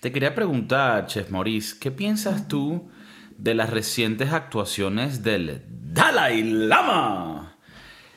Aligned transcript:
Te 0.00 0.12
quería 0.12 0.34
preguntar, 0.34 1.06
Chef 1.08 1.28
Maurice, 1.28 1.76
¿qué 1.78 1.90
piensas 1.90 2.48
tú 2.48 2.90
de 3.36 3.52
las 3.52 3.68
recientes 3.68 4.32
actuaciones 4.32 5.22
del 5.22 5.62
Dalai 5.68 6.42
Lama? 6.42 7.58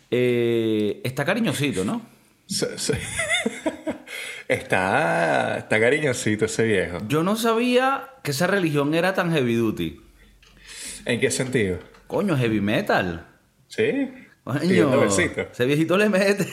Eh, 0.09 1.01
está 1.03 1.25
cariñosito, 1.25 1.83
¿no? 1.83 2.01
Sí, 2.47 2.67
sí. 2.77 2.93
está, 4.47 5.57
está 5.57 5.77
cariñosito 5.77 6.45
ese 6.45 6.63
viejo. 6.63 6.99
Yo 7.09 7.21
no 7.21 7.35
sabía 7.35 8.11
que 8.23 8.31
esa 8.31 8.47
religión 8.47 8.93
era 8.93 9.13
tan 9.13 9.33
heavy 9.33 9.55
duty. 9.55 9.99
¿En 11.03 11.19
qué 11.19 11.31
sentido? 11.31 11.79
Coño, 12.07 12.37
heavy 12.37 12.61
metal. 12.61 13.27
Sí. 13.67 14.09
Coño, 14.45 15.03
ese 15.03 15.65
viejito 15.65 15.97
le 15.97 16.07
mete. 16.07 16.45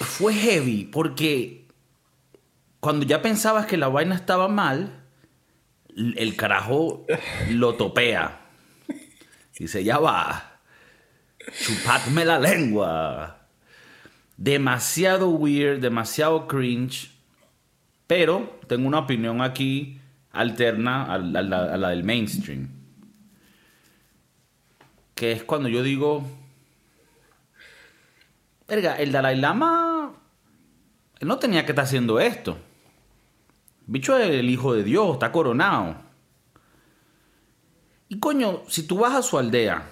Fue 0.00 0.34
heavy 0.34 0.88
porque 0.90 1.59
cuando 2.80 3.04
ya 3.04 3.20
pensabas 3.20 3.66
que 3.66 3.76
la 3.76 3.88
vaina 3.88 4.14
estaba 4.14 4.48
mal, 4.48 5.04
el 5.94 6.36
carajo 6.36 7.06
lo 7.50 7.74
topea. 7.74 8.40
Dice, 9.58 9.84
ya 9.84 9.98
va. 9.98 10.58
Chupadme 11.62 12.24
la 12.24 12.38
lengua. 12.38 13.46
Demasiado 14.38 15.28
weird, 15.28 15.80
demasiado 15.80 16.48
cringe. 16.48 17.10
Pero 18.06 18.58
tengo 18.66 18.88
una 18.88 19.00
opinión 19.00 19.42
aquí 19.42 20.00
alterna 20.32 21.12
a 21.12 21.18
la, 21.18 21.90
del 21.90 22.04
mainstream. 22.04 22.70
Que 25.14 25.32
es 25.32 25.44
cuando 25.44 25.68
yo 25.68 25.82
digo. 25.82 26.24
Verga, 28.66 28.96
el 28.96 29.12
Dalai 29.12 29.36
Lama. 29.36 30.14
No 31.20 31.38
tenía 31.38 31.66
que 31.66 31.72
estar 31.72 31.84
haciendo 31.84 32.18
esto. 32.18 32.58
Bicho 33.90 34.16
es 34.16 34.30
el 34.30 34.48
hijo 34.48 34.72
de 34.72 34.84
Dios, 34.84 35.14
está 35.14 35.32
coronado. 35.32 35.96
Y 38.08 38.18
coño, 38.18 38.62
si 38.68 38.84
tú 38.84 38.98
vas 38.98 39.14
a 39.14 39.22
su 39.22 39.36
aldea, 39.36 39.90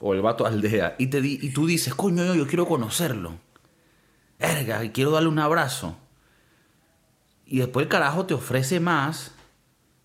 o 0.00 0.14
el 0.14 0.22
vato 0.22 0.46
aldea, 0.46 0.94
y, 0.98 1.08
te 1.08 1.18
y 1.18 1.50
tú 1.50 1.66
dices, 1.66 1.94
coño, 1.94 2.24
yo, 2.24 2.34
yo 2.34 2.46
quiero 2.46 2.66
conocerlo. 2.66 3.34
Verga, 4.38 4.84
y 4.84 4.90
quiero 4.90 5.10
darle 5.10 5.28
un 5.28 5.38
abrazo. 5.38 5.96
Y 7.46 7.58
después 7.58 7.84
el 7.84 7.88
carajo 7.88 8.26
te 8.26 8.34
ofrece 8.34 8.80
más. 8.80 9.34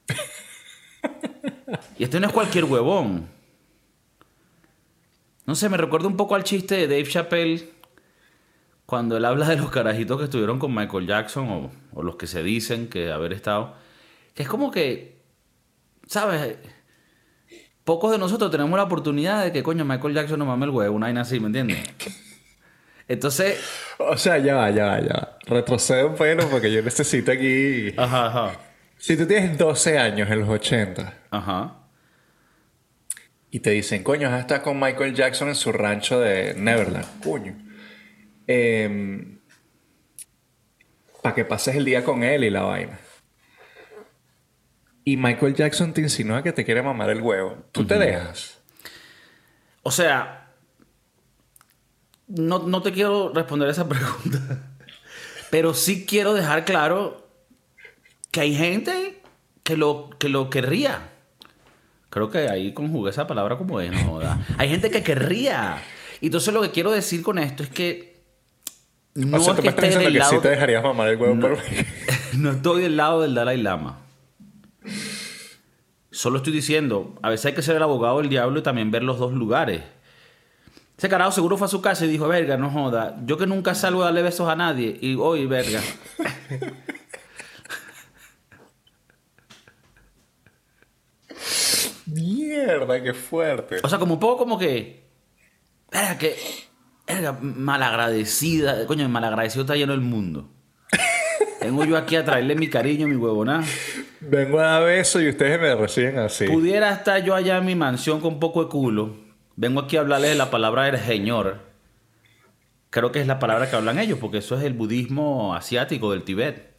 y 1.97 2.03
este 2.03 2.19
no 2.19 2.27
es 2.27 2.33
cualquier 2.33 2.65
huevón. 2.65 3.27
No 5.45 5.55
sé, 5.55 5.69
me 5.69 5.77
recuerda 5.77 6.07
un 6.07 6.17
poco 6.17 6.35
al 6.35 6.43
chiste 6.43 6.75
de 6.75 6.87
Dave 6.87 7.07
Chappelle 7.07 7.80
cuando 8.91 9.15
él 9.15 9.23
habla 9.23 9.47
de 9.47 9.55
los 9.55 9.71
carajitos 9.71 10.17
que 10.17 10.25
estuvieron 10.25 10.59
con 10.59 10.75
Michael 10.75 11.07
Jackson 11.07 11.47
o, 11.47 11.71
o 11.93 12.03
los 12.03 12.17
que 12.17 12.27
se 12.27 12.43
dicen 12.43 12.89
que 12.89 13.09
haber 13.09 13.31
estado. 13.31 13.73
Que 14.33 14.43
es 14.43 14.49
como 14.49 14.69
que, 14.69 15.21
¿sabes? 16.07 16.57
Pocos 17.85 18.11
de 18.11 18.17
nosotros 18.17 18.51
tenemos 18.51 18.75
la 18.75 18.83
oportunidad 18.83 19.45
de 19.45 19.53
que, 19.53 19.63
coño, 19.63 19.85
Michael 19.85 20.13
Jackson 20.13 20.39
no 20.39 20.45
mame 20.45 20.65
el 20.65 20.71
huevo, 20.71 20.93
una 20.93 21.05
vaina 21.05 21.21
así, 21.21 21.39
¿me 21.39 21.45
entiendes? 21.47 21.77
Entonces. 23.07 23.61
O 23.97 24.17
sea, 24.17 24.39
ya 24.39 24.55
va, 24.55 24.69
ya 24.71 24.87
va, 24.87 24.99
ya 24.99 25.13
va. 25.13 25.37
Retrocede 25.45 26.03
un 26.03 26.15
poco 26.15 26.49
porque 26.49 26.69
yo 26.69 26.81
necesito 26.81 27.31
aquí. 27.31 27.93
Ajá, 27.95 28.25
ajá. 28.25 28.59
Si 28.97 29.15
tú 29.15 29.25
tienes 29.25 29.57
12 29.57 29.99
años 29.99 30.29
en 30.29 30.39
los 30.41 30.49
80. 30.49 31.13
Ajá. 31.29 31.77
Y 33.51 33.61
te 33.61 33.69
dicen, 33.69 34.03
coño, 34.03 34.35
está 34.37 34.61
con 34.61 34.77
Michael 34.77 35.15
Jackson 35.15 35.47
en 35.47 35.55
su 35.55 35.71
rancho 35.71 36.19
de 36.19 36.55
Neverland. 36.55 37.23
Coño. 37.23 37.70
Em, 38.53 39.39
para 41.21 41.35
que 41.35 41.45
pases 41.45 41.75
el 41.75 41.85
día 41.85 42.03
con 42.03 42.23
él 42.23 42.43
y 42.43 42.49
la 42.49 42.63
vaina. 42.63 42.99
Y 45.05 45.15
Michael 45.15 45.55
Jackson 45.55 45.93
te 45.93 46.01
insinúa 46.01 46.43
que 46.43 46.51
te 46.51 46.65
quiere 46.65 46.81
mamar 46.81 47.09
el 47.09 47.21
huevo. 47.21 47.57
¿Tú 47.71 47.85
te 47.85 47.97
dejas? 47.97 48.59
O 49.83 49.91
sea, 49.91 50.51
no, 52.27 52.81
te 52.81 52.91
quiero 52.91 53.31
responder 53.33 53.69
esa 53.69 53.87
pregunta. 53.89 54.73
Pero 55.49 55.73
sí 55.73 56.05
quiero 56.05 56.33
dejar 56.33 56.65
claro 56.65 57.27
que 58.31 58.41
hay 58.41 58.55
gente 58.55 59.21
que 59.63 59.77
lo, 59.77 60.09
que 60.19 60.27
lo 60.27 60.49
querría. 60.49 61.09
Creo 62.09 62.29
que 62.29 62.49
ahí 62.49 62.73
conjugué 62.73 63.11
esa 63.11 63.27
palabra 63.27 63.57
como 63.57 63.79
es, 63.79 63.91
no 63.91 64.19
Hay 64.57 64.69
gente 64.69 64.91
que 64.91 65.03
querría. 65.03 65.81
Y 66.19 66.27
entonces 66.27 66.53
lo 66.53 66.61
que 66.61 66.71
quiero 66.71 66.91
decir 66.91 67.23
con 67.23 67.39
esto 67.39 67.63
es 67.63 67.69
que. 67.69 68.10
No 69.13 69.37
o 69.37 69.39
sea, 69.41 69.55
que 69.55 69.67
estés 69.67 69.97
que 69.97 70.09
lado... 70.09 70.31
sí 70.31 70.39
te 70.39 70.49
dejarías 70.49 70.83
mamar 70.83 71.09
el 71.09 71.17
huevo 71.17 71.35
no, 71.35 71.49
no 72.37 72.51
estoy 72.51 72.83
del 72.83 72.95
lado 72.95 73.21
del 73.21 73.33
Dalai 73.33 73.61
Lama. 73.61 73.99
Solo 76.11 76.37
estoy 76.37 76.53
diciendo, 76.53 77.15
a 77.21 77.29
veces 77.29 77.47
hay 77.47 77.53
que 77.53 77.61
ser 77.61 77.75
el 77.75 77.83
abogado 77.83 78.19
del 78.19 78.29
diablo 78.29 78.59
y 78.59 78.63
también 78.63 78.91
ver 78.91 79.03
los 79.03 79.19
dos 79.19 79.33
lugares. 79.33 79.81
Ese 80.97 81.09
carajo 81.09 81.31
seguro 81.31 81.57
fue 81.57 81.65
a 81.65 81.69
su 81.69 81.81
casa 81.81 82.05
y 82.05 82.09
dijo, 82.09 82.27
verga, 82.27 82.57
no 82.57 82.69
joda. 82.69 83.17
Yo 83.25 83.37
que 83.37 83.47
nunca 83.47 83.73
salgo 83.73 84.03
a 84.03 84.05
darle 84.05 84.21
besos 84.21 84.47
a 84.47 84.55
nadie. 84.55 84.99
Y 85.01 85.15
hoy, 85.15 85.47
verga. 85.47 85.81
Mierda, 92.05 93.01
qué 93.01 93.13
fuerte. 93.15 93.77
O 93.81 93.89
sea, 93.89 93.97
como 93.97 94.13
un 94.13 94.19
poco 94.19 94.37
como 94.37 94.59
que. 94.59 95.07
Verga, 95.91 96.17
que. 96.17 96.35
Malagradecida. 97.41 98.85
Coño, 98.85 99.07
malagradecido 99.09 99.61
está 99.61 99.75
lleno 99.75 99.93
el 99.93 100.01
mundo. 100.01 100.49
Vengo 101.61 101.85
yo 101.85 101.95
aquí 101.95 102.15
a 102.15 102.25
traerle 102.25 102.55
mi 102.55 102.69
cariño, 102.69 103.07
mi 103.07 103.15
huevona. 103.15 103.63
Vengo 104.19 104.59
a 104.59 104.63
dar 104.63 104.83
besos 104.83 105.21
y 105.21 105.29
ustedes 105.29 105.59
me 105.59 105.75
reciben 105.75 106.19
así. 106.19 106.47
Pudiera 106.47 106.91
estar 106.91 107.23
yo 107.23 107.35
allá 107.35 107.57
en 107.57 107.65
mi 107.65 107.75
mansión 107.75 108.19
con 108.19 108.39
poco 108.39 108.63
de 108.63 108.69
culo 108.69 109.15
Vengo 109.55 109.81
aquí 109.81 109.97
a 109.97 109.99
hablarles 109.99 110.31
de 110.31 110.35
la 110.35 110.49
palabra 110.49 110.85
del 110.85 110.99
Señor. 110.99 111.59
Creo 112.89 113.11
que 113.11 113.21
es 113.21 113.27
la 113.27 113.37
palabra 113.37 113.69
que 113.69 113.75
hablan 113.75 113.99
ellos, 113.99 114.17
porque 114.19 114.39
eso 114.39 114.57
es 114.57 114.63
el 114.63 114.73
budismo 114.73 115.53
asiático 115.53 116.11
del 116.11 116.23
Tibet. 116.23 116.71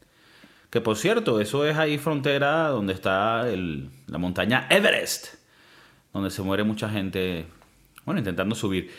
Que 0.68 0.80
por 0.80 0.96
cierto, 0.96 1.40
eso 1.40 1.66
es 1.66 1.76
ahí 1.76 1.98
frontera 1.98 2.68
donde 2.68 2.92
está 2.92 3.44
la 3.44 4.18
montaña 4.18 4.66
Everest, 4.70 5.34
donde 6.12 6.30
se 6.30 6.42
muere 6.42 6.64
mucha 6.64 6.88
gente, 6.88 7.46
bueno, 8.04 8.18
intentando 8.18 8.54
subir. 8.54 8.90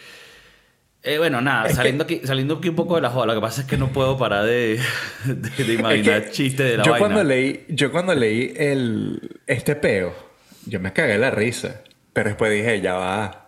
Eh, 1.06 1.18
bueno, 1.18 1.41
nada, 1.41 1.69
saliendo, 1.69 2.06
aquí, 2.06 2.22
saliendo 2.24 2.56
aquí 2.56 2.69
un 2.69 2.75
poco 2.75 2.96
de 2.96 3.02
la 3.02 3.09
joda, 3.09 3.25
lo 3.25 3.36
que 3.36 3.41
pasa 3.41 3.62
es 3.62 3.68
que 3.68 3.78
no 3.78 3.90
puedo 3.90 4.18
parar 4.18 4.46
de, 4.46 4.80
imaginar 5.68 6.30
chistes 6.30 6.72
de 6.72 6.78
la 6.78 6.84
yo 6.84 6.91
vaina. 6.91 7.08
Cuando 7.08 7.24
leí, 7.25 7.66
yo 7.68 7.91
cuando 7.91 8.16
leí 8.16 8.53
el, 8.56 9.19
este 9.46 9.75
peo, 9.75 10.16
yo 10.66 10.80
me 10.80 10.94
cagué 10.94 11.18
la 11.18 11.30
risa, 11.30 11.81
pero 12.14 12.30
después 12.30 12.53
dije, 12.53 12.80
ya 12.80 12.94
va, 12.94 13.44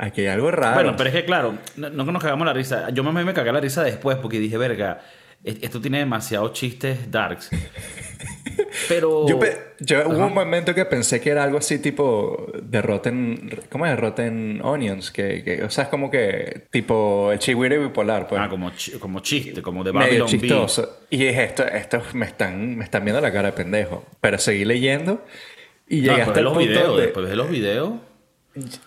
Aquí 0.00 0.22
hay 0.22 0.28
algo 0.28 0.50
raro. 0.50 0.76
Bueno, 0.76 0.94
pero 0.96 1.10
es 1.10 1.14
que 1.14 1.26
claro, 1.26 1.58
no, 1.76 2.06
que 2.06 2.12
nos 2.12 2.22
cagamos 2.22 2.46
la 2.46 2.54
risa. 2.54 2.88
Yo 2.88 3.04
más 3.04 3.12
me 3.22 3.34
cagué 3.34 3.52
la 3.52 3.60
risa 3.60 3.82
después 3.82 4.16
porque 4.16 4.38
dije, 4.38 4.56
verga, 4.56 5.02
esto 5.44 5.78
tiene 5.78 5.98
demasiados 5.98 6.54
chistes 6.54 7.10
darks. 7.10 7.50
Pero. 8.88 9.26
Yo, 9.78 10.08
hubo 10.08 10.26
un 10.26 10.34
momento 10.34 10.74
que 10.74 10.84
pensé 10.84 11.20
que 11.20 11.30
era 11.30 11.42
algo 11.42 11.58
así 11.58 11.78
tipo 11.78 12.52
de 12.62 12.82
Rotten. 12.82 13.50
¿Cómo 13.70 13.86
es? 13.86 13.98
Rotten 13.98 14.60
Onions. 14.62 15.10
Que, 15.10 15.62
o 15.64 15.70
sea, 15.70 15.84
es 15.84 15.90
como 15.90 16.10
que 16.10 16.66
tipo 16.70 17.32
el 17.32 17.38
chigüire 17.38 17.78
bipolar. 17.78 18.28
Pues. 18.28 18.40
Ah, 18.40 18.48
como, 18.48 18.70
como 18.98 19.20
chiste, 19.20 19.62
como 19.62 19.84
de 19.84 19.92
Babylon 19.92 20.28
chistoso. 20.28 21.00
Y 21.10 21.18
dije, 21.18 21.44
esto, 21.44 21.64
esto 21.64 22.02
me, 22.14 22.26
están, 22.26 22.76
me 22.76 22.84
están 22.84 23.04
viendo 23.04 23.20
la 23.20 23.32
cara 23.32 23.50
de 23.50 23.56
pendejo. 23.56 24.04
Pero 24.20 24.38
seguí 24.38 24.64
leyendo 24.64 25.24
y 25.88 26.02
llegué 26.02 26.22
hasta 26.22 26.38
el 26.38 26.44
los 26.44 26.54
punto 26.54 26.68
videos, 26.68 26.96
de... 26.96 27.02
Después 27.02 27.28
de 27.28 27.36
los 27.36 27.50
videos. 27.50 27.92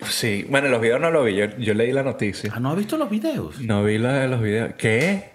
Sí, 0.08 0.46
bueno, 0.50 0.70
los 0.70 0.82
videos 0.82 1.00
no 1.00 1.12
lo 1.12 1.24
vi, 1.24 1.36
yo, 1.36 1.74
leí 1.74 1.92
la 1.92 2.04
noticia. 2.04 2.52
Ah, 2.54 2.60
¿no 2.60 2.72
has 2.72 2.78
visto 2.78 2.98
los 2.98 3.10
videos? 3.10 3.60
No 3.62 3.84
vi 3.84 3.98
la, 3.98 4.28
los 4.28 4.42
videos. 4.42 4.74
¿Qué? 4.78 5.32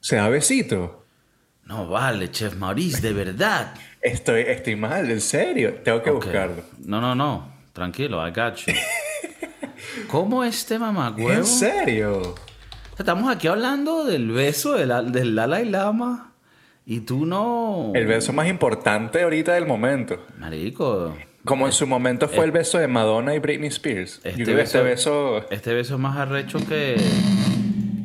¿Se 0.00 0.16
da 0.16 0.28
besito? 0.28 1.04
No 1.68 1.86
vale, 1.86 2.30
Chef 2.30 2.56
Maurice, 2.56 3.02
de 3.02 3.12
verdad. 3.12 3.74
estoy, 4.00 4.40
estoy 4.40 4.74
mal, 4.74 5.10
en 5.10 5.20
serio. 5.20 5.74
Tengo 5.84 6.02
que 6.02 6.10
buscarlo. 6.10 6.62
No, 6.78 6.98
no, 6.98 7.14
no. 7.14 7.52
Tranquilo, 7.74 8.26
I 8.26 8.30
got 8.30 8.56
you. 8.56 8.72
¿Cómo 10.08 10.44
este 10.44 10.78
mamá, 10.78 11.14
¿En 11.18 11.44
serio? 11.44 12.34
Estamos 12.98 13.30
aquí 13.30 13.48
hablando 13.48 14.04
del 14.04 14.30
beso 14.30 14.76
del, 14.76 15.12
del 15.12 15.34
Dalai 15.34 15.66
Lama 15.66 16.32
y 16.86 17.00
tú 17.00 17.26
no... 17.26 17.92
El 17.94 18.06
beso 18.06 18.32
más 18.32 18.48
importante 18.48 19.22
ahorita 19.22 19.52
del 19.52 19.66
momento. 19.66 20.26
Marico, 20.38 21.14
como 21.44 21.66
en 21.66 21.72
su 21.72 21.86
momento 21.86 22.28
fue 22.28 22.46
el 22.46 22.50
beso 22.50 22.78
de 22.78 22.88
Madonna 22.88 23.34
y 23.34 23.38
Britney 23.40 23.68
Spears. 23.68 24.20
Este, 24.24 24.42
este, 24.42 24.54
beso, 24.54 25.48
este 25.50 25.74
beso... 25.74 25.94
es 25.94 26.00
más 26.00 26.16
arrecho 26.16 26.58
que, 26.66 26.96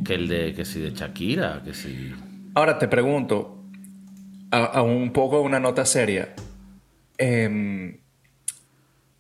que 0.06 0.16
el 0.16 0.28
de, 0.28 0.54
que 0.54 0.66
si 0.66 0.82
de 0.82 0.92
Shakira, 0.92 1.62
que 1.64 1.74
si... 1.74 2.14
Ahora 2.54 2.78
te 2.78 2.88
pregunto, 2.88 3.53
a, 4.58 4.82
un 4.82 5.12
poco 5.14 5.42
una 5.42 5.60
nota 5.60 5.86
seria. 5.86 6.34
Em, 7.18 8.00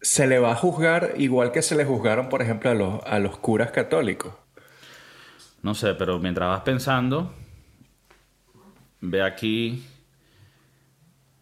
¿Se 0.01 0.27
le 0.27 0.39
va 0.39 0.51
a 0.51 0.55
juzgar 0.55 1.13
igual 1.17 1.51
que 1.51 1.61
se 1.61 1.75
le 1.75 1.85
juzgaron, 1.85 2.29
por 2.29 2.41
ejemplo, 2.41 2.69
a 2.69 2.73
los, 2.73 3.03
a 3.05 3.19
los 3.19 3.37
curas 3.37 3.71
católicos? 3.71 4.33
No 5.61 5.75
sé, 5.75 5.93
pero 5.93 6.19
mientras 6.19 6.49
vas 6.49 6.61
pensando, 6.61 7.33
Ve 9.05 9.21
aquí. 9.21 9.85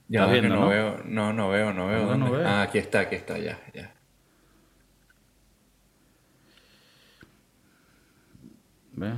Ya, 0.08 0.22
¿Estás 0.22 0.34
que 0.34 0.42
viendo, 0.42 0.56
no, 0.56 0.62
no? 0.62 0.70
veo, 0.70 1.02
no, 1.06 1.32
no 1.34 1.50
veo, 1.50 1.72
no 1.74 1.88
veo. 1.88 2.16
No, 2.16 2.32
veo. 2.32 2.48
Ah, 2.48 2.64
aquí 2.64 2.80
está, 2.80 3.02
aquí 3.02 3.16
está, 3.16 3.38
ya, 3.38 3.60
ya. 3.72 3.94
Ve. 8.94 9.14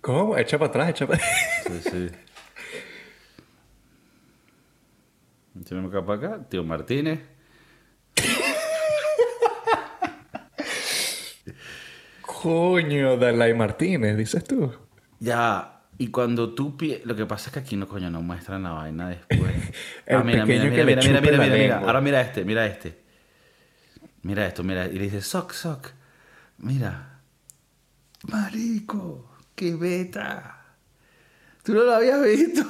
¿Cómo? 0.00 0.38
Echa 0.38 0.58
para 0.58 0.70
atrás, 0.70 0.88
echa 0.88 1.06
para 1.06 1.20
Sí, 1.20 1.80
sí. 1.82 2.10
Tenemos 5.66 5.92
acá 5.94 6.04
para 6.04 6.34
acá. 6.36 6.48
Tío 6.48 6.64
Martínez. 6.64 7.20
Coño, 12.22 13.16
Dalai 13.16 13.54
Martínez, 13.54 14.16
dices 14.16 14.44
tú. 14.44 14.72
Ya. 15.18 15.74
Y 15.98 16.08
cuando 16.08 16.54
tú 16.54 16.76
pi- 16.76 17.00
Lo 17.04 17.16
que 17.16 17.26
pasa 17.26 17.48
es 17.50 17.54
que 17.54 17.58
aquí 17.60 17.76
no, 17.76 17.88
coño, 17.88 18.10
no 18.10 18.22
muestran 18.22 18.62
la 18.62 18.70
vaina 18.70 19.08
después. 19.08 19.52
El 20.06 20.22
pequeño 20.22 20.70
que 20.70 20.84
le 20.84 20.98
chupe 20.98 21.32
la 21.32 21.46
lengua. 21.46 21.78
Ahora 21.78 22.00
mira 22.00 22.20
este, 22.20 22.44
mira 22.44 22.66
este. 22.66 22.98
Mira 24.22 24.46
esto, 24.46 24.62
mira. 24.62 24.86
Y 24.86 24.92
le 24.94 25.04
dice, 25.04 25.20
soc, 25.20 25.52
soc. 25.52 25.88
Mira. 26.58 27.20
Marico, 28.30 29.36
qué 29.54 29.74
beta. 29.74 30.54
Tú 31.64 31.74
no 31.74 31.82
lo 31.82 31.94
habías 31.94 32.22
visto. 32.22 32.62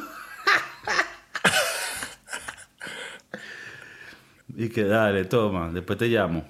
Y 4.60 4.69
que 4.70 4.82
dale, 4.82 5.25
toma, 5.25 5.70
después 5.72 5.96
te 5.99 6.08
llamo. 6.08 6.44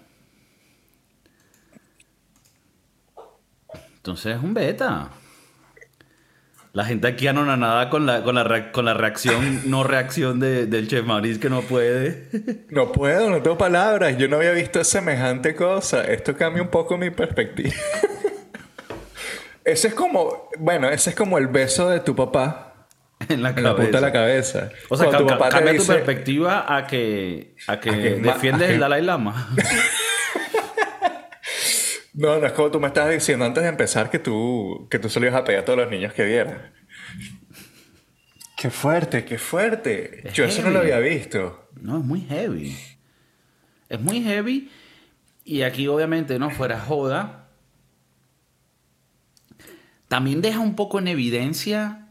Entonces 3.96 4.36
es 4.36 4.42
un 4.42 4.54
beta. 4.54 5.10
La 6.72 6.86
gente 6.86 7.06
aquí 7.08 7.26
anonanada 7.26 7.90
con 7.90 8.06
la, 8.06 8.22
con 8.22 8.34
la, 8.34 8.72
con 8.72 8.86
la 8.86 8.94
reacción, 8.94 9.68
no 9.70 9.84
reacción 9.84 10.40
de- 10.40 10.64
del 10.66 10.88
chef 10.88 11.04
Maurice 11.04 11.38
que 11.38 11.50
no 11.50 11.60
puede. 11.60 12.28
No 12.70 12.92
puedo, 12.92 13.28
no 13.28 13.42
tengo 13.42 13.58
palabras. 13.58 14.16
Yo 14.16 14.26
no 14.26 14.36
había 14.36 14.52
visto 14.52 14.82
semejante 14.84 15.54
cosa. 15.54 16.02
Esto 16.04 16.34
cambia 16.34 16.62
un 16.62 16.68
poco 16.70 16.96
mi 16.96 17.10
perspectiva. 17.10 17.74
ese 19.64 19.88
es 19.88 19.94
como, 19.94 20.48
bueno, 20.58 20.88
ese 20.88 21.10
es 21.10 21.16
como 21.16 21.36
el 21.36 21.48
beso 21.48 21.90
de 21.90 22.00
tu 22.00 22.16
papá 22.16 22.67
en 23.34 23.42
la 23.42 23.50
en 23.50 23.62
la 23.62 23.76
punta 23.76 23.98
de 23.98 24.00
la 24.00 24.12
cabeza. 24.12 24.60
cabeza. 24.60 24.78
O 24.88 24.96
sea, 24.96 25.06
Cuando 25.06 25.26
ca- 25.26 25.32
tu 25.34 25.38
papá 25.38 25.48
te 25.50 25.54
cambia 25.64 25.76
tu 25.80 25.86
perspectiva 25.86 26.76
a 26.76 26.86
que, 26.86 27.54
a 27.66 27.80
que, 27.80 27.90
A 27.90 27.92
que 27.92 28.16
ma- 28.16 28.32
defiendes 28.34 28.62
a 28.64 28.66
que- 28.68 28.74
el 28.74 28.80
Dalai 28.80 29.02
Lama. 29.02 29.48
No, 32.14 32.36
no 32.40 32.46
es 32.48 32.52
como 32.52 32.68
tú 32.72 32.80
me 32.80 32.88
estabas 32.88 33.12
diciendo 33.12 33.44
antes 33.44 33.62
de 33.62 33.68
empezar 33.68 34.10
que 34.10 34.18
tú, 34.18 34.88
que 34.90 34.98
tú 34.98 35.08
se 35.08 35.20
lo 35.20 35.26
ibas 35.26 35.40
a 35.40 35.44
pegar 35.44 35.62
a 35.62 35.64
todos 35.64 35.78
los 35.78 35.88
niños 35.88 36.12
que 36.12 36.24
vieran. 36.24 36.72
Qué 38.56 38.70
fuerte, 38.70 39.24
qué 39.24 39.38
fuerte. 39.38 40.26
Es 40.26 40.34
Yo 40.34 40.44
eso 40.44 40.62
no 40.62 40.70
lo 40.70 40.80
había 40.80 40.98
visto. 40.98 41.68
No, 41.80 41.98
es 41.98 42.04
muy 42.04 42.22
heavy. 42.22 42.76
Es 43.88 44.00
muy 44.00 44.20
heavy. 44.24 44.68
Y 45.44 45.62
aquí, 45.62 45.86
obviamente, 45.86 46.40
no 46.40 46.50
fuera 46.50 46.80
joda. 46.80 47.50
También 50.08 50.42
deja 50.42 50.58
un 50.58 50.74
poco 50.74 50.98
en 50.98 51.06
evidencia 51.06 52.07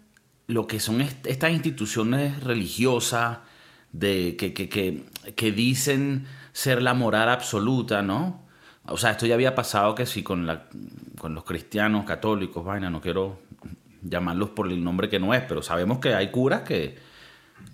lo 0.47 0.65
que 0.67 0.79
son 0.79 1.01
est- 1.01 1.25
estas 1.27 1.51
instituciones 1.51 2.41
religiosas 2.43 3.39
de, 3.91 4.35
que, 4.37 4.53
que, 4.53 4.69
que, 4.69 5.03
que 5.35 5.51
dicen 5.51 6.25
ser 6.53 6.81
la 6.81 6.93
moral 6.93 7.29
absoluta, 7.29 8.01
¿no? 8.01 8.45
O 8.85 8.97
sea, 8.97 9.11
esto 9.11 9.25
ya 9.25 9.33
había 9.35 9.53
pasado 9.55 9.93
que 9.95 10.05
sí 10.05 10.23
con, 10.23 10.47
la, 10.47 10.67
con 11.19 11.33
los 11.35 11.43
cristianos, 11.43 12.05
católicos, 12.05 12.63
vaina, 12.63 12.89
no 12.89 13.01
quiero 13.01 13.41
llamarlos 14.01 14.51
por 14.51 14.71
el 14.71 14.81
nombre 14.83 15.09
que 15.09 15.19
no 15.19 15.33
es, 15.33 15.41
pero 15.41 15.61
sabemos 15.61 15.99
que 15.99 16.13
hay 16.13 16.31
curas 16.31 16.61
que, 16.61 16.95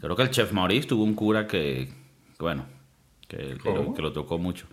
Creo 0.02 0.16
que 0.16 0.24
el 0.24 0.30
chef 0.32 0.52
Maurice 0.54 0.88
tuvo 0.88 1.04
un 1.04 1.14
cura 1.14 1.46
que, 1.46 1.94
bueno, 2.40 2.66
que, 3.28 3.58
que 3.62 3.70
lo, 3.74 3.94
que 3.94 4.02
lo 4.02 4.12
tocó 4.14 4.38
mucho. 4.38 4.66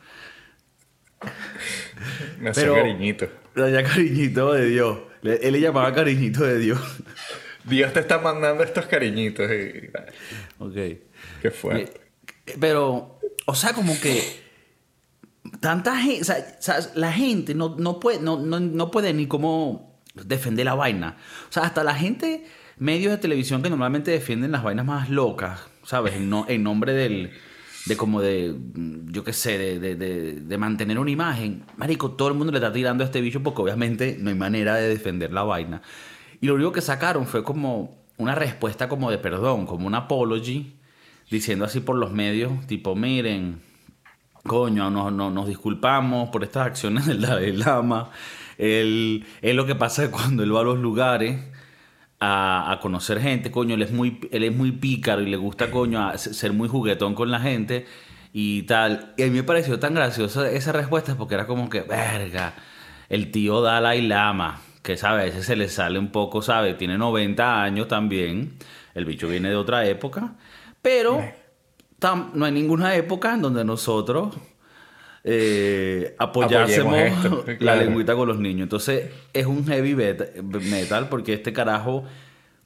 Me 2.40 2.52
cariñito. 2.74 3.26
Ya 3.56 3.82
cariñito 3.82 4.52
de 4.52 4.66
Dios. 4.66 4.98
Le- 5.22 5.36
él 5.46 5.52
le 5.52 5.60
llamaba 5.60 5.92
cariñito 5.92 6.44
de 6.44 6.58
Dios. 6.58 6.80
Dios 7.64 7.92
te 7.92 8.00
está 8.00 8.18
mandando 8.18 8.62
estos 8.64 8.86
cariñitos. 8.86 9.50
y- 9.50 9.90
ok. 10.58 10.74
Qué 11.42 11.50
fuerte. 11.50 12.00
Eh, 12.46 12.54
Pero, 12.60 13.20
o 13.46 13.54
sea, 13.54 13.72
como 13.72 13.98
que 14.00 14.22
tanta 15.60 15.96
gente, 15.96 16.22
o 16.22 16.24
sea, 16.60 16.78
la 16.94 17.12
gente 17.12 17.54
no, 17.54 17.76
no, 17.78 18.00
puede, 18.00 18.20
no, 18.20 18.38
no, 18.38 18.60
no 18.60 18.90
puede 18.90 19.12
ni 19.12 19.26
cómo 19.26 20.00
defender 20.14 20.64
la 20.66 20.74
vaina. 20.74 21.16
O 21.48 21.52
sea, 21.52 21.62
hasta 21.64 21.84
la 21.84 21.94
gente, 21.94 22.44
medios 22.78 23.12
de 23.12 23.18
televisión 23.18 23.62
que 23.62 23.70
normalmente 23.70 24.10
defienden 24.10 24.52
las 24.52 24.62
vainas 24.62 24.84
más 24.86 25.10
locas, 25.10 25.60
¿sabes? 25.84 26.14
En, 26.14 26.28
no- 26.30 26.46
en 26.48 26.62
nombre 26.62 26.92
del, 26.92 27.30
de 27.86 27.96
como 27.96 28.20
de, 28.20 28.54
yo 29.06 29.22
qué 29.24 29.32
sé, 29.32 29.58
de, 29.58 29.78
de, 29.78 29.94
de- 29.96 30.32
de 30.40 30.58
mantener 30.58 30.98
una 30.98 31.10
imagen. 31.10 31.64
Marico, 31.76 32.12
todo 32.12 32.28
el 32.28 32.34
mundo 32.34 32.52
le 32.52 32.58
está 32.58 32.72
tirando 32.72 33.04
a 33.04 33.06
este 33.06 33.20
bicho 33.20 33.42
porque 33.42 33.62
obviamente 33.62 34.16
no 34.18 34.30
hay 34.30 34.36
manera 34.36 34.74
de 34.76 34.88
defender 34.88 35.32
la 35.32 35.42
vaina. 35.44 35.82
Y 36.40 36.46
lo 36.46 36.54
único 36.54 36.72
que 36.72 36.80
sacaron 36.80 37.26
fue 37.26 37.44
como 37.44 37.98
una 38.16 38.34
respuesta 38.34 38.88
como 38.88 39.10
de 39.10 39.18
perdón, 39.18 39.66
como 39.66 39.86
un 39.86 39.94
apology, 39.94 40.74
diciendo 41.30 41.64
así 41.64 41.80
por 41.80 41.96
los 41.96 42.12
medios, 42.12 42.66
tipo, 42.66 42.94
miren, 42.96 43.60
coño, 44.44 44.90
nos, 44.90 45.12
nos, 45.12 45.32
nos 45.32 45.46
disculpamos 45.46 46.30
por 46.30 46.42
estas 46.44 46.66
acciones 46.66 47.06
del 47.06 47.20
Dalai 47.20 47.52
Lama. 47.52 48.10
Él, 48.58 49.24
es 49.40 49.54
lo 49.54 49.66
que 49.66 49.74
pasa 49.74 50.10
cuando 50.10 50.42
él 50.42 50.54
va 50.54 50.60
a 50.60 50.64
los 50.64 50.78
lugares 50.78 51.40
a, 52.20 52.78
conocer 52.82 53.20
gente, 53.20 53.50
coño, 53.50 53.74
él 53.74 53.82
es, 53.82 53.92
muy, 53.92 54.20
él 54.30 54.44
es 54.44 54.54
muy 54.54 54.72
pícaro 54.72 55.22
y 55.22 55.30
le 55.30 55.36
gusta, 55.36 55.70
coño, 55.70 56.06
a 56.06 56.18
se- 56.18 56.34
ser 56.34 56.52
muy 56.52 56.68
juguetón 56.68 57.14
con 57.14 57.30
la 57.30 57.40
gente 57.40 57.86
y 58.32 58.62
tal. 58.64 59.14
Y 59.16 59.22
a 59.22 59.26
mí 59.26 59.32
me 59.32 59.42
pareció 59.42 59.78
tan 59.78 59.94
graciosa 59.94 60.50
esa 60.50 60.72
respuesta 60.72 61.16
porque 61.16 61.34
era 61.34 61.46
como 61.46 61.70
que, 61.70 61.80
verga, 61.82 62.54
el 63.08 63.30
tío 63.30 63.62
Dalai 63.62 64.02
Lama, 64.02 64.60
que 64.82 64.96
sabe, 64.96 65.22
a 65.22 65.24
veces 65.24 65.44
se 65.46 65.56
le 65.56 65.68
sale 65.68 65.98
un 65.98 66.10
poco, 66.10 66.42
sabe, 66.42 66.74
tiene 66.74 66.96
90 66.98 67.62
años 67.62 67.88
también, 67.88 68.54
el 68.94 69.04
bicho 69.04 69.28
viene 69.28 69.48
de 69.50 69.56
otra 69.56 69.84
época, 69.86 70.34
pero 70.82 71.18
tam- 72.00 72.30
no 72.34 72.44
hay 72.46 72.52
ninguna 72.52 72.94
época 72.94 73.34
en 73.34 73.42
donde 73.42 73.64
nosotros 73.64 74.34
eh, 75.24 76.14
apoyásemos 76.18 76.94
la 77.60 77.76
lengüita 77.76 78.14
con 78.14 78.28
los 78.28 78.38
niños. 78.38 78.62
Entonces 78.64 79.10
es 79.32 79.46
un 79.46 79.66
heavy 79.66 79.94
metal 79.94 81.08
porque 81.08 81.34
este 81.34 81.52
carajo, 81.52 82.04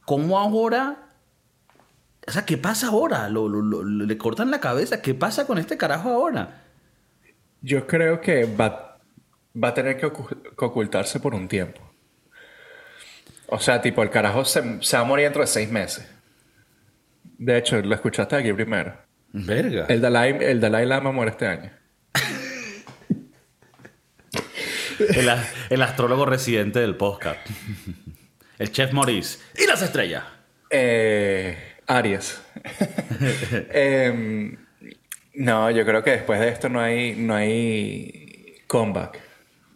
¿cómo 0.05 0.39
ahora? 0.39 1.09
O 2.27 2.31
sea, 2.31 2.47
¿qué 2.47 2.57
pasa 2.57 2.89
ahora? 2.89 3.29
Lo, 3.29 3.49
lo- 3.49 3.61
lo- 3.61 3.83
le 3.85 4.17
cortan 4.19 4.51
la 4.51 4.61
cabeza. 4.61 5.03
¿Qué 5.03 5.15
pasa 5.15 5.47
con 5.47 5.59
este 5.59 5.77
carajo 5.77 6.11
ahora? 6.11 6.63
Yo 7.61 7.87
creo 7.87 8.21
que 8.21 8.45
va, 8.45 8.99
va 9.63 9.69
a 9.69 9.75
tener 9.75 9.97
que, 9.99 10.07
ocu- 10.07 10.29
que 10.57 10.65
ocultarse 10.65 11.19
por 11.21 11.35
un 11.35 11.49
tiempo. 11.49 11.81
O 13.55 13.61
sea, 13.61 13.81
tipo, 13.81 14.03
el 14.03 14.11
carajo 14.11 14.45
se, 14.45 14.83
se 14.83 14.97
va 14.97 15.05
a 15.05 15.07
morir 15.07 15.27
dentro 15.27 15.43
de 15.43 15.47
seis 15.47 15.71
meses. 15.71 16.05
De 17.39 17.57
hecho, 17.57 17.81
lo 17.81 17.95
escuchaste 17.95 18.35
aquí 18.35 18.53
primero. 18.53 18.97
Verga. 19.33 19.87
El 19.89 20.01
Dalai, 20.01 20.37
el 20.41 20.61
Dalai 20.61 20.85
Lama 20.85 21.13
muere 21.13 21.31
este 21.31 21.47
año. 21.47 21.71
El, 25.71 25.83
astrólogo 25.83 26.27
residente 26.27 26.81
del 26.81 26.97
podcast. 26.97 27.39
El 28.59 28.73
chef 28.73 28.93
Maurice. 28.93 29.39
Y 29.57 29.69
las 29.69 29.83
estrellas. 29.83 30.25
Eh, 30.69 31.57
Aries. 31.87 32.41
Em, 33.73 34.57
no, 35.35 35.71
yo 35.71 35.85
creo 35.85 36.03
que 36.03 36.11
después 36.11 36.41
de 36.41 36.49
esto 36.49 36.69
no 36.69 36.81
hay, 36.81 37.15
no 37.15 37.37
hay 37.37 38.63
comeback. 38.67 39.24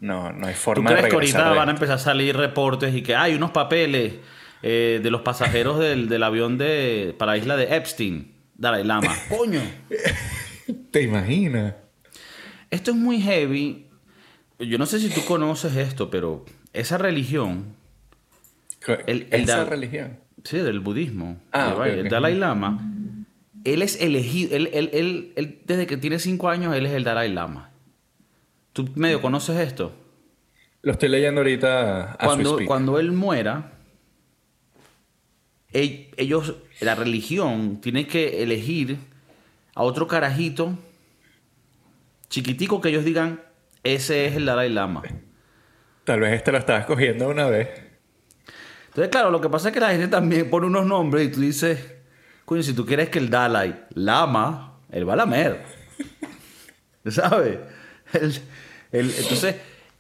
No, 0.00 0.33
no 0.33 0.47
hay 0.47 0.55
¿Tú 0.55 0.61
forma 0.61 0.90
de 0.90 0.97
crees 0.97 1.11
que 1.12 1.17
regresar. 1.19 1.40
ahorita 1.40 1.52
de 1.52 1.59
van 1.59 1.69
a 1.69 1.73
empezar 1.73 1.97
a 1.97 1.99
salir 1.99 2.37
reportes 2.37 2.95
y 2.95 3.02
que 3.02 3.17
hay 3.17 3.35
unos 3.35 3.50
papeles 3.50 4.14
eh, 4.62 5.00
de 5.02 5.11
los 5.11 5.23
pasajeros 5.23 5.78
del, 5.81 6.09
del 6.09 6.23
avión 6.23 6.57
de, 6.59 7.14
para 7.19 7.33
la 7.33 7.38
isla 7.38 7.57
de 7.57 7.75
Epstein? 7.76 8.33
Dalai 8.57 8.85
Lama. 8.85 9.14
Coño. 9.28 9.61
¿Te 10.90 11.02
imaginas? 11.02 11.75
Esto 12.71 12.90
es 12.93 12.97
muy 12.97 13.21
heavy. 13.21 13.87
Yo 14.59 14.78
no 14.78 14.87
sé 14.87 14.99
si 15.00 15.09
tú 15.11 15.25
conoces 15.25 15.76
esto, 15.76 16.11
pero 16.11 16.45
esa 16.73 16.99
religión, 16.99 17.75
El- 19.07 19.26
el 19.31 19.43
Esa 19.43 19.64
religión. 19.64 20.19
sí, 20.45 20.59
del 20.59 20.81
budismo, 20.81 21.38
Ah, 21.52 21.75
de- 21.85 22.00
el. 22.00 22.09
Dalai 22.09 22.35
Lama, 22.35 22.81
él 23.64 23.83
es 23.83 24.00
elegido, 24.00 24.57
él, 24.57 24.69
él- 24.73 24.90
él- 24.93 25.33
él, 25.37 25.59
desde 25.67 25.87
que 25.87 25.97
tiene 25.97 26.19
cinco 26.19 26.49
años, 26.49 26.75
él 26.75 26.87
es 26.87 26.93
el 26.93 27.05
Dalai 27.05 27.33
Lama. 27.33 27.71
¿Tú 28.78 28.88
medio 28.94 29.20
conoces 29.20 29.58
esto? 29.58 29.92
Lo 30.82 30.92
estoy 30.92 31.08
leyendo 31.08 31.40
ahorita 31.40 32.12
a 32.12 32.16
cuando, 32.25 32.61
cuando 32.64 33.00
él 33.00 33.11
muera, 33.11 33.73
ell- 35.73 36.11
ellos, 36.16 36.54
la 36.80 36.94
religión, 36.94 37.80
tiene 37.80 38.06
que 38.06 38.40
elegir 38.40 38.99
a 39.75 39.82
otro 39.82 40.06
carajito 40.06 40.78
chiquitico 42.28 42.80
que 42.80 42.90
ellos 42.90 43.04
digan, 43.04 43.42
ese 43.82 44.26
es 44.26 44.37
el 44.37 44.47
Dalai 44.47 44.68
Lama. 44.68 45.02
Tal 46.04 46.20
vez 46.20 46.35
este 46.35 46.52
lo 46.52 46.58
estabas 46.58 46.87
cogiendo 46.87 47.28
una 47.28 47.49
vez. 47.49 47.68
Entonces, 48.90 49.08
claro, 49.11 49.32
lo 49.32 49.40
que 49.40 49.49
pasa 49.49 49.70
es 49.70 49.75
que 49.75 49.80
la 49.80 49.90
gente 49.90 50.06
también 50.06 50.49
pone 50.49 50.68
unos 50.68 50.87
nombres 50.87 51.26
y 51.26 51.32
tú 51.32 51.40
dices, 51.40 51.94
coño, 52.44 52.62
si 52.62 52.75
tú 52.75 52.87
quieres 52.87 53.08
que 53.08 53.18
el 53.18 53.28
Dalai 53.28 53.87
lama, 53.94 54.78
él 54.92 55.08
va 55.08 55.14
a 55.14 55.16
lamer. 55.16 55.64
¿Sabes? 57.08 57.58
Entonces, 58.92 59.57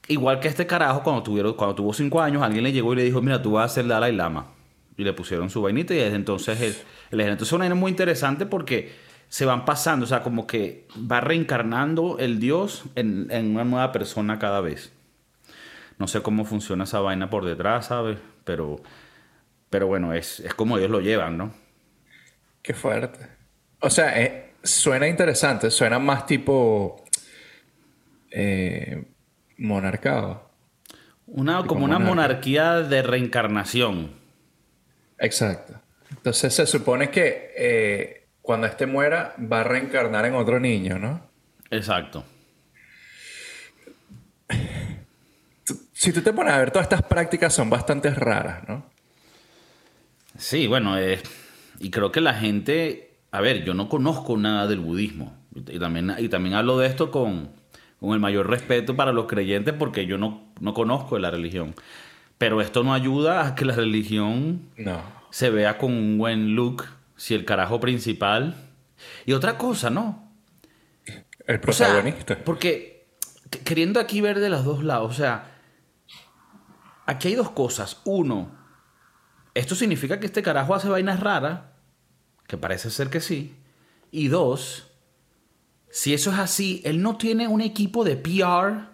igual 0.08 0.40
que 0.40 0.48
este 0.48 0.66
carajo, 0.66 1.02
cuando, 1.02 1.22
tuvieron, 1.22 1.54
cuando 1.54 1.74
tuvo 1.74 1.92
cinco 1.92 2.20
años, 2.20 2.42
alguien 2.42 2.64
le 2.64 2.72
llegó 2.72 2.92
y 2.92 2.96
le 2.96 3.04
dijo, 3.04 3.20
mira, 3.20 3.42
tú 3.42 3.52
vas 3.52 3.70
a 3.70 3.74
ser 3.74 3.86
Dalai 3.86 4.14
Lama. 4.14 4.52
Y 4.96 5.04
le 5.04 5.12
pusieron 5.12 5.48
su 5.48 5.62
vainita 5.62 5.94
y 5.94 5.98
desde 5.98 6.16
entonces 6.16 6.60
el, 6.60 6.76
el 7.10 7.20
Entonces, 7.20 7.48
es 7.48 7.52
una 7.52 7.64
vaina 7.64 7.74
muy 7.76 7.90
interesante 7.90 8.46
porque 8.46 8.92
se 9.28 9.44
van 9.44 9.64
pasando, 9.64 10.04
o 10.04 10.08
sea, 10.08 10.22
como 10.22 10.46
que 10.46 10.86
va 11.10 11.20
reencarnando 11.20 12.18
el 12.18 12.40
Dios 12.40 12.84
en, 12.94 13.28
en 13.30 13.54
una 13.54 13.64
nueva 13.64 13.92
persona 13.92 14.38
cada 14.38 14.60
vez. 14.60 14.92
No 15.98 16.06
sé 16.06 16.22
cómo 16.22 16.44
funciona 16.44 16.84
esa 16.84 17.00
vaina 17.00 17.28
por 17.28 17.44
detrás, 17.44 17.86
¿sabes? 17.86 18.18
Pero, 18.44 18.80
pero 19.68 19.86
bueno, 19.86 20.14
es, 20.14 20.40
es 20.40 20.54
como 20.54 20.78
Dios 20.78 20.90
lo 20.90 21.00
llevan, 21.00 21.36
¿no? 21.36 21.52
Qué 22.62 22.72
fuerte. 22.74 23.26
O 23.80 23.90
sea, 23.90 24.20
eh, 24.20 24.52
suena 24.62 25.08
interesante, 25.08 25.70
suena 25.70 25.98
más 25.98 26.26
tipo 26.26 27.04
eh, 28.30 29.04
monarcado. 29.56 30.48
Una, 31.26 31.64
como 31.64 31.84
una 31.84 31.98
monarquía 31.98 32.80
de 32.80 33.02
reencarnación. 33.02 34.12
Exacto. 35.18 35.80
Entonces 36.10 36.54
se 36.54 36.66
supone 36.66 37.10
que 37.10 37.52
eh, 37.56 38.28
cuando 38.40 38.66
éste 38.66 38.86
muera 38.86 39.34
va 39.40 39.60
a 39.60 39.64
reencarnar 39.64 40.24
en 40.24 40.34
otro 40.34 40.58
niño, 40.58 40.98
¿no? 40.98 41.20
Exacto. 41.70 42.24
Si 45.92 46.12
tú 46.12 46.22
te 46.22 46.32
pones 46.32 46.54
a 46.54 46.58
ver, 46.58 46.70
todas 46.70 46.86
estas 46.86 47.02
prácticas 47.02 47.52
son 47.52 47.68
bastante 47.68 48.10
raras, 48.10 48.66
¿no? 48.68 48.86
Sí, 50.38 50.66
bueno, 50.68 50.96
eh, 50.96 51.20
y 51.80 51.90
creo 51.90 52.12
que 52.12 52.20
la 52.20 52.34
gente, 52.34 53.18
a 53.32 53.40
ver, 53.40 53.64
yo 53.64 53.74
no 53.74 53.88
conozco 53.88 54.36
nada 54.36 54.66
del 54.68 54.78
budismo, 54.78 55.36
y 55.54 55.78
también, 55.78 56.14
y 56.18 56.28
también 56.28 56.54
hablo 56.54 56.78
de 56.78 56.86
esto 56.86 57.10
con, 57.10 57.50
con 58.00 58.12
el 58.12 58.20
mayor 58.20 58.48
respeto 58.48 58.96
para 58.96 59.12
los 59.12 59.26
creyentes 59.26 59.74
porque 59.74 60.06
yo 60.06 60.18
no, 60.18 60.52
no 60.60 60.74
conozco 60.74 61.18
la 61.18 61.30
religión. 61.30 61.74
Pero 62.38 62.60
esto 62.60 62.84
no 62.84 62.94
ayuda 62.94 63.46
a 63.46 63.54
que 63.54 63.64
la 63.64 63.74
religión 63.74 64.62
se 65.30 65.50
vea 65.50 65.78
con 65.78 65.92
un 65.92 66.18
buen 66.18 66.54
look 66.54 66.84
si 67.16 67.34
el 67.34 67.44
carajo 67.44 67.80
principal... 67.80 68.54
Y 69.26 69.32
otra 69.32 69.56
cosa, 69.56 69.90
¿no? 69.90 70.32
El 71.46 71.60
protagonista. 71.60 72.36
porque 72.44 73.06
queriendo 73.64 74.00
aquí 74.00 74.20
ver 74.20 74.40
de 74.40 74.50
los 74.50 74.64
dos 74.64 74.82
lados, 74.82 75.12
o 75.12 75.14
sea, 75.14 75.60
aquí 77.06 77.28
hay 77.28 77.34
dos 77.34 77.50
cosas. 77.50 78.00
Uno, 78.04 78.50
esto 79.54 79.74
significa 79.74 80.20
que 80.20 80.26
este 80.26 80.42
carajo 80.42 80.74
hace 80.74 80.88
vainas 80.88 81.20
raras, 81.20 81.60
que 82.46 82.58
parece 82.58 82.90
ser 82.90 83.08
que 83.08 83.20
sí. 83.20 83.56
Y 84.10 84.28
dos, 84.28 84.87
si 85.90 86.14
eso 86.14 86.30
es 86.32 86.38
así, 86.38 86.82
él 86.84 87.02
no 87.02 87.16
tiene 87.16 87.48
un 87.48 87.60
equipo 87.60 88.04
de 88.04 88.16
PR 88.16 88.88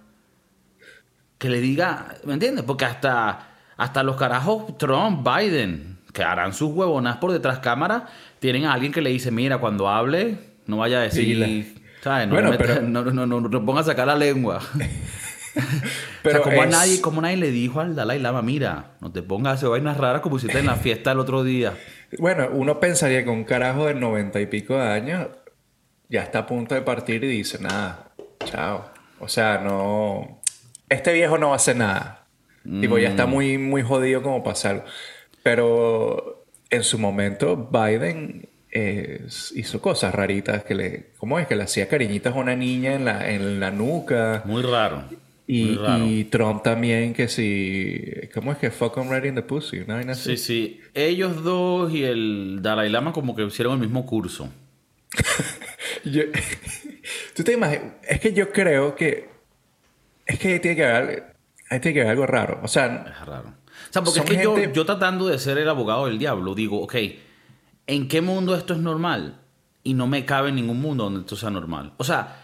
que 1.38 1.48
le 1.48 1.60
diga, 1.60 2.16
¿me 2.24 2.34
entiendes? 2.34 2.64
Porque 2.64 2.84
hasta, 2.84 3.48
hasta 3.76 4.02
los 4.02 4.16
carajos 4.16 4.78
Trump, 4.78 5.26
Biden, 5.26 5.98
que 6.12 6.22
harán 6.22 6.54
sus 6.54 6.70
huevonas 6.72 7.16
por 7.16 7.32
detrás 7.32 7.58
cámara, 7.58 8.06
tienen 8.38 8.64
a 8.64 8.72
alguien 8.72 8.92
que 8.92 9.02
le 9.02 9.10
dice, 9.10 9.30
mira, 9.30 9.58
cuando 9.58 9.88
hable, 9.88 10.38
no 10.66 10.78
vaya 10.78 10.98
a 10.98 11.02
decir, 11.02 11.82
¿sabes? 12.02 12.28
No, 12.82 13.02
no, 13.04 13.26
no, 13.26 13.40
no, 13.40 13.66
ponga 13.66 13.80
a 13.80 13.84
sacar 13.84 14.06
la 14.06 14.16
lengua. 14.16 14.60
pero 16.22 16.42
como, 16.42 16.62
a 16.62 16.66
nadie, 16.66 17.00
como 17.00 17.20
nadie 17.20 17.36
le 17.36 17.50
dijo 17.50 17.80
al 17.80 17.94
Dalai 17.94 18.18
Lama, 18.18 18.42
mira, 18.42 18.92
no 19.00 19.12
te 19.12 19.22
pongas 19.22 19.52
a 19.52 19.54
hacer 19.54 19.68
vainas 19.68 19.96
raras 19.96 20.20
como 20.20 20.36
hiciste 20.36 20.58
en 20.58 20.66
la 20.66 20.76
fiesta 20.76 21.12
el 21.12 21.18
otro 21.18 21.44
día. 21.44 21.74
Bueno, 22.18 22.48
uno 22.52 22.80
pensaría 22.80 23.24
que 23.24 23.30
un 23.30 23.44
carajo 23.44 23.86
de 23.86 23.94
noventa 23.94 24.40
y 24.40 24.46
pico 24.46 24.74
de 24.74 24.88
años 24.88 25.28
ya 26.08 26.22
está 26.22 26.40
a 26.40 26.46
punto 26.46 26.74
de 26.74 26.82
partir 26.82 27.24
y 27.24 27.28
dice, 27.28 27.58
nada, 27.58 28.10
chao. 28.44 28.90
O 29.20 29.28
sea, 29.28 29.58
no... 29.58 30.40
Este 30.88 31.12
viejo 31.12 31.38
no 31.38 31.48
va 31.48 31.54
a 31.54 31.56
hacer 31.56 31.76
nada. 31.76 32.26
Tipo, 32.80 32.98
ya 32.98 33.08
está 33.08 33.26
mm. 33.26 33.30
muy, 33.30 33.58
muy 33.58 33.82
jodido 33.82 34.22
como 34.22 34.42
pasar. 34.42 34.84
Pero 35.42 36.46
en 36.70 36.82
su 36.82 36.98
momento 36.98 37.68
Biden 37.70 38.48
eh, 38.70 39.26
hizo 39.54 39.80
cosas 39.80 40.14
raritas 40.14 40.64
que 40.64 40.74
le... 40.74 41.06
¿Cómo 41.18 41.38
es? 41.38 41.46
Que 41.46 41.56
le 41.56 41.64
hacía 41.64 41.88
cariñitas 41.88 42.34
a 42.34 42.38
una 42.38 42.56
niña 42.56 42.94
en 42.94 43.04
la, 43.04 43.30
en 43.30 43.60
la 43.60 43.70
nuca. 43.70 44.42
Muy 44.44 44.62
raro. 44.62 45.04
Y, 45.46 46.24
Trump 46.24 46.62
también, 46.62 47.12
que 47.12 47.28
si. 47.28 48.02
¿Cómo 48.32 48.52
es 48.52 48.58
que 48.58 48.70
fuck 48.70 48.96
I'm 48.96 49.10
ready 49.10 49.28
in 49.28 49.34
the 49.34 49.42
pussy? 49.42 49.84
Sí, 50.14 50.36
sí. 50.38 50.80
Ellos 50.94 51.44
dos 51.44 51.92
y 51.92 52.02
el 52.02 52.60
Dalai 52.62 52.88
Lama 52.88 53.12
como 53.12 53.36
que 53.36 53.44
hicieron 53.44 53.74
el 53.74 53.80
mismo 53.80 54.06
curso. 54.06 54.48
Tú 57.34 57.44
te 57.44 57.52
imaginas. 57.52 57.94
Es 58.06 58.20
que 58.20 58.32
yo 58.32 58.50
creo 58.50 58.94
que. 58.94 59.28
Es 60.26 60.38
que 60.38 60.54
ahí 60.54 60.60
tiene 60.60 60.76
que 60.76 60.84
haber, 60.84 61.36
ahí 61.70 61.80
tiene 61.80 61.94
que 61.94 62.00
haber 62.00 62.12
algo 62.12 62.26
raro. 62.26 62.60
O 62.62 62.68
sea. 62.68 63.04
Es 63.08 63.26
raro. 63.26 63.48
O 63.48 63.92
sea, 63.92 64.02
porque 64.02 64.20
es 64.20 64.26
que 64.26 64.42
yo, 64.42 64.72
yo 64.72 64.84
tratando 64.84 65.26
de 65.26 65.38
ser 65.38 65.58
el 65.58 65.68
abogado 65.68 66.06
del 66.06 66.18
diablo, 66.18 66.54
digo, 66.54 66.80
ok, 66.80 66.94
¿en 67.86 68.08
qué 68.08 68.20
mundo 68.20 68.54
esto 68.54 68.74
es 68.74 68.80
normal? 68.80 69.40
Y 69.82 69.94
no 69.94 70.06
me 70.06 70.24
cabe 70.24 70.48
en 70.48 70.56
ningún 70.56 70.80
mundo 70.80 71.04
donde 71.04 71.20
esto 71.20 71.36
sea 71.36 71.50
normal. 71.50 71.92
O 71.98 72.04
sea, 72.04 72.40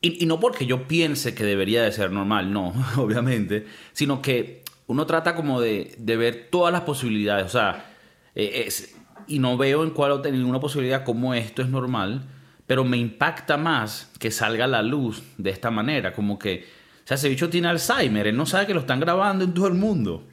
y, 0.00 0.26
no 0.26 0.38
porque 0.38 0.66
yo 0.66 0.86
piense 0.86 1.34
que 1.34 1.44
debería 1.44 1.82
de 1.82 1.92
ser 1.92 2.12
normal, 2.12 2.52
no, 2.52 2.72
obviamente, 2.96 3.66
sino 3.92 4.22
que 4.22 4.62
uno 4.86 5.06
trata 5.06 5.34
como 5.34 5.60
de, 5.60 5.94
de 5.98 6.16
ver 6.16 6.48
todas 6.50 6.72
las 6.72 6.82
posibilidades. 6.82 7.46
O 7.46 7.50
sea, 7.50 7.92
eh, 8.34 8.64
es, 8.66 8.94
y 9.26 9.40
no 9.40 9.56
veo 9.56 9.84
en 9.84 9.90
cuál 9.90 10.22
ninguna 10.32 10.60
posibilidad 10.60 11.04
como 11.04 11.34
esto 11.34 11.62
es 11.62 11.68
normal, 11.68 12.22
pero 12.68 12.84
me 12.84 12.98
impacta 12.98 13.56
más 13.56 14.10
que 14.18 14.30
salga 14.30 14.66
a 14.66 14.68
la 14.68 14.82
luz 14.82 15.22
de 15.38 15.48
esta 15.48 15.70
manera, 15.70 16.12
como 16.12 16.38
que, 16.38 16.66
o 17.02 17.08
sea, 17.08 17.14
ese 17.14 17.30
bicho 17.30 17.48
tiene 17.48 17.66
Alzheimer, 17.66 18.26
él 18.26 18.36
no 18.36 18.44
sabe 18.44 18.66
que 18.66 18.74
lo 18.74 18.80
están 18.80 19.00
grabando 19.00 19.42
en 19.42 19.54
todo 19.54 19.68
el 19.68 19.74
mundo. 19.74 20.28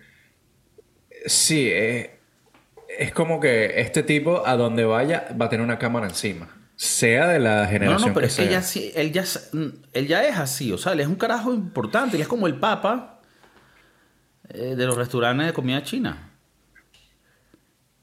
Sí, 1.26 1.70
eh, 1.72 2.20
es 3.00 3.14
como 3.14 3.40
que 3.40 3.80
este 3.80 4.04
tipo 4.04 4.46
a 4.46 4.58
donde 4.58 4.84
vaya 4.84 5.30
va 5.42 5.46
a 5.46 5.50
tener 5.50 5.64
una 5.64 5.80
cámara 5.80 6.08
encima. 6.08 6.50
Sea 6.76 7.30
de 7.30 7.40
la 7.40 7.68
generación. 7.68 8.02
No, 8.02 8.08
no, 8.10 8.14
pero 8.14 8.28
es 8.28 8.36
que 8.36 8.50
ya, 8.50 8.62
él, 8.96 9.14
ya, 9.14 9.24
él 9.94 10.08
ya 10.08 10.28
es 10.28 10.38
así, 10.38 10.74
o 10.74 10.78
sea, 10.78 10.92
él 10.92 11.00
es 11.00 11.08
un 11.08 11.16
carajo 11.16 11.54
importante, 11.54 12.18
él 12.18 12.22
es 12.22 12.28
como 12.28 12.48
el 12.48 12.56
papa 12.56 13.22
eh, 14.50 14.76
de 14.76 14.86
los 14.86 14.98
restaurantes 14.98 15.48
de 15.48 15.54
comida 15.54 15.82
china. 15.84 16.32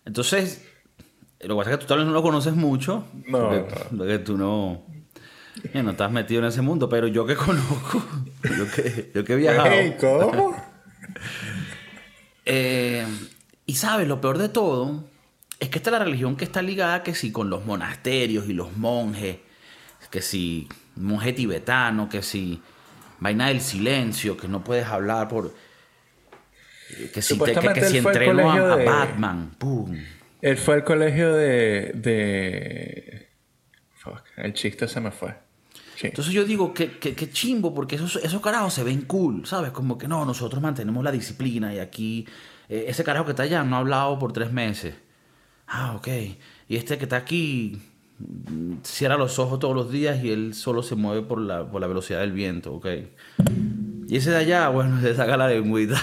Entonces, 0.07 0.67
lo 1.43 1.55
que 1.55 1.59
pasa 1.59 1.71
es 1.71 1.77
que 1.77 1.83
tú 1.83 1.89
tal 1.89 1.99
vez 1.99 2.07
no 2.07 2.13
lo 2.13 2.23
conoces 2.23 2.55
mucho. 2.55 3.05
No. 3.27 3.67
Porque, 3.97 4.19
tú 4.19 4.37
no. 4.37 4.83
no 5.75 5.91
estás 5.91 6.11
metido 6.11 6.41
en 6.41 6.49
ese 6.49 6.63
mundo, 6.63 6.89
pero 6.89 7.07
yo 7.07 7.27
que 7.27 7.37
conozco, 7.37 8.03
yo 8.45 8.71
que, 8.71 9.11
yo 9.15 9.25
que 9.25 9.33
he 9.33 9.37
viajado. 9.37 9.71
¿Cómo? 10.01 10.57
eh, 12.45 13.07
y 13.67 13.75
sabes, 13.75 14.07
lo 14.07 14.21
peor 14.21 14.39
de 14.39 14.49
todo 14.49 15.05
es 15.59 15.69
que 15.69 15.79
esta 15.79 15.91
es 15.91 15.93
la 15.93 16.05
religión 16.05 16.37
que 16.37 16.45
está 16.45 16.63
ligada 16.63 17.03
que 17.03 17.15
si 17.15 17.31
con 17.31 17.49
los 17.49 17.65
monasterios 17.65 18.49
y 18.49 18.53
los 18.53 18.77
monjes, 18.77 19.39
que 20.11 20.21
si 20.21 20.69
monje 20.97 21.33
tibetano, 21.33 22.09
que 22.09 22.23
si 22.23 22.61
vaina 23.21 23.49
del 23.49 23.61
silencio, 23.61 24.37
que 24.37 24.49
no 24.49 24.63
puedes 24.65 24.87
hablar 24.87 25.29
por... 25.29 25.55
Que 27.15 27.23
si, 27.23 27.39
te, 27.39 27.55
que, 27.55 27.85
si 27.87 27.99
entreno 27.99 28.51
a, 28.51 28.77
Batman, 28.77 29.55
¡pum! 29.57 29.97
Él 30.43 30.59
fue 30.59 30.75
al 30.75 30.85
colegio 30.85 31.33
de. 31.33 31.93
de... 31.95 33.29
Fuck, 33.95 34.23
el 34.37 34.53
chiste 34.53 34.89
se 34.89 35.01
me 35.01 35.13
fue. 35.13 35.35
Entonces 36.03 36.35
yo 36.35 36.45
digo 36.45 36.75
que, 36.75 36.99
que, 36.99 37.31
chimbo, 37.31 37.73
porque 37.73 37.95
esos, 37.95 38.17
esos 38.17 38.43
carajos 38.43 38.75
se 38.75 38.83
ven 38.83 39.03
cool, 39.03 39.47
¿sabes? 39.47 39.71
Como 39.71 39.97
que 39.97 40.09
no, 40.09 40.25
nosotros 40.25 40.61
mantenemos 40.61 41.05
la 41.05 41.13
disciplina 41.13 41.73
y 41.73 41.79
aquí. 41.79 42.27
Eh, 42.69 42.87
ese 42.89 43.05
carajo 43.05 43.25
que 43.25 43.31
está 43.31 43.45
allá 43.45 43.63
no 43.63 43.77
ha 43.77 43.79
hablado 43.79 44.19
por 44.19 44.33
tres 44.33 44.53
meses. 44.53 44.97
Ah, 45.69 45.95
ok. 45.95 46.09
Y 46.69 46.77
este 46.77 46.99
que 46.99 47.05
está 47.05 47.19
aquí 47.19 47.81
mm, 48.19 48.79
cierra 48.83 49.17
los 49.17 49.39
ojos 49.39 49.61
todos 49.61 49.77
los 49.77 49.93
días 49.93 50.25
y 50.25 50.33
él 50.33 50.55
solo 50.55 50.83
se 50.83 50.97
mueve 50.97 51.23
por 51.23 51.41
la, 51.41 51.71
por 51.71 51.81
la 51.81 51.87
velocidad 51.87 52.21
del 52.21 52.33
viento, 52.33 52.75
ok. 52.75 52.87
Y 54.09 54.17
ese 54.17 54.31
de 54.31 54.39
allá, 54.39 54.69
bueno, 54.71 55.01
se 55.03 55.15
saca 55.15 55.37
la 55.37 55.47
lengüita. 55.47 56.03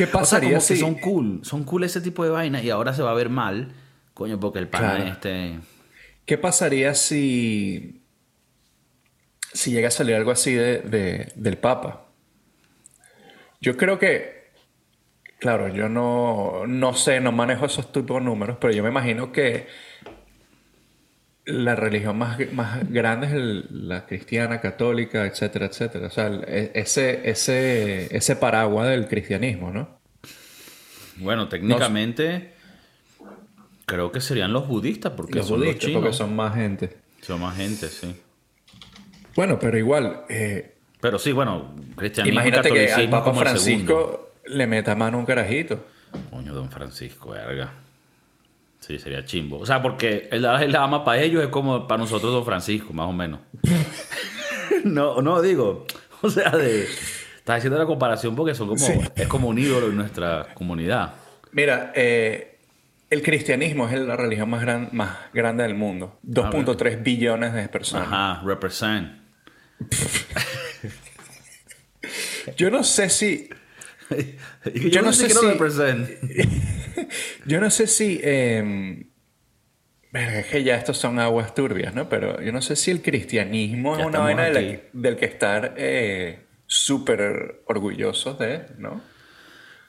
¿Qué 0.00 0.06
pasaría 0.06 0.56
o 0.56 0.60
sea, 0.62 0.76
si... 0.76 0.80
son 0.80 0.94
cool, 0.94 1.40
son 1.42 1.64
cool 1.64 1.84
ese 1.84 2.00
tipo 2.00 2.24
de 2.24 2.30
vaina 2.30 2.62
y 2.62 2.70
ahora 2.70 2.94
se 2.94 3.02
va 3.02 3.10
a 3.10 3.14
ver 3.14 3.28
mal, 3.28 3.74
coño, 4.14 4.40
porque 4.40 4.58
el 4.58 4.66
pan 4.66 5.08
este... 5.08 5.60
¿Qué 6.24 6.38
pasaría 6.38 6.94
si... 6.94 8.00
si 9.52 9.72
llega 9.72 9.88
a 9.88 9.90
salir 9.90 10.14
algo 10.14 10.30
así 10.30 10.54
de, 10.54 11.30
del 11.34 11.58
Papa? 11.58 12.06
Yo 13.60 13.76
creo 13.76 13.98
que... 13.98 14.52
Claro, 15.38 15.68
yo 15.68 15.90
no, 15.90 16.66
no 16.66 16.94
sé, 16.94 17.20
no 17.20 17.30
manejo 17.30 17.66
esos 17.66 17.92
tipos 17.92 18.20
de 18.20 18.24
números, 18.24 18.56
pero 18.58 18.72
yo 18.72 18.82
me 18.82 18.88
imagino 18.88 19.32
que 19.32 19.66
la 21.50 21.76
religión 21.76 22.16
más, 22.18 22.38
más 22.52 22.90
grande 22.90 23.26
es 23.26 23.70
la 23.70 24.06
cristiana, 24.06 24.60
católica, 24.60 25.26
etcétera, 25.26 25.66
etcétera. 25.66 26.06
O 26.06 26.10
sea, 26.10 26.28
e, 26.28 26.72
ese, 26.74 27.28
ese, 27.28 28.14
ese 28.16 28.36
paraguas 28.36 28.88
del 28.88 29.06
cristianismo, 29.08 29.70
¿no? 29.70 30.00
Bueno, 31.16 31.48
técnicamente 31.48 32.54
creo 33.84 34.12
que 34.12 34.20
serían 34.20 34.52
los 34.52 34.68
budistas, 34.68 35.12
porque 35.12 35.38
los 35.38 35.48
son 35.48 35.58
budistas, 35.58 35.82
los 35.82 35.84
chinos. 35.84 36.02
porque 36.02 36.16
son 36.16 36.36
más 36.36 36.54
gente. 36.54 36.96
Son 37.20 37.40
más 37.40 37.56
gente, 37.56 37.88
sí. 37.88 38.14
Bueno, 39.34 39.58
pero 39.58 39.78
igual, 39.78 40.24
eh, 40.28 40.76
Pero 41.00 41.18
sí, 41.18 41.32
bueno, 41.32 41.74
cristianismo 41.96 42.40
imagínate 42.40 42.72
que 42.72 42.92
al 42.92 43.10
Papa. 43.10 43.34
Francisco 43.34 44.32
le 44.46 44.66
meta 44.66 44.94
mano 44.94 45.18
un 45.18 45.26
carajito. 45.26 45.86
Coño, 46.30 46.54
don 46.54 46.70
Francisco, 46.70 47.30
verga. 47.30 47.72
Sí, 48.90 48.98
sería 48.98 49.24
chimbo. 49.24 49.60
O 49.60 49.64
sea, 49.66 49.80
porque 49.80 50.28
el 50.32 50.44
el 50.44 50.74
ama 50.74 51.04
para 51.04 51.22
ellos 51.22 51.44
es 51.44 51.48
como 51.48 51.86
para 51.86 52.00
nosotros 52.00 52.32
don 52.32 52.44
Francisco, 52.44 52.92
más 52.92 53.06
o 53.06 53.12
menos. 53.12 53.38
no, 54.84 55.22
no 55.22 55.40
digo. 55.40 55.86
O 56.22 56.28
sea, 56.28 56.50
de. 56.50 56.82
Estás 56.82 57.58
haciendo 57.58 57.78
la 57.78 57.86
comparación 57.86 58.34
porque 58.34 58.52
son 58.52 58.66
como. 58.66 58.84
Sí. 58.84 58.94
Es 59.14 59.28
como 59.28 59.46
un 59.46 59.60
ídolo 59.60 59.86
en 59.86 59.96
nuestra 59.96 60.48
comunidad. 60.54 61.14
Mira, 61.52 61.92
eh, 61.94 62.58
el 63.10 63.22
cristianismo 63.22 63.88
es 63.88 63.96
la 64.00 64.16
religión 64.16 64.50
más, 64.50 64.60
gran, 64.60 64.88
más 64.90 65.16
grande 65.32 65.62
del 65.62 65.76
mundo. 65.76 66.18
2.3 66.26 67.00
billones 67.00 67.54
de 67.54 67.68
personas. 67.68 68.08
Ajá, 68.08 68.42
represent. 68.44 69.20
Yo 72.56 72.72
no 72.72 72.82
sé 72.82 73.08
si... 73.08 73.50
Yo 74.90 75.02
no 75.02 75.12
sé 75.12 75.30
si- 75.30 75.46
represent. 75.46 76.10
Yo 77.46 77.60
no 77.60 77.70
sé 77.70 77.86
si... 77.86 78.20
eh, 78.22 79.06
es 80.12 80.46
que 80.46 80.64
ya 80.64 80.76
estos 80.76 80.96
son 80.98 81.18
aguas 81.18 81.54
turbias, 81.54 81.94
¿no? 81.94 82.08
Pero 82.08 82.40
yo 82.42 82.50
no 82.52 82.60
sé 82.62 82.74
si 82.74 82.90
el 82.90 83.00
cristianismo 83.00 83.96
Ya 83.96 84.02
es 84.02 84.06
una 84.08 84.18
vaina 84.24 84.42
de 84.44 84.50
la 84.52 84.60
del 84.92 85.16
que 85.16 85.24
estar 85.26 85.74
eh, 85.76 86.46
súper 86.66 87.62
orgullosos 87.66 88.36
de, 88.38 88.66
¿no? 88.78 89.00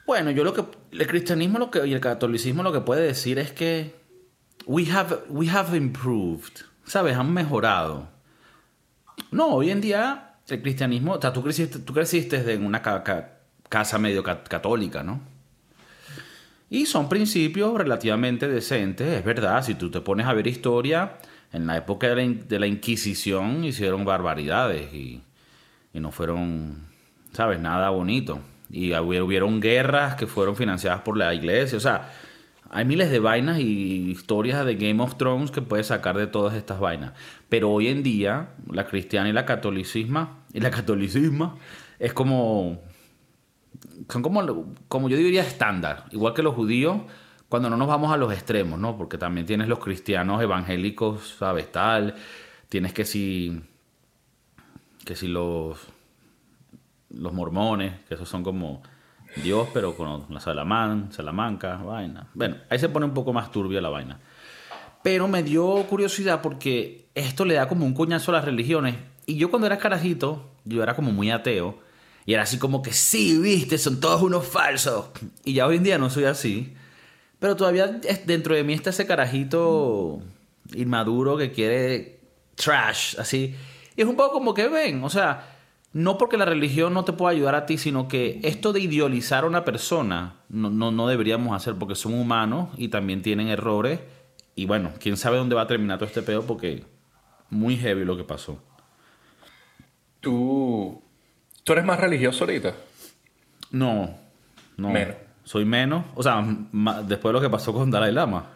Bueno, 0.06 0.30
yo 0.30 0.44
lo 0.44 0.52
que 0.54 0.62
el 0.92 1.06
cristianismo 1.08 1.58
lo 1.58 1.70
que 1.72 1.84
y 1.86 1.92
el 1.92 2.00
catolicismo 2.00 2.62
lo 2.62 2.72
que 2.72 2.80
puede 2.80 3.02
decir 3.02 3.38
es 3.40 3.50
que 3.52 3.94
we 4.66 4.88
have 4.92 5.16
we 5.28 5.48
have 5.48 5.76
improved, 5.76 6.52
¿sabes? 6.84 7.16
Han 7.16 7.32
mejorado. 7.34 8.08
No, 9.32 9.48
hoy 9.48 9.70
en 9.70 9.80
día 9.80 10.36
el 10.48 10.62
cristianismo, 10.62 11.14
o 11.14 11.20
sea, 11.20 11.32
tú 11.32 11.42
creciste, 11.42 11.78
tú 11.80 11.92
creciste 11.94 12.36
en 12.52 12.64
una 12.64 12.80
ca- 12.82 13.02
ca- 13.02 13.40
casa 13.68 13.98
medio 13.98 14.22
ca- 14.22 14.44
católica, 14.44 15.02
¿no? 15.02 15.20
Y 16.72 16.86
son 16.86 17.06
principios 17.10 17.74
relativamente 17.74 18.48
decentes, 18.48 19.06
es 19.06 19.22
verdad, 19.26 19.62
si 19.62 19.74
tú 19.74 19.90
te 19.90 20.00
pones 20.00 20.24
a 20.24 20.32
ver 20.32 20.46
historia, 20.46 21.18
en 21.52 21.66
la 21.66 21.76
época 21.76 22.14
de 22.14 22.58
la, 22.58 22.66
Inquisición 22.66 23.62
hicieron 23.62 24.06
barbaridades 24.06 24.90
y, 24.94 25.20
no 25.92 26.10
fueron, 26.12 26.78
¿sabes? 27.34 27.60
Nada 27.60 27.90
bonito. 27.90 28.40
Y 28.70 28.92
hubi- 28.92 29.20
hubieron 29.20 29.60
guerras 29.60 30.14
que 30.14 30.26
fueron 30.26 30.56
financiadas 30.56 31.02
por 31.02 31.18
la 31.18 31.34
iglesia. 31.34 31.76
O 31.76 31.80
sea, 31.82 32.10
hay 32.70 32.86
miles 32.86 33.10
de 33.10 33.18
vainas 33.18 33.58
y 33.58 34.10
historias 34.10 34.64
de 34.64 34.76
Game 34.76 35.02
of 35.02 35.18
Thrones 35.18 35.50
que 35.50 35.60
puedes 35.60 35.88
sacar 35.88 36.16
de 36.16 36.26
todas 36.26 36.54
estas 36.54 36.80
vainas. 36.80 37.12
Pero 37.50 37.70
hoy 37.70 37.88
en 37.88 38.02
día, 38.02 38.48
la 38.70 38.86
cristiana 38.86 39.28
y 39.28 39.34
la 39.34 39.44
catolicismo, 39.44 40.38
y 40.54 40.60
la 40.60 40.70
catolicismo 40.70 41.58
es 41.98 42.14
como 42.14 42.80
son 44.08 44.22
como, 44.22 44.74
como 44.88 45.08
yo 45.08 45.16
diría 45.16 45.42
estándar, 45.42 46.06
igual 46.10 46.34
que 46.34 46.42
los 46.42 46.54
judíos, 46.54 46.98
cuando 47.48 47.68
no 47.68 47.76
nos 47.76 47.88
vamos 47.88 48.12
a 48.12 48.16
los 48.16 48.32
extremos, 48.32 48.78
¿no? 48.78 48.96
Porque 48.96 49.18
también 49.18 49.46
tienes 49.46 49.68
los 49.68 49.78
cristianos 49.78 50.42
evangélicos, 50.42 51.36
¿sabes? 51.38 51.70
Tal, 51.70 52.14
tienes 52.68 52.92
que 52.92 53.04
si, 53.04 53.60
que 55.04 55.14
si 55.14 55.28
los, 55.28 55.78
los 57.10 57.32
mormones, 57.32 57.92
que 58.08 58.14
esos 58.14 58.28
son 58.28 58.42
como 58.42 58.82
Dios, 59.36 59.68
pero 59.72 59.94
con 59.96 60.26
la 60.28 60.40
salamán, 60.40 61.12
salamanca, 61.12 61.76
vaina. 61.76 62.28
Bueno, 62.34 62.56
ahí 62.68 62.78
se 62.78 62.88
pone 62.88 63.06
un 63.06 63.14
poco 63.14 63.32
más 63.32 63.50
turbia 63.50 63.80
la 63.80 63.88
vaina. 63.88 64.18
Pero 65.02 65.26
me 65.28 65.42
dio 65.42 65.84
curiosidad 65.88 66.40
porque 66.42 67.08
esto 67.14 67.44
le 67.44 67.54
da 67.54 67.68
como 67.68 67.84
un 67.84 67.94
coñazo 67.94 68.30
a 68.30 68.36
las 68.36 68.44
religiones. 68.44 68.96
Y 69.26 69.36
yo 69.36 69.50
cuando 69.50 69.66
era 69.66 69.78
carajito, 69.78 70.50
yo 70.64 70.82
era 70.82 70.94
como 70.94 71.12
muy 71.12 71.30
ateo. 71.30 71.78
Y 72.24 72.34
era 72.34 72.42
así 72.42 72.58
como 72.58 72.82
que 72.82 72.92
sí, 72.92 73.38
viste, 73.38 73.78
son 73.78 74.00
todos 74.00 74.22
unos 74.22 74.46
falsos. 74.46 75.06
Y 75.44 75.54
ya 75.54 75.66
hoy 75.66 75.76
en 75.76 75.82
día 75.82 75.98
no 75.98 76.10
soy 76.10 76.24
así. 76.24 76.74
Pero 77.38 77.56
todavía 77.56 77.88
dentro 78.24 78.54
de 78.54 78.62
mí 78.62 78.72
está 78.72 78.90
ese 78.90 79.06
carajito 79.06 80.22
inmaduro 80.74 81.36
que 81.36 81.50
quiere 81.50 82.20
trash, 82.54 83.16
así. 83.18 83.56
Y 83.96 84.02
es 84.02 84.06
un 84.06 84.16
poco 84.16 84.32
como 84.34 84.54
que 84.54 84.68
ven, 84.68 85.02
o 85.02 85.10
sea, 85.10 85.48
no 85.92 86.16
porque 86.16 86.36
la 86.36 86.44
religión 86.44 86.94
no 86.94 87.04
te 87.04 87.12
pueda 87.12 87.32
ayudar 87.32 87.54
a 87.56 87.66
ti, 87.66 87.78
sino 87.78 88.06
que 88.06 88.40
esto 88.44 88.72
de 88.72 88.80
idealizar 88.80 89.44
a 89.44 89.48
una 89.48 89.64
persona 89.64 90.36
no, 90.48 90.70
no, 90.70 90.92
no 90.92 91.08
deberíamos 91.08 91.54
hacer 91.54 91.74
porque 91.74 91.96
son 91.96 92.14
humanos 92.14 92.68
y 92.76 92.88
también 92.88 93.22
tienen 93.22 93.48
errores. 93.48 94.00
Y 94.54 94.66
bueno, 94.66 94.92
quién 95.00 95.16
sabe 95.16 95.38
dónde 95.38 95.56
va 95.56 95.62
a 95.62 95.66
terminar 95.66 95.98
todo 95.98 96.06
este 96.06 96.22
pedo 96.22 96.46
porque 96.46 96.84
muy 97.50 97.76
heavy 97.76 98.04
lo 98.04 98.16
que 98.16 98.24
pasó. 98.24 98.62
Tú... 100.20 101.01
¿Tú 101.64 101.72
eres 101.72 101.84
más 101.84 102.00
religioso 102.00 102.44
ahorita? 102.44 102.74
No, 103.70 104.16
no. 104.76 104.90
Menos. 104.90 105.16
Soy 105.44 105.64
menos. 105.64 106.04
O 106.14 106.22
sea, 106.22 106.44
después 107.04 107.30
de 107.30 107.32
lo 107.32 107.40
que 107.40 107.50
pasó 107.50 107.72
con 107.72 107.90
Dalai 107.90 108.12
Lama. 108.12 108.46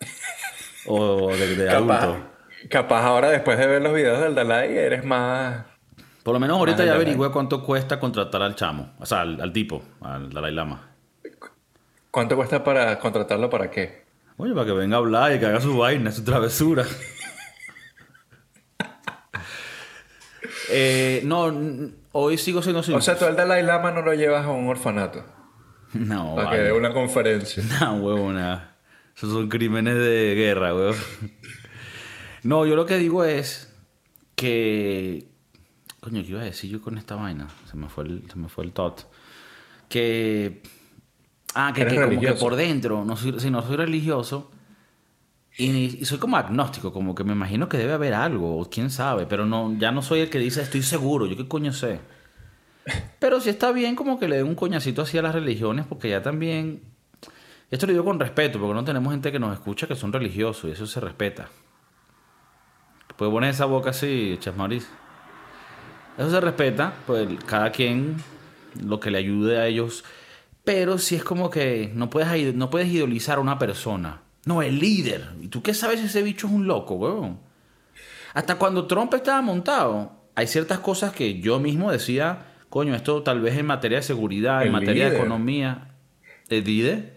o 0.86 1.30
de, 1.30 1.56
de 1.56 1.66
Capaz, 1.66 2.02
adulto. 2.02 2.26
capaz 2.70 3.02
ahora 3.04 3.30
después 3.30 3.58
de 3.58 3.66
ver 3.66 3.82
los 3.82 3.94
videos 3.94 4.20
del 4.20 4.34
Dalai 4.34 4.76
eres 4.76 5.04
más... 5.04 5.64
Por 6.22 6.34
lo 6.34 6.40
menos 6.40 6.58
ahorita 6.58 6.84
ya 6.84 6.94
averigüé 6.94 7.30
cuánto 7.30 7.62
cuesta 7.62 8.00
contratar 8.00 8.42
al 8.42 8.56
chamo. 8.56 8.94
O 8.98 9.06
sea, 9.06 9.20
al, 9.20 9.40
al 9.40 9.52
tipo, 9.52 9.82
al 10.00 10.30
Dalai 10.32 10.52
Lama. 10.52 10.90
¿Cuánto 12.10 12.34
cuesta 12.34 12.64
para 12.64 12.98
contratarlo 12.98 13.48
para 13.48 13.70
qué? 13.70 14.04
Oye, 14.36 14.52
para 14.52 14.66
que 14.66 14.72
venga 14.72 14.96
a 14.96 14.98
hablar 14.98 15.32
y 15.34 15.38
que 15.38 15.46
haga 15.46 15.60
su 15.60 15.76
vaina, 15.78 16.10
su 16.10 16.24
travesura. 16.24 16.84
Eh, 20.70 21.22
no, 21.24 21.52
hoy 22.12 22.38
sigo 22.38 22.62
siendo 22.62 22.82
sin... 22.82 22.94
O 22.94 23.00
sea, 23.00 23.18
tú 23.18 23.24
al 23.24 23.36
Dalai 23.36 23.62
Lama 23.62 23.92
no 23.92 24.02
lo 24.02 24.14
llevas 24.14 24.44
a 24.44 24.50
un 24.50 24.68
orfanato 24.68 25.24
no, 25.94 26.34
para 26.34 26.50
que 26.50 26.56
vale. 26.56 26.68
dé 26.68 26.72
una 26.72 26.92
conferencia. 26.92 27.62
No, 27.80 27.96
huevona. 27.96 28.76
Esos 29.16 29.32
son 29.32 29.48
crímenes 29.48 29.94
de 29.94 30.34
guerra, 30.34 30.74
huevón. 30.74 30.96
No, 32.42 32.64
yo 32.64 32.76
lo 32.76 32.86
que 32.86 32.96
digo 32.98 33.24
es 33.24 33.74
que. 34.36 35.26
Coño, 36.00 36.22
¿qué 36.22 36.28
iba 36.28 36.40
a 36.42 36.44
decir 36.44 36.70
yo 36.70 36.80
con 36.80 36.96
esta 36.96 37.16
vaina? 37.16 37.48
Se 37.68 37.76
me 37.76 37.88
fue 37.88 38.04
el, 38.04 38.30
se 38.30 38.38
me 38.38 38.48
fue 38.48 38.62
el 38.64 38.72
tot. 38.72 39.10
Que. 39.88 40.62
Ah, 41.54 41.72
que, 41.74 41.84
que 41.86 42.00
como 42.00 42.20
que 42.20 42.32
por 42.34 42.54
dentro, 42.54 43.04
no 43.04 43.16
soy, 43.16 43.40
si 43.40 43.50
no 43.50 43.62
soy 43.62 43.76
religioso. 43.76 44.52
Y, 45.58 45.98
y 46.00 46.04
soy 46.04 46.18
como 46.18 46.36
agnóstico, 46.36 46.92
como 46.92 47.14
que 47.14 47.24
me 47.24 47.32
imagino 47.32 47.68
que 47.68 47.78
debe 47.78 47.94
haber 47.94 48.14
algo, 48.14 48.58
o 48.58 48.68
quién 48.68 48.90
sabe, 48.90 49.26
pero 49.26 49.46
no, 49.46 49.74
ya 49.78 49.90
no 49.90 50.02
soy 50.02 50.20
el 50.20 50.30
que 50.30 50.38
dice 50.38 50.60
estoy 50.60 50.82
seguro, 50.82 51.26
yo 51.26 51.36
qué 51.36 51.48
coño 51.48 51.72
sé. 51.72 52.00
Pero 53.18 53.40
sí 53.40 53.50
está 53.50 53.72
bien 53.72 53.96
como 53.96 54.18
que 54.18 54.28
le 54.28 54.36
dé 54.36 54.42
un 54.42 54.54
coñacito 54.54 55.02
así 55.02 55.18
a 55.18 55.22
las 55.22 55.34
religiones, 55.34 55.86
porque 55.86 56.08
ya 56.08 56.22
también. 56.22 56.82
Esto 57.70 57.86
lo 57.86 57.92
digo 57.92 58.04
con 58.04 58.20
respeto, 58.20 58.60
porque 58.60 58.74
no 58.74 58.84
tenemos 58.84 59.12
gente 59.12 59.32
que 59.32 59.40
nos 59.40 59.52
escucha 59.52 59.88
que 59.88 59.96
son 59.96 60.12
religiosos 60.12 60.70
y 60.70 60.72
eso 60.72 60.86
se 60.86 61.00
respeta. 61.00 61.48
Puede 63.16 63.32
poner 63.32 63.50
esa 63.50 63.64
boca 63.64 63.90
así, 63.90 64.36
Chasmaris. 64.38 64.88
Eso 66.16 66.30
se 66.30 66.40
respeta, 66.40 66.92
pues 67.06 67.28
cada 67.44 67.72
quien 67.72 68.16
lo 68.84 69.00
que 69.00 69.10
le 69.10 69.18
ayude 69.18 69.58
a 69.58 69.66
ellos. 69.66 70.04
Pero 70.64 70.98
si 70.98 71.16
es 71.16 71.24
como 71.24 71.50
que 71.50 71.90
no 71.94 72.08
puedes, 72.08 72.54
no 72.54 72.70
puedes 72.70 72.88
idolizar 72.88 73.38
a 73.38 73.40
una 73.40 73.58
persona. 73.58 74.22
No, 74.46 74.62
el 74.62 74.78
líder. 74.78 75.28
¿Y 75.42 75.48
tú 75.48 75.60
qué 75.60 75.74
sabes 75.74 76.00
si 76.00 76.06
ese 76.06 76.22
bicho 76.22 76.46
es 76.46 76.52
un 76.54 76.66
loco, 76.66 76.94
weón? 76.94 77.38
Hasta 78.32 78.54
cuando 78.54 78.86
Trump 78.86 79.12
estaba 79.12 79.42
montado, 79.42 80.12
hay 80.34 80.46
ciertas 80.46 80.78
cosas 80.78 81.12
que 81.12 81.40
yo 81.40 81.58
mismo 81.60 81.92
decía, 81.92 82.46
coño, 82.70 82.94
esto 82.94 83.22
tal 83.22 83.40
vez 83.42 83.58
en 83.58 83.66
materia 83.66 83.98
de 83.98 84.02
seguridad, 84.02 84.62
en 84.62 84.68
El 84.68 84.72
materia 84.72 85.10
de 85.10 85.16
economía. 85.18 85.88
¿El 86.48 86.64
líder? 86.64 87.16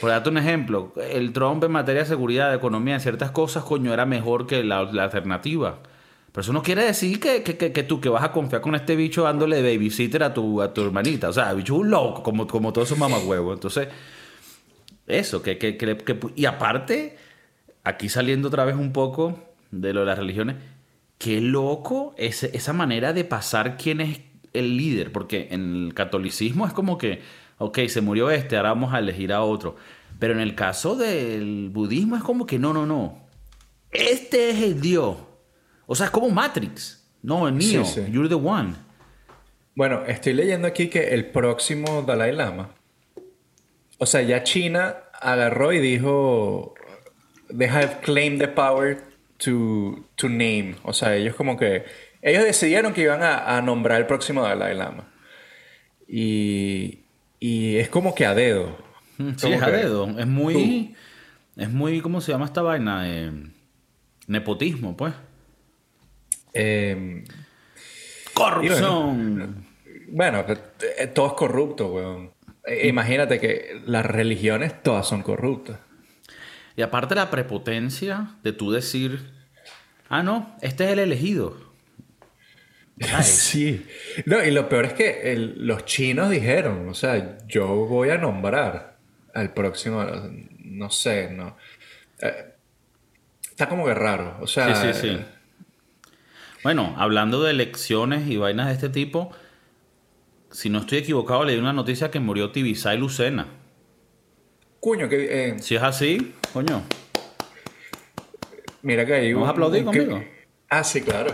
Por 0.00 0.10
darte 0.10 0.28
un 0.30 0.36
ejemplo, 0.38 0.92
el 1.10 1.32
Trump 1.32 1.62
en 1.62 1.70
materia 1.72 2.02
de 2.02 2.08
seguridad, 2.08 2.50
de 2.50 2.56
economía, 2.56 2.94
en 2.94 3.00
ciertas 3.00 3.30
cosas, 3.30 3.62
coño, 3.62 3.92
era 3.94 4.04
mejor 4.04 4.46
que 4.46 4.64
la, 4.64 4.82
la 4.84 5.04
alternativa. 5.04 5.78
Pero 6.32 6.42
eso 6.42 6.52
no 6.52 6.62
quiere 6.62 6.84
decir 6.84 7.18
que, 7.20 7.42
que, 7.42 7.56
que- 7.56 7.72
que 7.72 7.82
tú 7.84 8.00
que 8.00 8.08
vas 8.08 8.22
a 8.24 8.32
confiar 8.32 8.60
con 8.62 8.74
este 8.74 8.94
bicho 8.96 9.22
dándole 9.24 9.62
babysitter 9.62 10.22
a 10.22 10.34
tu, 10.34 10.60
a 10.60 10.72
tu 10.74 10.82
hermanita. 10.82 11.28
O 11.28 11.32
sea, 11.32 11.50
el 11.50 11.56
bicho 11.58 11.74
es 11.74 11.80
un 11.80 11.90
loco, 11.90 12.22
como, 12.22 12.46
como 12.46 12.72
todos 12.72 12.88
esos 12.88 12.98
mamagüevos. 12.98 13.54
Entonces, 13.54 13.88
eso, 15.12 15.42
que, 15.42 15.58
que, 15.58 15.76
que 15.76 16.18
y 16.36 16.44
aparte, 16.46 17.16
aquí 17.84 18.08
saliendo 18.08 18.48
otra 18.48 18.64
vez 18.64 18.76
un 18.76 18.92
poco 18.92 19.38
de 19.70 19.92
lo 19.92 20.00
de 20.00 20.06
las 20.06 20.18
religiones, 20.18 20.56
qué 21.18 21.40
loco 21.40 22.14
ese- 22.18 22.50
esa 22.56 22.72
manera 22.72 23.12
de 23.12 23.24
pasar 23.24 23.76
quién 23.76 24.00
es 24.00 24.20
el 24.52 24.76
líder, 24.76 25.12
porque 25.12 25.48
en 25.50 25.86
el 25.86 25.94
catolicismo 25.94 26.66
es 26.66 26.72
como 26.72 26.98
que, 26.98 27.20
ok, 27.58 27.78
se 27.88 28.00
murió 28.00 28.30
este, 28.30 28.56
ahora 28.56 28.70
vamos 28.70 28.92
a 28.94 28.98
elegir 28.98 29.32
a 29.32 29.42
otro. 29.42 29.76
Pero 30.18 30.32
en 30.34 30.40
el 30.40 30.54
caso 30.54 30.96
del 30.96 31.70
budismo 31.70 32.16
es 32.16 32.22
como 32.22 32.46
que 32.46 32.58
no, 32.58 32.72
no, 32.74 32.84
no. 32.86 33.18
este 33.90 34.50
es 34.50 34.62
el 34.62 34.80
Dios. 34.80 35.16
O 35.86 35.94
sea, 35.94 36.06
es 36.06 36.12
como 36.12 36.28
Matrix. 36.30 37.08
No, 37.22 37.46
el 37.48 37.54
mío. 37.54 37.84
Sí, 37.84 38.02
sí. 38.06 38.12
You're 38.12 38.28
the 38.28 38.34
one. 38.34 38.74
Bueno, 39.74 40.02
estoy 40.06 40.32
leyendo 40.34 40.66
aquí 40.68 40.88
que 40.88 41.14
el 41.14 41.26
próximo 41.30 42.02
Dalai 42.02 42.32
Lama. 42.34 42.70
O 44.02 44.06
sea, 44.06 44.22
ya 44.22 44.42
China 44.42 44.96
agarró 45.20 45.72
y 45.72 45.78
dijo. 45.78 46.74
They 47.56 47.68
have 47.68 47.98
claimed 48.02 48.40
the 48.40 48.48
power 48.48 49.02
to, 49.38 50.04
to 50.16 50.28
name. 50.28 50.76
O 50.82 50.92
sea, 50.92 51.14
ellos 51.16 51.34
como 51.36 51.56
que. 51.56 51.84
Ellos 52.22 52.44
decidieron 52.44 52.92
que 52.92 53.02
iban 53.02 53.22
a, 53.22 53.56
a 53.56 53.62
nombrar 53.62 53.98
el 54.00 54.06
próximo 54.06 54.42
Dalai 54.42 54.74
Lama. 54.74 55.12
Y. 56.08 57.00
Y 57.38 57.76
es 57.76 57.88
como 57.88 58.14
que 58.14 58.26
a 58.26 58.34
dedo. 58.34 58.76
Mm, 59.18 59.30
Sí, 59.36 59.52
es 59.52 59.62
a 59.62 59.70
dedo. 59.70 60.08
Es 60.18 60.26
muy. 60.26 60.94
Es 61.56 61.70
muy. 61.70 62.00
¿Cómo 62.00 62.20
se 62.20 62.32
llama 62.32 62.46
esta 62.46 62.62
vaina? 62.62 63.02
Eh, 63.06 63.32
nepotismo, 64.26 64.96
pues. 64.96 65.12
Eh, 66.54 67.24
Corrupción. 68.34 69.66
bueno, 70.08 70.44
eh, 70.98 71.06
todo 71.08 71.26
es 71.28 71.32
corrupto, 71.34 71.88
weón. 71.88 72.30
Eh, 72.70 72.88
Imagínate 72.88 73.40
que 73.40 73.80
las 73.86 74.04
religiones 74.06 74.82
todas 74.82 75.06
son 75.08 75.22
corruptas. 75.22 75.78
Y 76.76 76.82
aparte 76.82 77.14
la 77.14 77.30
prepotencia 77.30 78.36
de 78.42 78.52
tú 78.52 78.70
decir. 78.70 79.32
Ah, 80.08 80.22
no, 80.22 80.56
este 80.62 80.84
es 80.84 80.90
el 80.92 80.98
elegido. 81.00 81.56
Ay, 83.00 83.22
Sí. 83.24 83.86
No, 84.26 84.42
y 84.44 84.50
lo 84.50 84.68
peor 84.68 84.84
es 84.86 84.92
que 84.92 85.32
el- 85.32 85.66
los 85.66 85.84
chinos 85.84 86.30
dijeron, 86.30 86.88
o 86.88 86.94
sea, 86.94 87.38
yo 87.46 87.66
voy 87.86 88.10
a 88.10 88.18
nombrar 88.18 88.98
al 89.34 89.52
próximo, 89.54 90.04
no 90.58 90.90
sé, 90.90 91.30
no. 91.30 91.56
Eh, 92.20 92.54
está 93.42 93.68
como 93.68 93.84
que 93.86 93.94
raro, 93.94 94.36
o 94.40 94.46
sea. 94.46 94.74
Sí, 94.74 94.92
sí, 94.92 95.08
sí. 95.08 95.24
Bueno, 96.62 96.94
hablando 96.98 97.42
de 97.42 97.52
elecciones 97.52 98.28
y 98.28 98.36
vainas 98.36 98.66
de 98.68 98.74
este 98.74 98.88
tipo, 98.90 99.32
si 100.50 100.68
no 100.70 100.78
estoy 100.80 100.98
equivocado, 100.98 101.44
leí 101.44 101.56
una 101.58 101.72
noticia 101.72 102.10
que 102.10 102.20
murió 102.20 102.50
Tibisay 102.50 102.98
Lucena. 102.98 103.46
Coño, 104.80 105.08
que 105.08 105.48
eh, 105.50 105.58
Si 105.60 105.74
es 105.76 105.82
así, 105.82 106.32
coño. 106.52 106.82
mira 108.82 109.04
que 109.04 109.14
hay 109.14 109.32
¿Vamos 109.32 109.48
a 109.48 109.52
aplaudir 109.52 109.80
que- 109.80 109.84
conmigo? 110.06 110.24
Ah, 110.68 110.84
sí, 110.84 111.00
claro. 111.02 111.32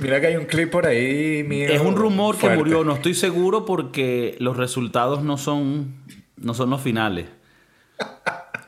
Mira 0.00 0.20
que 0.20 0.26
hay 0.26 0.36
un 0.36 0.44
clip 0.44 0.70
por 0.70 0.86
ahí 0.86 1.42
mío. 1.42 1.68
Es 1.70 1.80
un 1.80 1.96
rumor 1.96 2.36
que 2.36 2.48
murió, 2.50 2.84
no 2.84 2.94
estoy 2.94 3.14
seguro 3.14 3.64
porque 3.64 4.36
los 4.40 4.56
resultados 4.56 5.22
no 5.22 5.38
son, 5.38 5.94
no 6.36 6.52
son 6.54 6.68
los 6.70 6.82
finales. 6.82 7.26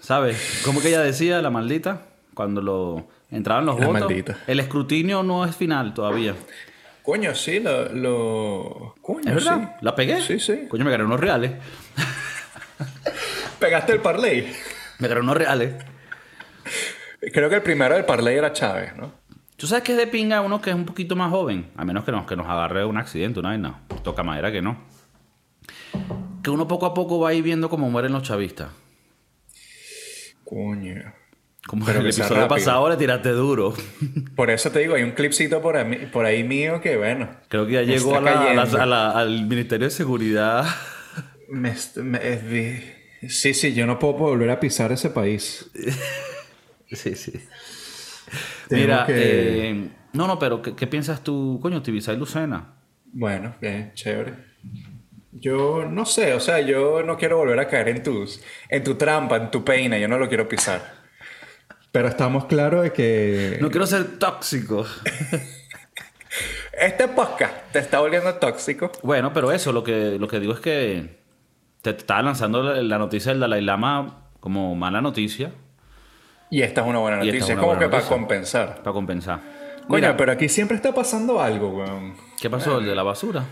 ¿Sabes? 0.01 0.63
¿Cómo 0.65 0.81
que 0.81 0.89
ella 0.89 1.03
decía, 1.03 1.43
la 1.43 1.51
maldita? 1.51 2.07
Cuando 2.33 2.63
lo 2.63 3.09
entraban 3.31 3.67
los 3.67 3.79
La 3.79 3.87
votos. 3.89 4.01
maldita. 4.05 4.39
El 4.47 4.59
escrutinio 4.59 5.23
no 5.23 5.45
es 5.45 5.55
final 5.55 5.93
todavía. 5.93 6.35
Coño, 7.09 7.35
sí, 7.35 7.59
lo. 7.59 7.89
lo... 7.95 8.95
Coño, 9.01 9.31
¿Es 9.31 9.35
verdad? 9.37 9.77
sí. 9.79 9.79
¿La 9.81 9.95
pegué? 9.95 10.21
Sí, 10.21 10.39
sí. 10.39 10.67
Coño, 10.69 10.85
me 10.85 10.91
gané 10.91 11.05
unos 11.05 11.19
reales. 11.19 11.53
Pegaste 13.59 13.93
el 13.93 14.01
parlay. 14.03 14.53
Me 14.99 15.09
gané 15.09 15.23
unos 15.23 15.39
reales. 15.39 15.83
Creo 17.33 17.49
que 17.49 17.55
el 17.55 17.63
primero 17.63 17.95
del 17.95 18.05
parlay 18.05 18.37
era 18.37 18.53
Chávez, 18.53 18.95
¿no? 18.95 19.11
¿Tú 19.57 19.67
sabes 19.67 19.85
que 19.85 19.93
es 19.93 19.99
de 19.99 20.07
pinga 20.07 20.43
uno 20.43 20.61
que 20.61 20.69
es 20.69 20.77
un 20.77 20.85
poquito 20.85 21.17
más 21.17 21.31
joven? 21.31 21.71
A 21.77 21.85
menos 21.87 22.05
que 22.05 22.13
nos, 22.13 22.27
que 22.27 22.37
nos 22.37 22.47
agarre 22.47 22.85
un 22.85 22.99
accidente, 22.99 23.41
una 23.41 23.49
vaina. 23.49 23.81
Toca 24.03 24.23
madera 24.23 24.53
que 24.53 24.61
no. 24.61 24.77
Que 26.43 26.51
uno 26.51 26.69
poco 26.69 26.85
a 26.85 26.93
poco 26.93 27.19
va 27.19 27.31
a 27.31 27.33
ir 27.33 27.43
viendo 27.43 27.71
cómo 27.71 27.89
mueren 27.89 28.13
los 28.13 28.23
chavistas. 28.23 28.69
Coño. 30.45 31.15
Como 31.69 31.85
Pero 31.85 32.01
el 32.01 32.07
episodio 32.07 32.49
pasado 32.49 32.89
le 32.89 32.97
tiraste 32.97 33.29
duro. 33.29 33.75
Por 34.35 34.49
eso 34.51 34.71
te 34.73 34.79
digo, 34.79 34.95
hay 34.95 35.03
un 35.03 35.11
clipcito 35.13 35.61
por 35.61 35.77
ahí, 35.77 36.09
por 36.11 36.25
ahí 36.25 36.43
mío 36.43 36.81
que, 36.81 36.97
bueno. 36.97 37.29
Creo 37.49 37.67
que 37.67 37.75
ya 37.75 37.83
llegó 37.83 38.15
a 38.15 38.19
está 38.19 38.31
la- 38.31 38.41
a 38.41 38.55
la- 38.55 38.63
cayendo. 38.63 38.81
a 38.83 38.87
la- 38.87 39.11
al 39.11 39.47
Ministerio 39.47 39.87
de 39.87 39.91
Seguridad. 39.91 40.65
Me 41.51 41.75
me- 42.03 42.97
Sí, 43.29 43.53
sí, 43.53 43.75
yo 43.75 43.87
no 43.87 43.99
puedo 43.99 44.15
volver 44.15 44.49
a 44.51 44.59
pisar 44.61 44.91
ese 44.93 45.11
país. 45.11 45.71
Sí, 46.91 47.15
sí. 47.17 47.33
Tengo 48.67 48.83
Mira, 48.83 49.05
que- 49.07 49.69
eh, 49.71 49.89
no, 50.15 50.27
no, 50.27 50.39
pero 50.39 50.63
¿qué, 50.63 50.75
qué 50.75 50.87
piensas 50.87 51.23
tú, 51.23 51.59
coño, 51.61 51.83
Tibisay 51.83 52.17
Lucena? 52.17 52.77
Bueno, 53.13 53.55
bien, 53.61 53.93
chévere. 53.95 54.33
Yo 55.33 55.85
no 55.85 56.07
sé, 56.07 56.33
o 56.33 56.41
sea, 56.41 56.61
yo 56.63 57.03
no 57.03 57.19
quiero 57.19 57.37
volver 57.37 57.59
a 57.61 57.69
caer 57.69 57.91
en 57.91 58.03
tus, 58.03 58.41
en 58.71 58.83
tu 58.85 58.95
trampa, 58.95 59.37
en 59.37 59.51
tu 59.51 59.63
peina, 59.65 59.99
yo 59.99 60.09
no 60.09 60.19
lo 60.19 60.29
quiero 60.29 60.49
pisar. 60.49 60.98
Pero 61.93 62.09
estamos 62.09 62.45
claros 62.47 62.83
de 62.83 62.93
que 62.93 63.59
No 63.61 63.71
quiero 63.71 63.87
ser 63.87 64.19
tóxico. 64.19 64.85
este 66.81 67.09
podcast 67.09 67.55
te 67.73 67.79
está 67.79 68.01
volviendo 68.01 68.33
tóxico. 68.35 68.93
Bueno, 69.03 69.33
pero 69.33 69.53
eso, 69.53 69.73
lo 69.73 69.83
que, 69.83 70.19
lo 70.19 70.29
que 70.29 70.41
digo 70.41 70.53
es 70.53 70.61
que 70.61 71.19
te 71.83 71.91
estaba 71.91 72.23
lanzando 72.23 72.63
la, 72.63 72.99
noticia 72.99 73.33
del 73.33 73.41
Dalai 73.41 73.63
Lama 73.63 74.25
como 74.41 74.75
mala 74.75 75.01
noticia 75.01 75.53
Y 76.51 76.63
esta 76.63 76.83
es 76.83 76.87
una 76.87 76.99
buena 76.99 77.19
noticia, 77.19 77.39
es 77.39 77.45
es 77.45 77.51
una 77.51 77.61
como 77.61 77.67
buena 77.69 77.81
que 77.81 77.91
para 77.91 78.03
noticia. 78.03 78.17
compensar. 78.17 78.83
para 78.83 78.93
compensar. 78.93 79.41
Coño, 79.87 80.01
Mira, 80.01 80.17
pero 80.17 80.33
aquí 80.33 80.49
siempre 80.49 80.77
está 80.77 80.93
pasando 80.93 81.41
algo, 81.41 81.71
weón. 81.71 82.15
¿qué 82.41 82.51
pasó? 82.51 82.79
El 82.79 82.87
de 82.87 82.95
la 82.95 83.03
basura. 83.03 83.45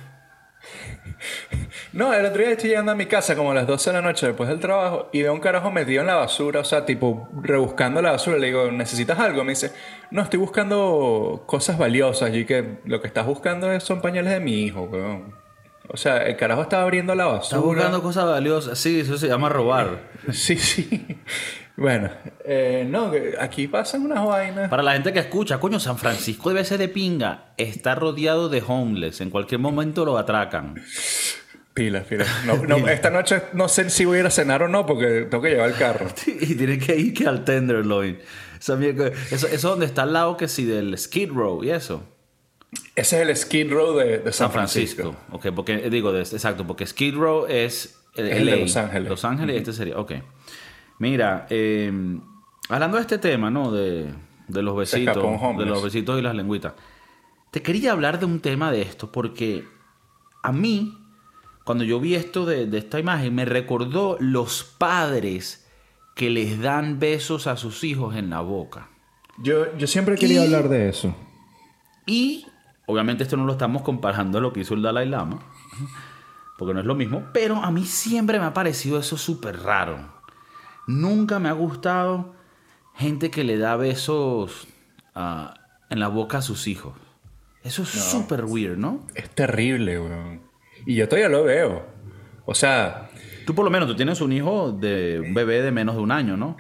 No, 1.93 2.13
el 2.13 2.27
otro 2.27 2.43
día 2.43 2.51
estoy 2.53 2.71
llegando 2.71 2.93
a 2.93 2.95
mi 2.95 3.07
casa 3.07 3.35
como 3.37 3.53
a 3.53 3.55
las 3.55 3.67
12 3.67 3.91
de 3.91 3.95
la 3.97 4.03
noche 4.03 4.27
después 4.27 4.49
del 4.49 4.61
trabajo 4.61 5.09
y 5.13 5.23
veo 5.23 5.33
un 5.33 5.41
carajo 5.41 5.71
metido 5.71 6.03
en 6.03 6.07
la 6.09 6.15
basura, 6.17 6.61
o 6.61 6.65
sea, 6.65 6.85
tipo 6.85 7.29
rebuscando 7.41 8.03
la 8.03 8.13
basura. 8.13 8.37
Le 8.39 8.49
digo, 8.49 8.71
¿necesitas 8.71 9.19
algo? 9.19 9.43
Me 9.45 9.53
dice, 9.53 9.73
no, 10.11 10.23
estoy 10.23 10.39
buscando 10.39 11.45
cosas 11.47 11.79
valiosas 11.79 12.35
y 12.35 12.45
que 12.45 12.79
lo 12.85 13.01
que 13.01 13.07
estás 13.07 13.25
buscando 13.27 13.73
es- 13.73 13.83
son 13.83 14.01
pañales 14.03 14.33
de 14.33 14.41
mi 14.41 14.63
hijo, 14.65 14.83
weón. 14.83 15.35
O 15.89 15.97
sea, 15.97 16.19
el 16.27 16.37
carajo 16.37 16.63
estaba 16.63 16.83
abriendo 16.83 17.15
la 17.15 17.27
basura. 17.27 17.45
Estás 17.45 17.61
buscando 17.63 18.03
cosas 18.03 18.25
valiosas. 18.27 18.79
Sí, 18.79 19.01
eso 19.01 19.17
se 19.17 19.29
llama 19.29 19.49
robar. 19.49 20.01
Sí, 20.33 20.57
sí. 20.59 21.19
Bueno, 21.77 22.11
eh, 22.45 22.87
no, 22.89 23.13
aquí 23.39 23.69
pasan 23.69 24.03
unas 24.03 24.25
vainas. 24.25 24.71
Para 24.71 24.83
la 24.83 24.93
gente 24.95 25.13
que 25.13 25.19
escucha, 25.19 25.59
coño, 25.61 25.79
San 25.79 25.99
Francisco 25.99 26.49
debe 26.49 26.65
ser 26.65 26.79
de 26.79 26.89
pinga. 26.89 27.53
Está 27.59 27.95
rodeado 27.95 28.49
de 28.49 28.63
homeless. 28.67 29.21
En 29.21 29.29
cualquier 29.31 29.61
momento 29.61 30.05
lo 30.07 30.17
atracan. 30.17 30.75
Pilas, 31.75 32.07
pilas. 32.07 32.29
No, 32.47 32.57
no, 32.57 32.77
esta 32.89 33.11
noche 33.11 33.43
no 33.53 33.69
sé 33.69 33.91
si 33.91 34.07
voy 34.07 34.17
a 34.17 34.21
ir 34.21 34.27
a 34.27 34.31
cenar 34.31 34.63
o 34.63 34.69
no 34.69 34.87
porque 34.87 35.27
tengo 35.31 35.43
que 35.43 35.51
llevar 35.51 35.69
el 35.69 35.77
carro. 35.77 36.07
Y 36.27 36.55
tiene 36.55 36.79
que 36.79 36.97
ir 36.97 37.13
que 37.13 37.27
al 37.27 37.45
Tenderloin. 37.45 38.19
Eso, 38.59 38.79
eso 39.47 39.69
donde 39.69 39.85
está 39.85 40.03
al 40.05 40.15
lado 40.15 40.37
que 40.39 40.49
sí 40.49 40.65
del 40.65 40.97
Skid 40.97 41.31
Row 41.31 41.63
y 41.63 41.71
eso. 41.71 42.03
Ese 42.95 43.21
es 43.23 43.29
el 43.29 43.37
Skid 43.37 43.71
Row 43.71 43.95
de, 43.97 44.19
de 44.19 44.33
San 44.33 44.47
San 44.49 44.53
Francisco. 44.53 45.15
Ok, 45.31 45.49
porque 45.55 45.75
eh, 45.75 45.91
digo, 45.91 46.11
de- 46.13 46.23
exacto, 46.23 46.67
porque 46.67 46.87
Skid 46.87 47.15
Row 47.15 47.45
es 47.47 47.99
el, 48.15 48.29
Es 48.29 48.37
el 48.39 48.47
de 48.47 48.57
Los 48.57 48.77
Ángeles. 48.77 49.09
Los 49.11 49.25
Ángeles 49.27 49.57
este 49.57 49.73
sería. 49.75 49.99
Ok. 49.99 50.13
Mira, 50.99 51.47
eh, 51.51 51.93
hablando 52.69 52.97
de 52.97 53.03
este 53.03 53.19
tema, 53.19 53.51
¿no? 53.51 53.71
De, 53.73 54.13
de 54.49 54.63
los 54.63 54.77
besitos. 54.77 55.17
De 55.59 55.67
los 55.67 55.83
besitos 55.83 56.19
y 56.19 56.23
las 56.23 56.35
lengüitas. 56.35 56.75
Te 57.51 57.63
quería 57.63 57.93
hablar 57.93 58.19
de 58.19 58.27
un 58.27 58.41
tema 58.41 58.71
de 58.71 58.83
esto 58.83 59.11
porque 59.13 59.67
a 60.43 60.53
mí, 60.53 60.99
cuando 61.65 61.85
yo 61.85 62.01
vi 62.01 62.15
esto 62.15 62.45
de, 62.47 62.67
de 62.67 62.79
esta 62.79 62.99
imagen, 62.99 63.35
me 63.35 63.45
recordó 63.45 64.17
los 64.21 64.65
padres 64.65 65.67
que 66.15 66.31
les 66.31 66.61
dan 66.61 66.99
besos 66.99 67.47
a 67.47 67.57
sus 67.57 67.85
hijos 67.85 68.17
en 68.17 68.31
la 68.31 68.41
boca. 68.41 68.89
Yo, 69.39 69.77
yo 69.77 69.87
siempre 69.87 70.15
quería 70.17 70.41
Y- 70.43 70.45
hablar 70.47 70.69
de 70.71 70.89
eso. 70.89 71.15
Y 72.07 72.47
obviamente 72.87 73.23
esto 73.25 73.37
no 73.37 73.45
lo 73.45 73.53
estamos 73.53 73.83
comparando 73.83 74.39
a 74.39 74.41
lo 74.41 74.53
que 74.53 74.61
hizo 74.61 74.75
el 74.75 74.81
Dalai 74.83 75.09
Lama, 75.09 75.41
porque 76.57 76.73
no 76.73 76.81
es 76.81 76.87
lo 76.87 76.95
mismo, 76.95 77.25
pero 77.35 77.57
a 77.57 77.71
mí 77.71 77.85
siempre 77.85 78.39
me 78.39 78.47
ha 78.47 78.55
parecido 78.55 78.99
eso 78.99 79.17
súper 79.19 79.61
raro. 79.63 80.16
Nunca 80.87 81.39
me 81.39 81.49
ha 81.49 81.53
gustado 81.53 82.35
gente 82.95 83.31
que 83.31 83.45
le 83.45 83.59
da 83.59 83.77
besos 83.77 84.69
ah, 85.15 85.55
en 85.91 86.01
la 86.01 86.09
boca 86.09 86.39
a 86.39 86.43
sus 86.43 86.67
hijos. 86.67 86.95
Eso 87.63 87.83
es 87.83 87.89
súper 87.89 88.45
weird, 88.45 88.79
¿no? 88.79 89.07
Es 89.15 89.29
terrible, 89.31 89.99
weón. 89.99 90.43
Y 90.87 90.95
yo 90.95 91.09
todavía 91.09 91.29
lo 91.29 91.43
veo. 91.45 91.85
O 92.45 92.55
sea, 92.55 93.11
Tú 93.47 93.55
por 93.55 93.65
lo 93.65 93.71
menos, 93.71 93.89
tú 93.89 93.95
tienes 93.95 94.21
un 94.21 94.33
hijo 94.33 94.73
de 94.73 95.21
un 95.25 95.33
bebé 95.33 95.63
de 95.63 95.71
menos 95.71 95.95
de 95.95 96.03
un 96.03 96.11
año, 96.11 96.37
¿no? 96.37 96.57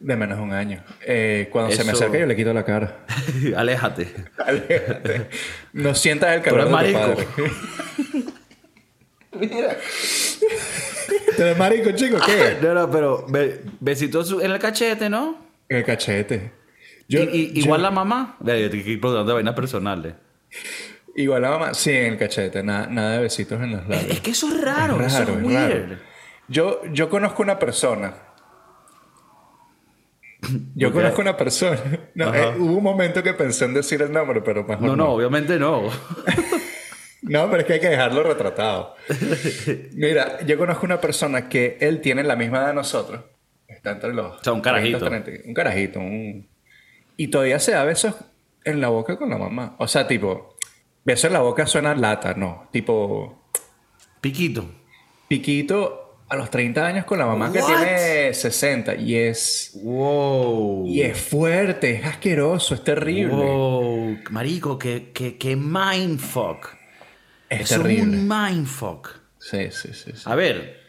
de 0.00 0.16
menos 0.16 0.38
de 0.38 0.44
un 0.44 0.52
año. 0.52 0.82
Eh, 1.04 1.48
cuando 1.50 1.72
se 1.74 1.84
me 1.84 1.92
acerca 1.92 2.18
yo 2.18 2.26
le 2.26 2.36
quito 2.36 2.52
la 2.52 2.64
cara. 2.64 3.04
Aléjate. 3.56 4.08
Aléjate. 4.44 5.28
No 5.72 5.94
sientas 5.94 6.34
el 6.36 6.42
Tú 6.42 6.50
calor 6.50 6.68
eres 6.68 6.92
de 6.92 6.92
tu 6.92 6.98
marico. 6.98 7.26
padre. 7.32 7.52
Mira. 9.48 9.76
¿Tú 11.38 11.44
eres 11.44 11.56
marico, 11.58 11.90
chico? 11.92 12.18
¿Qué? 12.24 12.58
No, 12.62 12.74
no, 12.74 12.90
pero 12.90 13.24
be- 13.28 13.60
besitos 13.80 14.32
en 14.42 14.50
el 14.50 14.58
cachete, 14.58 15.08
¿no? 15.08 15.36
El 15.68 15.84
cachete. 15.84 16.52
Yo- 17.08 17.22
Y- 17.22 17.28
y- 17.32 17.52
yo- 17.54 17.60
igual 17.62 17.82
la 17.82 17.90
mamá. 17.90 18.36
Yo 18.40 18.46
te 18.46 18.64
estoy 18.66 18.96
preguntando 18.96 19.34
vainas 19.34 19.54
personales. 19.54 20.14
Igual 21.14 21.42
la 21.42 21.50
mamá. 21.50 21.74
Sí, 21.74 21.90
en 21.90 22.12
el 22.14 22.18
cachete. 22.18 22.62
Nada, 22.62 22.86
nada 22.88 23.12
de 23.12 23.20
besitos 23.20 23.60
en 23.62 23.72
los 23.72 23.82
labios. 23.88 24.10
es 24.10 24.20
que 24.20 24.30
eso 24.32 24.48
es 24.52 24.60
raro, 24.60 25.00
Es 25.00 25.14
eso 25.14 25.22
es 25.22 25.28
es 25.28 25.42
weird. 25.44 25.88
raro. 25.90 25.96
Yo, 26.48 26.80
yo 26.92 27.08
conozco 27.08 27.42
una 27.42 27.58
persona 27.58 28.14
Yo 30.74 30.92
conozco 30.92 31.20
una 31.20 31.36
persona. 31.36 31.80
No, 32.14 32.34
eh, 32.34 32.54
hubo 32.58 32.76
un 32.78 32.82
momento 32.84 33.22
que 33.22 33.34
pensé 33.34 33.64
en 33.64 33.74
decir 33.74 34.00
el 34.02 34.12
nombre, 34.12 34.40
pero 34.40 34.64
mejor 34.64 34.86
No, 34.86 34.96
no, 34.96 35.08
obviamente 35.10 35.58
no. 35.58 35.82
No, 37.22 37.48
pero 37.50 37.60
es 37.62 37.66
que 37.66 37.72
hay 37.74 37.80
que 37.80 37.88
dejarlo 37.88 38.22
retratado. 38.22 38.94
Mira, 39.94 40.40
yo 40.46 40.56
conozco 40.58 40.86
una 40.86 41.00
persona 41.00 41.48
que 41.48 41.76
él 41.80 42.00
tiene 42.00 42.22
la 42.22 42.36
misma 42.36 42.58
edad 42.58 42.66
de 42.68 42.74
nosotros. 42.74 43.22
Está 43.66 43.90
entre 43.92 44.14
los. 44.14 44.40
O 44.40 44.44
sea, 44.44 44.52
un 44.52 44.60
carajito. 44.60 44.98
30, 44.98 45.24
30, 45.24 45.48
un 45.48 45.54
carajito. 45.54 45.98
un- 46.00 46.48
Y 47.16 47.28
todavía 47.28 47.58
se 47.58 47.72
da 47.72 47.84
besos 47.84 48.14
en 48.64 48.80
la 48.80 48.88
boca 48.88 49.16
con 49.16 49.30
la 49.30 49.38
mamá. 49.38 49.74
O 49.78 49.88
sea, 49.88 50.06
tipo. 50.06 50.56
Beso 51.04 51.26
en 51.26 51.32
la 51.32 51.40
boca 51.40 51.66
suena 51.66 51.94
lata, 51.94 52.34
no. 52.34 52.68
Tipo. 52.72 53.48
Piquito. 54.20 54.64
Piquito 55.28 56.04
a 56.28 56.36
los 56.36 56.50
30 56.50 56.86
años 56.86 57.04
con 57.04 57.18
la 57.18 57.26
mamá 57.26 57.50
que 57.52 57.60
What? 57.60 57.66
tiene 57.66 58.34
60. 58.34 58.94
Y 58.96 59.16
es. 59.16 59.72
Wow. 59.82 60.86
Y 60.86 61.02
es 61.02 61.18
fuerte, 61.18 61.92
es 61.94 62.04
asqueroso, 62.04 62.74
es 62.74 62.84
terrible. 62.84 63.34
Wow. 63.34 64.18
Marico, 64.30 64.78
que, 64.78 65.10
que, 65.12 65.36
que 65.36 65.56
mindfuck. 65.56 66.77
Es 67.50 67.68
terrible. 67.70 68.02
es 68.02 68.06
un 68.22 68.28
mindfuck. 68.28 69.08
Sí, 69.38 69.68
sí, 69.70 69.88
sí. 69.92 70.12
sí. 70.14 70.22
A 70.24 70.34
ver, 70.34 70.80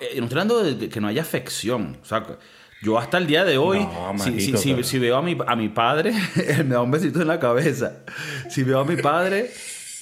eh, 0.00 0.14
no 0.18 0.24
estoy 0.24 0.28
hablando 0.30 0.62
de, 0.62 0.88
que 0.88 1.00
no 1.00 1.08
haya 1.08 1.22
afección. 1.22 1.98
O 2.02 2.04
sea, 2.04 2.24
yo 2.82 2.98
hasta 2.98 3.18
el 3.18 3.26
día 3.26 3.44
de 3.44 3.58
hoy, 3.58 3.80
No, 3.80 4.12
si, 4.18 4.30
marico, 4.30 4.56
si- 4.58 4.62
si- 4.64 4.72
pero- 4.74 4.84
si 4.84 4.98
veo 4.98 5.16
a 5.16 5.22
mi, 5.22 5.36
a 5.46 5.56
mi 5.56 5.68
padre, 5.68 6.14
él 6.46 6.64
me 6.66 6.74
da 6.74 6.82
un 6.82 6.90
besito 6.90 7.20
en 7.20 7.28
la 7.28 7.40
cabeza. 7.40 8.04
Si 8.48 8.62
veo 8.62 8.80
a 8.80 8.84
mi 8.84 8.96
padre, 8.96 9.50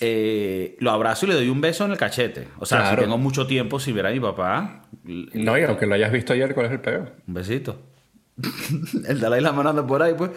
eh, 0.01 0.77
lo 0.81 0.91
abrazo 0.91 1.27
y 1.27 1.31
le 1.31 1.35
doy 1.35 1.49
un 1.49 1.61
beso 1.61 1.85
en 1.85 1.93
el 1.93 1.97
cachete. 1.99 2.49
O 2.59 2.67
sea, 2.67 2.79
Claro. 2.81 2.97
si 2.97 3.03
tengo 3.05 3.19
mucho 3.19 3.47
tiempo, 3.47 3.81
si 3.81 3.93
viera 3.93 4.11
a 4.11 4.13
mi 4.13 4.21
papá, 4.21 4.83
No, 5.05 5.59
y 5.59 5.63
aunque 5.65 5.87
lo 5.87 5.95
hayas 5.95 6.13
visto 6.13 6.33
ayer, 6.35 6.55
¿cuál 6.55 6.67
es 6.67 6.73
el 6.73 6.81
peor? 6.81 7.17
un 7.27 7.35
besito. 7.35 7.81
el 9.09 9.19
Dalai 9.21 9.41
Lama 9.41 9.69
anda 9.69 9.87
por 9.87 10.03
ahí, 10.03 10.15
pues. 10.17 10.31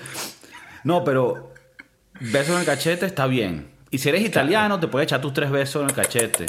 No, 0.83 1.03
pero 1.03 1.53
beso 2.19 2.53
en 2.53 2.59
el 2.61 2.65
cachete 2.65 3.05
está 3.05 3.27
bien. 3.27 3.69
Y 3.91 3.97
si 3.97 4.09
eres 4.09 4.21
italiano, 4.23 4.79
te 4.79 4.87
puedes 4.87 5.05
echar 5.07 5.21
tus 5.21 5.33
tres 5.33 5.51
besos 5.51 5.83
en 5.83 5.89
el 5.89 5.95
cachete. 5.95 6.45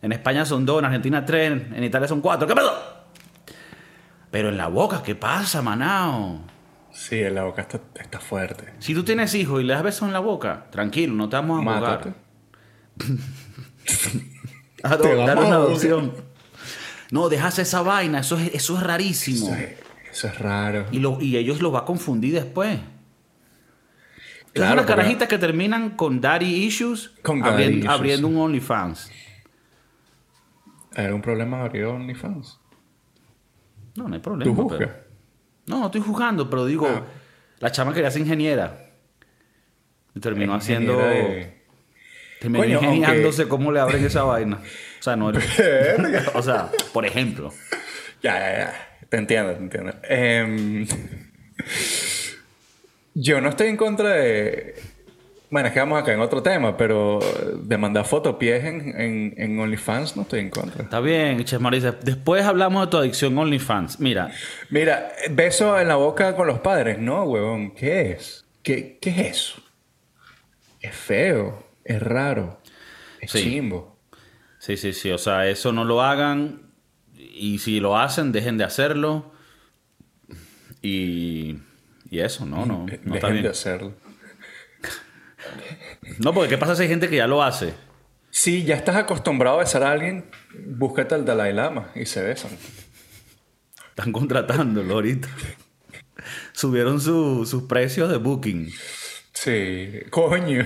En 0.00 0.12
España 0.12 0.44
son 0.46 0.64
dos, 0.64 0.78
en 0.78 0.84
Argentina 0.86 1.24
tres, 1.26 1.50
en 1.74 1.84
Italia 1.84 2.06
son 2.08 2.20
cuatro. 2.20 2.46
¿Qué 2.46 2.54
pasó? 2.54 2.72
Pero 4.30 4.48
en 4.50 4.56
la 4.56 4.68
boca, 4.68 5.02
¿qué 5.02 5.14
pasa, 5.14 5.60
manao? 5.60 6.40
Sí, 6.92 7.18
en 7.20 7.34
la 7.34 7.44
boca 7.44 7.62
está, 7.62 7.80
está 7.98 8.20
fuerte. 8.20 8.72
Si 8.78 8.94
tú 8.94 9.02
tienes 9.04 9.34
hijos 9.34 9.60
y 9.60 9.64
le 9.64 9.72
das 9.72 9.82
besos 9.82 10.06
en 10.06 10.12
la 10.12 10.20
boca, 10.20 10.66
tranquilo, 10.70 11.14
no 11.14 11.28
te 11.28 11.36
vamos 11.36 11.60
a 11.60 11.62
Mátate. 11.62 12.12
jugar. 14.82 14.98
Te 15.00 15.14
vamos 15.14 15.44
una 15.46 15.56
adopción. 15.56 16.12
No, 17.10 17.28
dejas 17.28 17.58
esa 17.58 17.82
vaina, 17.82 18.20
eso 18.20 18.36
es, 18.38 18.54
eso 18.54 18.76
es 18.76 18.82
rarísimo. 18.82 19.46
Eso 19.46 19.54
es, 19.56 19.70
eso 20.12 20.26
es 20.28 20.38
raro. 20.38 20.86
Y, 20.92 20.98
lo- 20.98 21.20
y 21.20 21.36
ellos 21.36 21.60
los 21.62 21.74
va 21.74 21.80
a 21.80 21.84
confundir 21.84 22.34
después. 22.34 22.78
Claro, 24.54 24.72
unas 24.74 24.86
carajitas 24.86 25.28
que 25.28 25.38
terminan 25.38 25.90
con 25.90 26.20
daddy 26.20 26.64
issues, 26.66 27.10
Con 27.22 27.40
daddy 27.40 27.50
abriendo, 27.52 27.78
issues. 27.78 27.90
abriendo 27.94 28.28
un 28.28 28.36
OnlyFans. 28.38 29.10
¿Hay 30.96 31.06
algún 31.06 31.22
problema 31.22 31.62
abrir 31.64 31.84
OnlyFans? 31.84 32.58
No, 33.94 34.08
no 34.08 34.14
hay 34.14 34.20
¿Tú 34.20 34.30
problema. 34.30 34.54
juzgas? 34.54 34.78
pero- 34.78 34.92
No, 35.66 35.80
no 35.80 35.86
estoy 35.86 36.00
juzgando, 36.00 36.48
pero 36.48 36.64
digo, 36.66 36.86
Ah. 36.88 37.04
la 37.60 37.70
chama 37.70 37.92
quería 37.92 38.10
ser 38.10 38.22
ingeniera. 38.22 38.90
Y 40.14 40.20
terminó 40.20 40.54
haciendo. 40.54 40.96
De- 40.98 41.58
Terminó 42.40 42.62
Coño, 42.64 42.78
ingeniándose 42.78 43.48
cómo 43.48 43.70
le 43.72 43.80
abren 43.80 44.04
esa 44.04 44.22
vaina. 44.22 44.56
O 45.00 45.02
sea, 45.02 45.16
no. 45.16 45.26
o 46.34 46.42
sea, 46.42 46.70
por 46.92 47.04
ejemplo. 47.04 47.52
Ya, 48.22 48.38
ya, 48.38 48.58
ya. 48.58 48.88
Te 49.08 49.16
entiendo, 49.18 49.52
te 49.52 49.58
entiendo. 49.58 49.92
Em, 50.04 50.86
yo 53.20 53.40
no 53.40 53.48
estoy 53.48 53.68
en 53.68 53.76
contra 53.76 54.10
de... 54.10 54.74
Bueno, 55.50 55.68
es 55.68 55.72
que 55.74 55.80
vamos 55.80 56.00
acá 56.02 56.12
en 56.12 56.20
otro 56.20 56.42
tema, 56.42 56.76
pero 56.76 57.20
de 57.62 57.78
mandar 57.78 58.04
fotopies 58.04 58.64
en, 58.64 59.00
en, 59.00 59.34
en 59.38 59.58
OnlyFans 59.58 60.14
no 60.14 60.22
estoy 60.22 60.40
en 60.40 60.50
contra. 60.50 60.82
Está 60.82 61.00
bien, 61.00 61.42
Ches 61.44 61.58
Marisa. 61.58 61.92
Después 61.92 62.44
hablamos 62.44 62.84
de 62.86 62.90
tu 62.90 62.98
adicción 62.98 63.36
OnlyFans. 63.38 63.98
Mira, 63.98 64.30
Mira, 64.68 65.10
beso 65.30 65.80
en 65.80 65.88
la 65.88 65.96
boca 65.96 66.36
con 66.36 66.46
los 66.46 66.58
padres. 66.58 66.98
No, 66.98 67.24
huevón. 67.24 67.70
¿Qué 67.74 68.12
es? 68.12 68.44
¿Qué, 68.62 68.98
qué 69.00 69.08
es 69.10 69.18
eso? 69.18 69.62
Es 70.80 70.94
feo. 70.94 71.66
Es 71.82 72.02
raro. 72.02 72.60
Es 73.20 73.30
Sí. 73.30 73.42
chimbo. 73.42 73.98
Sí, 74.58 74.76
sí, 74.76 74.92
sí. 74.92 75.10
O 75.12 75.18
sea, 75.18 75.48
eso 75.48 75.72
no 75.72 75.84
lo 75.84 76.02
hagan. 76.02 76.72
Y 77.16 77.58
si 77.60 77.80
lo 77.80 77.96
hacen, 77.96 78.32
dejen 78.32 78.58
de 78.58 78.64
hacerlo. 78.64 79.32
Y, 80.82 81.56
y 82.10 82.20
eso, 82.20 82.44
no, 82.46 82.64
no, 82.66 82.86
no 83.04 83.14
está 83.14 83.28
bien. 83.28 83.42
de 83.44 83.50
hacerlo. 83.50 83.94
No, 86.18 86.32
porque 86.34 86.50
¿qué 86.50 86.58
pasa 86.58 86.74
si 86.74 86.82
hay 86.82 86.88
gente 86.88 87.08
que 87.08 87.16
ya 87.16 87.26
lo 87.26 87.42
hace? 87.42 87.74
Si 88.30 88.64
ya 88.64 88.74
estás 88.76 88.96
acostumbrado 88.96 89.56
a 89.56 89.60
besar 89.60 89.82
a 89.82 89.92
alguien, 89.92 90.26
búscate 90.66 91.14
al 91.14 91.24
Dalai 91.24 91.52
Lama 91.52 91.90
y 91.94 92.06
se 92.06 92.22
besan. 92.22 92.50
Están 93.90 94.12
contratándolo 94.12 94.94
ahorita. 94.94 95.28
Subieron 96.52 97.00
su- 97.00 97.46
sus 97.46 97.64
precios 97.64 98.10
de 98.10 98.18
booking. 98.18 98.70
Sí, 99.32 100.00
coño. 100.10 100.64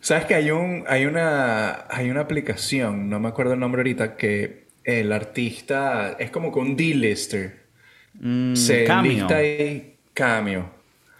Sabes 0.00 0.24
que 0.26 0.34
hay 0.34 0.50
un, 0.50 0.84
hay 0.88 1.06
una, 1.06 1.86
hay 1.90 2.10
una 2.10 2.20
aplicación, 2.20 3.10
no 3.10 3.18
me 3.20 3.28
acuerdo 3.28 3.54
el 3.54 3.60
nombre 3.60 3.80
ahorita, 3.80 4.16
que 4.16 4.68
el 4.84 5.12
artista 5.12 6.12
es 6.18 6.30
como 6.30 6.48
un 6.50 6.76
D-lister. 6.76 7.66
Mm, 8.14 8.54
se 8.54 8.84
Cameo. 8.84 9.12
lista 9.12 9.42
y 9.44 9.97
cambio. 10.18 10.70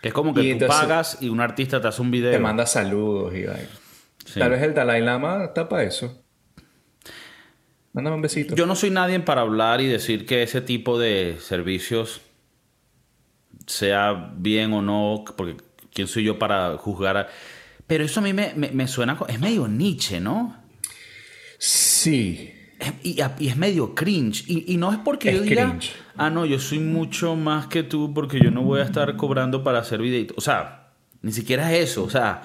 Que 0.02 0.08
es 0.08 0.14
como 0.14 0.32
que 0.34 0.40
Y 0.42 0.44
tú 0.46 0.52
entonces- 0.64 0.80
pagas 0.80 1.18
y 1.20 1.28
un 1.28 1.40
artista 1.40 1.80
te 1.80 1.88
hace 1.88 2.02
un 2.02 2.10
video. 2.10 2.30
Te 2.30 2.38
manda 2.38 2.66
saludos 2.66 3.34
y. 3.34 3.44
Sí. 4.26 4.38
Tal 4.40 4.50
vez 4.50 4.62
el 4.62 4.74
Dalai 4.74 5.00
Lama 5.02 5.44
está 5.44 5.68
para 5.68 5.84
eso. 5.84 6.22
Mándame 7.92 8.16
un 8.16 8.22
besito. 8.22 8.54
Yo 8.54 8.66
no 8.66 8.76
soy 8.76 8.90
nadie 8.90 9.18
para 9.20 9.40
hablar 9.40 9.80
y 9.80 9.86
decir 9.86 10.26
que 10.26 10.42
ese 10.42 10.60
tipo 10.60 10.98
de 10.98 11.38
servicios 11.40 12.20
sea 13.66 14.32
bien 14.36 14.72
o 14.72 14.82
no, 14.82 15.24
porque 15.36 15.56
quién 15.92 16.06
soy 16.06 16.24
yo 16.24 16.38
para 16.38 16.76
juzgar. 16.76 17.16
a- 17.16 17.28
Pero 17.86 18.04
eso 18.04 18.20
a 18.20 18.22
mí 18.22 18.32
me, 18.32 18.52
me- 18.54 18.70
me 18.70 18.86
suena, 18.86 19.18
es 19.28 19.40
medio 19.40 19.66
Nietzsche, 19.66 20.20
¿no? 20.20 20.62
Sí. 21.58 22.52
Y, 23.02 23.18
y 23.38 23.48
es 23.48 23.56
medio 23.56 23.94
cringe. 23.94 24.44
Y, 24.48 24.72
y 24.72 24.76
no 24.76 24.92
es 24.92 24.98
porque 24.98 25.30
Es 25.30 25.36
yo 25.36 25.42
diga, 25.42 25.68
cringe. 25.68 25.92
ah, 26.16 26.30
no, 26.30 26.46
yo 26.46 26.58
soy 26.58 26.78
mucho 26.78 27.34
más 27.36 27.66
que 27.66 27.82
tú 27.82 28.14
porque 28.14 28.40
yo 28.40 28.50
no 28.50 28.62
voy 28.62 28.80
a 28.80 28.84
estar 28.84 29.16
cobrando 29.16 29.64
para 29.64 29.80
hacer 29.80 30.00
videitos. 30.00 30.36
O 30.38 30.40
sea, 30.40 30.90
ni 31.22 31.32
siquiera 31.32 31.72
es 31.72 31.90
eso. 31.90 32.04
O 32.04 32.10
sea, 32.10 32.42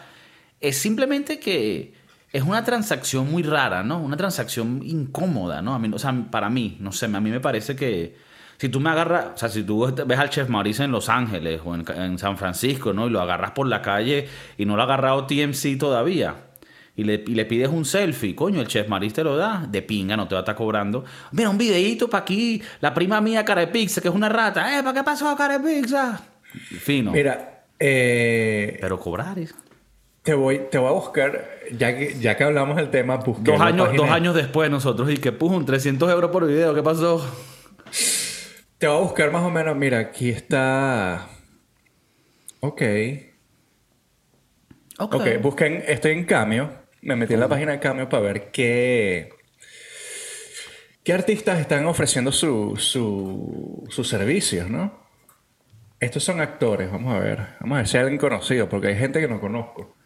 es 0.59 0.77
simplemente 0.77 1.39
que 1.39 1.93
es 2.31 2.41
una 2.43 2.63
transacción 2.63 3.29
muy 3.29 3.43
rara, 3.43 3.83
¿no? 3.83 3.99
Una 3.99 4.17
transacción 4.17 4.81
incómoda, 4.83 5.61
¿no? 5.61 5.75
A 5.75 5.79
mí, 5.79 5.89
o 5.93 5.99
sea, 5.99 6.13
para 6.31 6.49
mí, 6.49 6.77
no 6.79 6.91
sé, 6.91 7.05
a 7.05 7.09
mí 7.19 7.29
me 7.29 7.39
parece 7.39 7.75
que 7.75 8.15
si 8.57 8.69
tú 8.69 8.79
me 8.79 8.89
agarras, 8.89 9.25
o 9.35 9.37
sea, 9.37 9.49
si 9.49 9.61
tú 9.63 9.93
ves 10.07 10.17
al 10.19 10.29
Chef 10.31 10.49
Maurice 10.49 10.83
en 10.83 10.91
Los 10.91 11.09
Ángeles 11.09 11.61
o 11.63 11.75
en, 11.75 11.85
en 11.95 12.17
San 12.17 12.37
Francisco, 12.37 12.91
¿no? 12.93 13.05
Y 13.05 13.11
lo 13.11 13.21
agarras 13.21 13.51
por 13.51 13.67
la 13.67 13.81
calle 13.83 14.27
y 14.57 14.65
no 14.65 14.75
lo 14.75 14.81
ha 14.81 14.85
agarrado 14.85 15.27
TMC 15.27 15.77
todavía. 15.77 16.35
Y 16.95 17.03
le, 17.03 17.23
y 17.25 17.33
le 17.33 17.45
pides 17.45 17.69
un 17.69 17.85
selfie, 17.85 18.35
coño, 18.35 18.61
el 18.61 18.67
Chef 18.67 18.87
Maris 18.87 19.13
te 19.13 19.23
lo 19.23 19.35
da, 19.35 19.65
de 19.67 19.81
pinga, 19.81 20.15
no 20.15 20.27
te 20.27 20.35
va 20.35 20.41
a 20.41 20.43
estar 20.43 20.55
cobrando. 20.55 21.03
Mira, 21.31 21.49
un 21.49 21.57
videíto 21.57 22.07
para 22.07 22.21
aquí, 22.21 22.61
la 22.81 22.93
prima 22.93 23.19
mía, 23.19 23.43
cara 23.43 23.61
de 23.61 23.67
pizza, 23.67 23.99
que 23.99 24.09
es 24.09 24.13
una 24.13 24.29
rata. 24.29 24.77
¿Eh, 24.77 24.83
para 24.83 24.93
qué 24.93 25.03
pasó, 25.03 25.35
cara 25.35 25.57
de 25.57 25.81
pizza? 25.81 26.21
Fino. 26.79 27.11
Mira, 27.11 27.65
eh, 27.79 28.77
Pero 28.79 28.99
cobrar 28.99 29.39
es... 29.39 29.55
te, 30.21 30.35
voy, 30.35 30.61
te 30.69 30.77
voy 30.77 30.89
a 30.89 30.91
buscar, 30.91 31.49
ya 31.75 31.97
que, 31.97 32.13
ya 32.19 32.37
que 32.37 32.43
hablamos 32.43 32.75
del 32.75 32.91
tema, 32.91 33.17
busqué 33.17 33.51
Dos 33.51 33.61
años, 33.61 33.89
dos 33.95 34.09
años 34.11 34.35
después 34.35 34.69
nosotros, 34.69 35.09
y 35.09 35.17
que 35.17 35.31
pum, 35.31 35.65
300 35.65 36.11
euros 36.11 36.29
por 36.29 36.45
video, 36.45 36.75
¿qué 36.75 36.83
pasó? 36.83 37.25
Te 38.77 38.87
voy 38.87 38.97
a 38.97 39.01
buscar 39.01 39.31
más 39.31 39.41
o 39.41 39.49
menos, 39.49 39.75
mira, 39.75 39.97
aquí 39.97 40.29
está... 40.29 41.27
Ok. 42.59 42.81
Ok. 44.99 45.15
Ok, 45.15 45.27
busquen, 45.41 45.83
estoy 45.87 46.11
en 46.11 46.25
Cameo. 46.25 46.82
Me 47.03 47.15
metí 47.15 47.33
en 47.33 47.39
la 47.39 47.47
página 47.47 47.73
de 47.73 47.79
Cameo 47.79 48.09
para 48.09 48.23
ver 48.23 48.51
qué... 48.51 49.29
¿Qué 51.03 51.11
artistas 51.11 51.59
están 51.59 51.85
ofreciendo 51.85 52.31
su, 52.31 52.75
su- 52.77 53.85
sus 53.89 54.07
servicios, 54.07 54.69
no? 54.69 55.03
Estos 55.99 56.23
son 56.23 56.39
actores, 56.39 56.89
vamos 56.89 57.13
a 57.13 57.19
ver. 57.19 57.39
Vamos 57.59 57.75
a 57.75 57.77
ver 57.79 57.87
si 57.87 57.97
hay 57.97 58.03
alguien 58.03 58.19
conocido, 58.19 58.69
porque 58.69 58.87
hay 58.87 58.95
gente 58.95 59.19
que 59.19 59.27
no 59.27 59.41
conozco. 59.41 59.97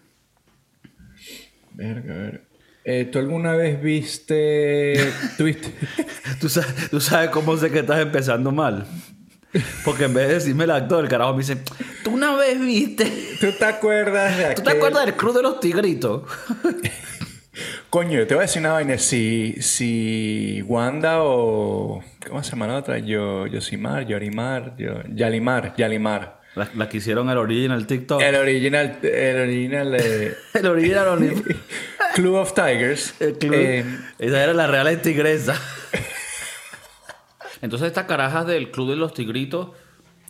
Verga, 1.73 2.13
a 2.13 2.17
ver. 2.17 2.47
Eh, 2.83 3.05
¿Tú 3.05 3.19
alguna 3.19 3.53
vez 3.53 3.79
viste... 3.79 4.95
¿Tuviste? 5.37 5.71
¿Tú, 6.39 6.49
sabes, 6.49 6.89
tú 6.89 6.99
sabes 6.99 7.29
cómo 7.29 7.55
sé 7.57 7.69
que 7.69 7.79
estás 7.79 7.99
empezando 7.99 8.51
mal. 8.51 8.87
Porque 9.85 10.03
en 10.05 10.13
vez 10.13 10.27
de 10.27 10.33
decirme 10.35 10.65
el 10.65 10.71
actor, 10.71 11.03
el 11.03 11.09
carajo 11.09 11.33
me 11.33 11.39
dice, 11.39 11.57
tú 12.03 12.11
una 12.11 12.35
vez 12.35 12.59
viste... 12.59 13.05
¿Tú 13.39 13.47
te 13.57 13.65
acuerdas 13.65 14.37
de 14.37 14.55
¿Tú 14.55 14.61
te 14.61 14.69
aquel- 14.71 14.77
acuerdas 14.77 15.05
del 15.05 15.15
Cruz 15.15 15.35
de 15.35 15.41
los 15.41 15.59
Tigritos? 15.59 16.23
Coño, 17.89 18.27
te 18.27 18.35
voy 18.35 18.43
a 18.43 18.47
decir 18.47 18.59
una 18.59 18.73
vaina. 18.73 18.97
Si, 18.97 19.55
si 19.61 20.61
Wanda 20.67 21.23
o. 21.23 22.03
¿Cómo 22.27 22.43
se 22.43 22.51
llama 22.51 22.67
la 22.67 22.75
otra? 22.75 22.99
Yo, 22.99 23.47
Yosimar, 23.47 24.05
Yorimar, 24.05 24.75
yo, 24.77 25.01
Yalimar, 25.13 25.73
Yalimar. 25.75 26.37
La, 26.55 26.69
la 26.75 26.89
que 26.89 26.97
hicieron 26.97 27.29
el 27.29 27.37
original 27.37 27.87
TikTok. 27.87 28.21
El 28.21 28.35
original. 28.35 28.99
El 29.01 29.37
original. 29.39 29.95
eh, 29.99 30.35
El 30.53 30.65
original 30.67 31.17
Club 32.15 32.35
of 32.35 32.53
Tigers. 32.53 33.13
El 33.19 33.37
club. 33.37 33.53
eh, 33.55 33.85
Esa 34.19 34.43
era 34.43 34.53
la 34.53 34.67
real 34.67 35.01
tigresa. 35.01 35.55
Entonces, 37.61 37.87
estas 37.87 38.05
carajas 38.05 38.45
del 38.47 38.71
club 38.71 38.89
de 38.89 38.95
los 38.95 39.13
tigritos, 39.13 39.69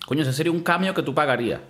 coño, 0.05 0.21
ese 0.23 0.33
sería 0.33 0.51
un 0.51 0.61
cambio 0.63 0.93
que 0.93 1.03
tú 1.03 1.13
pagarías. 1.13 1.61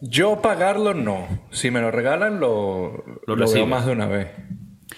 yo 0.00 0.40
pagarlo 0.42 0.94
no. 0.94 1.28
Si 1.50 1.70
me 1.70 1.80
lo 1.80 1.90
regalan, 1.90 2.40
lo, 2.40 3.04
Lo 3.26 3.36
lo, 3.36 3.50
veo 3.50 3.66
más 3.66 3.86
de 3.86 3.92
una 3.92 4.06
vez. 4.06 4.28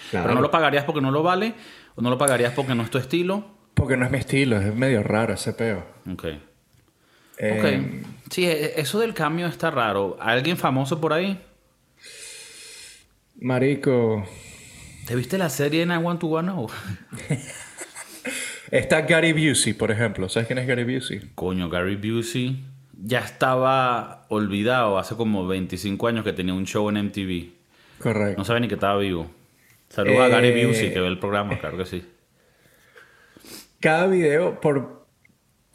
Claro. 0.09 0.25
Pero 0.25 0.35
no 0.35 0.41
lo 0.41 0.51
pagarías 0.51 0.83
porque 0.85 1.01
no 1.01 1.11
lo 1.11 1.23
vale, 1.23 1.53
o 1.95 2.01
no 2.01 2.09
lo 2.09 2.17
pagarías 2.17 2.53
porque 2.53 2.75
no 2.75 2.83
es 2.83 2.89
tu 2.89 2.97
estilo. 2.97 3.45
Porque 3.73 3.97
no 3.97 4.05
es 4.05 4.11
mi 4.11 4.17
estilo, 4.17 4.57
es 4.59 4.73
medio 4.73 5.03
raro 5.03 5.33
ese 5.33 5.53
peo. 5.53 5.85
Ok. 6.11 6.25
Eh, 7.37 7.99
Ok. 7.99 8.05
Sí, 8.31 8.45
e- 8.45 8.79
eso 8.79 8.99
del 8.99 9.13
cambio 9.13 9.47
está 9.47 9.69
raro. 9.69 10.17
¿Alguien 10.19 10.57
famoso 10.57 10.99
por 11.01 11.13
ahí? 11.13 11.39
Marico. 13.39 14.25
¿Te 15.05 15.15
viste 15.15 15.37
la 15.37 15.49
serie 15.49 15.83
en 15.83 15.91
I 15.91 15.97
Want 15.97 16.19
to 16.21 16.27
Know? 16.41 16.67
Está 18.71 19.01
Gary 19.01 19.33
Busey, 19.33 19.73
por 19.73 19.91
ejemplo. 19.91 20.29
¿Sabes 20.29 20.47
quién 20.47 20.59
es 20.59 20.67
Gary 20.67 20.83
Busey? 20.83 21.21
Coño, 21.35 21.69
Gary 21.69 21.95
Busey 21.95 22.63
ya 23.03 23.19
estaba 23.19 24.25
olvidado 24.29 24.97
hace 24.97 25.15
como 25.15 25.45
25 25.47 26.07
años 26.07 26.23
que 26.23 26.33
tenía 26.33 26.53
un 26.53 26.65
show 26.65 26.89
en 26.89 26.97
MTV. 27.07 27.49
Correcto. 27.99 28.37
No 28.37 28.45
sabe 28.45 28.61
ni 28.61 28.67
que 28.67 28.75
estaba 28.75 28.97
vivo. 28.97 29.29
Saludos 29.89 30.19
a 30.19 30.27
Eh, 30.27 30.29
Gary 30.31 30.65
Busey 30.65 30.93
que 30.93 30.99
ve 30.99 31.07
el 31.07 31.19
programa, 31.19 31.59
claro 31.59 31.77
que 31.77 31.85
sí. 31.85 32.03
Cada 33.79 34.07
video 34.07 34.59
por... 34.59 35.05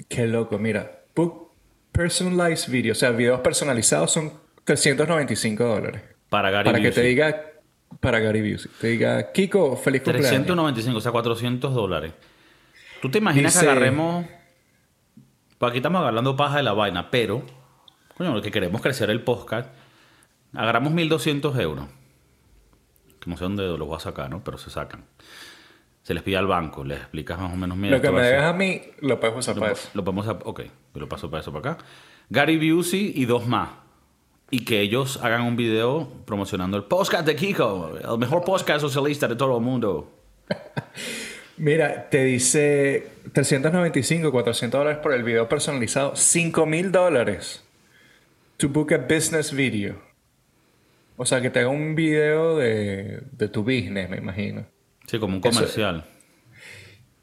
Qué 0.08 0.26
loco, 0.26 0.58
mira. 0.58 1.02
Book 1.14 1.50
personalized 1.92 2.72
video. 2.72 2.92
O 2.92 2.96
sea, 2.96 3.10
videos 3.10 3.40
personalizados 3.40 4.10
son 4.12 4.32
395 4.64 5.64
dólares. 5.64 6.02
Para 6.28 6.50
Gary 6.50 6.64
Para 6.70 6.80
que 6.80 6.90
te 6.90 7.02
diga... 7.02 7.46
Para 8.00 8.20
Gary 8.20 8.52
Busey. 8.52 8.70
Te 8.80 8.86
diga, 8.88 9.32
Kiko, 9.32 9.76
feliz 9.76 10.02
cumpleaños. 10.02 10.30
395, 10.30 10.98
o 10.98 11.00
sea, 11.00 11.12
400 11.12 11.74
dólares. 11.74 12.12
¿Tú 13.02 13.10
te 13.10 13.18
imaginas 13.18 13.54
Dice- 13.54 13.64
que 13.66 13.70
agarremos... 13.70 14.26
Pues 15.58 15.70
aquí 15.70 15.78
estamos 15.78 16.00
agarrando 16.00 16.36
paja 16.36 16.56
de 16.58 16.62
la 16.62 16.72
vaina, 16.72 17.10
pero... 17.10 17.42
Coño, 18.16 18.34
lo 18.34 18.42
que 18.42 18.50
queremos 18.50 18.80
crecer 18.80 19.10
el 19.10 19.22
podcast. 19.22 19.68
Agarramos 20.54 20.92
1200 20.92 21.58
euros. 21.58 21.86
Que 23.20 23.28
no 23.30 23.36
sé 23.36 23.44
dónde 23.44 23.64
los 23.64 23.86
voy 23.86 23.96
a 23.96 24.00
sacar, 24.00 24.30
¿no? 24.30 24.42
Pero 24.42 24.56
se 24.58 24.70
sacan. 24.70 25.04
Se 26.02 26.14
les 26.14 26.22
pide 26.22 26.38
al 26.38 26.46
banco, 26.46 26.82
les 26.82 26.98
explicas 26.98 27.38
más 27.38 27.52
o 27.52 27.56
menos... 27.56 27.76
Mira, 27.76 27.96
Lo 27.96 28.02
que 28.02 28.10
me 28.10 28.22
dejas 28.22 28.44
a 28.46 28.52
mí, 28.54 28.80
lo 29.00 29.20
puedes 29.20 29.36
usar 29.36 29.54
Lo, 29.54 29.60
para 29.60 29.72
po- 29.74 29.78
eso. 29.78 29.90
lo 29.94 30.04
podemos... 30.04 30.26
Ok, 30.44 30.60
yo 30.94 31.00
lo 31.00 31.08
paso 31.08 31.30
para 31.30 31.42
eso 31.42 31.52
para 31.52 31.72
acá. 31.72 31.84
Gary 32.30 32.70
Busey 32.72 33.12
y 33.14 33.26
dos 33.26 33.46
más. 33.46 33.68
Y 34.50 34.64
que 34.64 34.80
ellos 34.80 35.18
hagan 35.22 35.42
un 35.42 35.56
video 35.56 36.08
promocionando 36.24 36.76
el 36.78 36.84
podcast 36.84 37.26
de 37.26 37.36
Kiko. 37.36 37.96
El 38.12 38.18
mejor 38.18 38.44
podcast 38.44 38.80
socialista 38.80 39.28
de 39.28 39.36
todo 39.36 39.56
el 39.58 39.62
mundo. 39.62 40.10
Mira, 41.60 42.08
te 42.08 42.24
dice 42.24 43.06
395, 43.34 44.32
400 44.32 44.78
dólares 44.80 45.00
por 45.02 45.12
el 45.12 45.22
video 45.22 45.46
personalizado. 45.46 46.16
5 46.16 46.64
mil 46.64 46.90
dólares. 46.90 47.62
To 48.56 48.70
book 48.70 48.94
a 48.94 48.96
business 48.96 49.52
video. 49.52 50.00
O 51.18 51.26
sea, 51.26 51.42
que 51.42 51.50
te 51.50 51.58
haga 51.58 51.68
un 51.68 51.94
video 51.94 52.56
de, 52.56 53.24
de 53.32 53.48
tu 53.48 53.62
business, 53.62 54.08
me 54.08 54.16
imagino. 54.16 54.64
Sí, 55.06 55.18
como 55.18 55.36
un 55.36 55.42
Eso- 55.46 55.58
comercial. 55.58 56.06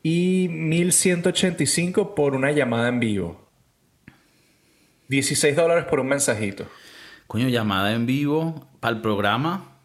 Y 0.04 0.50
1185 0.52 2.14
por 2.14 2.36
una 2.36 2.52
llamada 2.52 2.90
en 2.90 3.00
vivo. 3.00 3.50
16 5.08 5.56
dólares 5.56 5.86
por 5.86 6.00
un 6.00 6.10
mensajito. 6.10 6.68
Coño, 7.26 7.48
llamada 7.50 7.92
en 7.94 8.06
vivo 8.06 8.68
para 8.80 8.96
el 8.96 9.02
programa. 9.02 9.80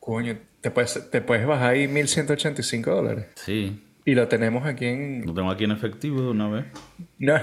Coño, 0.00 0.36
te 0.62 0.70
puedes, 0.70 1.10
te 1.10 1.20
puedes 1.20 1.46
bajar 1.46 1.70
ahí 1.74 1.86
1185 1.88 2.90
dólares. 2.90 3.26
Sí, 3.34 3.82
Y 4.04 4.14
lo 4.14 4.26
tenemos 4.28 4.64
aquí 4.66 4.86
en. 4.86 5.24
lo 5.26 5.34
tengo 5.34 5.50
aquí 5.50 5.64
en 5.64 5.72
efectivo 5.72 6.22
de 6.22 6.28
una 6.28 6.48
vez. 6.48 6.64
No. 7.18 7.34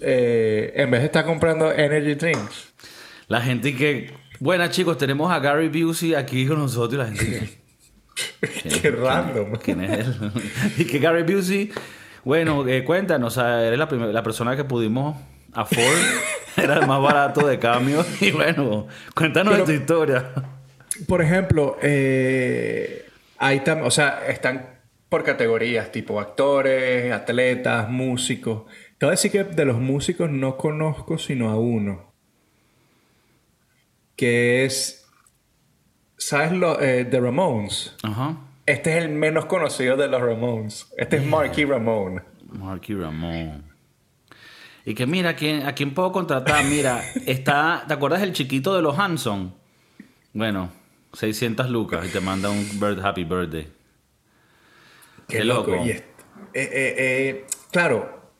Eh, 0.00 0.72
en 0.76 0.90
vez 0.90 1.00
de 1.00 1.06
estar 1.06 1.24
comprando 1.24 1.72
energy 1.72 2.14
drinks. 2.14 2.72
La 3.28 3.40
gente 3.40 3.74
que... 3.74 4.12
Buenas 4.40 4.70
chicos, 4.70 4.98
tenemos 4.98 5.32
a 5.32 5.38
Gary 5.38 5.68
Busey 5.68 6.14
aquí 6.14 6.46
con 6.46 6.58
nosotros 6.58 6.92
y 6.94 6.96
la 6.98 7.06
gente 7.06 7.58
que... 8.40 8.68
Qué 8.82 8.90
random. 8.90 9.52
¿Quién 9.62 9.80
es 9.82 10.06
él? 10.06 10.32
y 10.78 10.84
que 10.84 10.98
Gary 10.98 11.22
Busey, 11.22 11.70
bueno, 12.24 12.66
eh, 12.68 12.84
cuéntanos, 12.84 13.36
eres 13.38 13.78
la, 13.78 13.86
la 13.86 14.22
persona 14.22 14.56
que 14.56 14.64
pudimos 14.64 15.16
afford, 15.54 15.96
era 16.56 16.74
el 16.80 16.86
más 16.86 17.00
barato 17.00 17.46
de 17.46 17.58
cambio. 17.58 18.04
Y 18.20 18.32
bueno, 18.32 18.88
cuéntanos 19.14 19.54
Pero- 19.54 19.64
tu 19.64 19.72
historia. 19.72 20.32
Por 21.06 21.22
ejemplo, 21.22 21.76
eh, 21.82 23.06
hay 23.38 23.60
tam- 23.60 23.82
o 23.84 23.90
sea, 23.90 24.26
están 24.28 24.76
por 25.08 25.22
categorías, 25.24 25.92
tipo 25.92 26.18
actores, 26.20 27.12
atletas, 27.12 27.88
músicos. 27.88 28.64
Te 28.98 29.06
voy 29.06 29.10
a 29.10 29.16
decir 29.16 29.30
que 29.30 29.44
de 29.44 29.64
los 29.64 29.78
músicos 29.78 30.30
no 30.30 30.56
conozco 30.56 31.18
sino 31.18 31.50
a 31.50 31.56
uno. 31.58 32.12
Que 34.16 34.64
es. 34.64 35.06
¿Sabes 36.16 36.52
lo, 36.52 36.80
eh, 36.80 37.04
The 37.04 37.20
Ramones? 37.20 37.94
Ajá. 38.02 38.36
Este 38.64 38.96
es 38.98 39.04
el 39.04 39.10
menos 39.10 39.44
conocido 39.44 39.96
de 39.96 40.08
los 40.08 40.20
Ramones. 40.20 40.86
Este 40.96 41.18
es 41.18 41.24
Marky 41.26 41.64
Ramone. 41.64 42.22
Marky 42.48 42.94
Ramón. 42.94 43.64
Y 44.84 44.94
que 44.94 45.06
mira, 45.06 45.30
¿a 45.30 45.36
quién, 45.36 45.66
¿a 45.66 45.74
quién 45.74 45.92
puedo 45.94 46.10
contratar? 46.12 46.64
Mira, 46.64 47.02
está, 47.26 47.84
¿te 47.86 47.94
acuerdas 47.94 48.20
del 48.22 48.32
chiquito 48.32 48.74
de 48.74 48.82
los 48.82 48.98
Hanson? 48.98 49.54
Bueno, 50.32 50.70
600 51.16 51.70
lucas 51.70 52.06
y 52.06 52.10
te 52.10 52.20
manda 52.20 52.50
un 52.50 52.78
bird, 52.78 53.04
happy 53.04 53.24
birthday. 53.24 53.66
Qué 55.28 55.44
loco. 55.44 55.74
Y 55.84 55.90
eh, 55.90 56.04
eh, 56.52 56.94
eh, 56.98 57.46
claro, 57.70 58.30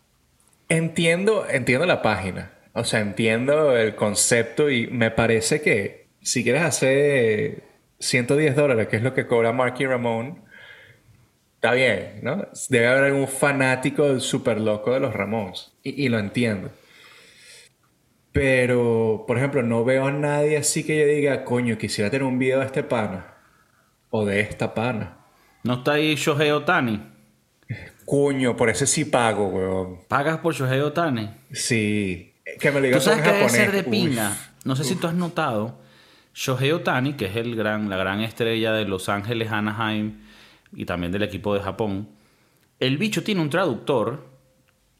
entiendo, 0.68 1.46
entiendo 1.48 1.86
la 1.86 2.02
página. 2.02 2.52
O 2.74 2.84
sea, 2.84 3.00
entiendo 3.00 3.74
el 3.74 3.94
concepto 3.94 4.68
y 4.68 4.88
me 4.88 5.10
parece 5.10 5.62
que 5.62 6.08
si 6.20 6.44
quieres 6.44 6.62
hacer 6.62 7.62
110 7.98 8.54
dólares, 8.54 8.88
que 8.88 8.96
es 8.96 9.02
lo 9.02 9.14
que 9.14 9.26
cobra 9.26 9.52
Marky 9.52 9.86
Ramón, 9.86 10.44
está 11.54 11.72
bien, 11.72 12.20
¿no? 12.22 12.46
Debe 12.68 12.88
haber 12.88 13.04
algún 13.04 13.28
fanático 13.28 14.20
súper 14.20 14.60
loco 14.60 14.92
de 14.92 15.00
los 15.00 15.14
Ramones. 15.14 15.72
Y, 15.82 16.04
y 16.04 16.08
lo 16.10 16.18
entiendo. 16.18 16.70
Pero, 18.36 19.24
por 19.26 19.38
ejemplo, 19.38 19.62
no 19.62 19.82
veo 19.82 20.06
a 20.06 20.12
nadie 20.12 20.58
así 20.58 20.84
que 20.84 20.98
yo 20.98 21.06
diga, 21.06 21.42
coño, 21.42 21.78
quisiera 21.78 22.10
tener 22.10 22.22
un 22.22 22.38
video 22.38 22.60
de 22.60 22.66
este 22.66 22.82
pana. 22.82 23.34
O 24.10 24.26
de 24.26 24.40
esta 24.40 24.74
pana. 24.74 25.16
¿No 25.62 25.74
está 25.74 25.92
ahí 25.92 26.14
Shohei 26.16 26.50
Otani? 26.50 27.02
Coño, 28.04 28.54
por 28.54 28.68
ese 28.68 28.86
sí 28.86 29.06
pago, 29.06 29.48
weón. 29.48 30.00
¿Pagas 30.06 30.38
por 30.38 30.54
Shohei 30.54 30.80
Otani? 30.80 31.30
Sí. 31.50 32.34
Que 32.60 32.70
me 32.70 32.74
lo 32.74 32.80
Tú 32.80 32.86
digas 32.86 33.04
sabes 33.04 33.20
en 33.20 33.24
que 33.24 33.32
debe 33.32 33.48
ser 33.48 33.72
de 33.72 33.80
Uf. 33.80 33.88
pinga. 33.88 34.36
No 34.64 34.76
sé 34.76 34.84
si 34.84 34.96
tú 34.96 35.06
has 35.06 35.14
notado. 35.14 35.80
Shohei 36.34 36.72
Otani, 36.72 37.14
que 37.14 37.24
es 37.26 37.36
el 37.36 37.56
gran, 37.56 37.88
la 37.88 37.96
gran 37.96 38.20
estrella 38.20 38.72
de 38.72 38.84
Los 38.84 39.08
Ángeles, 39.08 39.50
Anaheim 39.50 40.20
y 40.74 40.84
también 40.84 41.10
del 41.10 41.22
equipo 41.22 41.54
de 41.54 41.60
Japón. 41.60 42.10
El 42.80 42.98
bicho 42.98 43.24
tiene 43.24 43.40
un 43.40 43.48
traductor. 43.48 44.35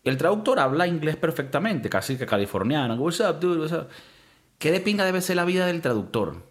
El 0.06 0.16
traductor 0.16 0.58
habla 0.60 0.86
inglés 0.86 1.16
perfectamente, 1.16 1.88
casi 1.88 2.16
que 2.16 2.26
californiano. 2.26 2.94
What's 2.94 3.20
up, 3.20 3.40
dude? 3.40 3.58
What's 3.60 3.72
up? 3.72 3.88
¿Qué 4.58 4.70
de 4.70 4.80
pinga 4.80 5.04
debe 5.04 5.20
ser 5.20 5.36
la 5.36 5.44
vida 5.44 5.66
del 5.66 5.80
traductor? 5.82 6.44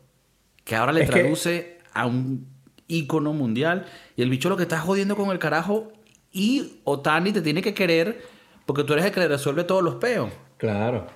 Que 0.64 0.76
ahora 0.76 0.92
le 0.92 1.04
Es 1.04 1.10
que- 1.10 1.20
traduce 1.22 1.78
a 1.94 2.06
un 2.06 2.48
ícono 2.88 3.34
mundial 3.34 3.86
y 4.16 4.22
el 4.22 4.30
bicho 4.30 4.50
lo 4.50 4.58
que 4.58 4.64
está 4.64 4.80
jodiendo 4.80 5.16
con 5.16 5.30
el 5.32 5.40
carajo 5.40 5.92
y 6.32 6.82
Otani 6.84 7.32
te 7.32 7.42
tiene 7.42 7.62
que 7.62 7.74
querer 7.74 8.22
porque 8.66 8.84
tú 8.84 8.94
eres 8.94 9.06
el 9.06 9.12
que 9.12 9.22
le 9.22 9.28
resuelve 9.28 9.64
todos 9.64 9.82
los 9.84 9.96
peos. 9.96 10.32
Claro. 10.58 11.08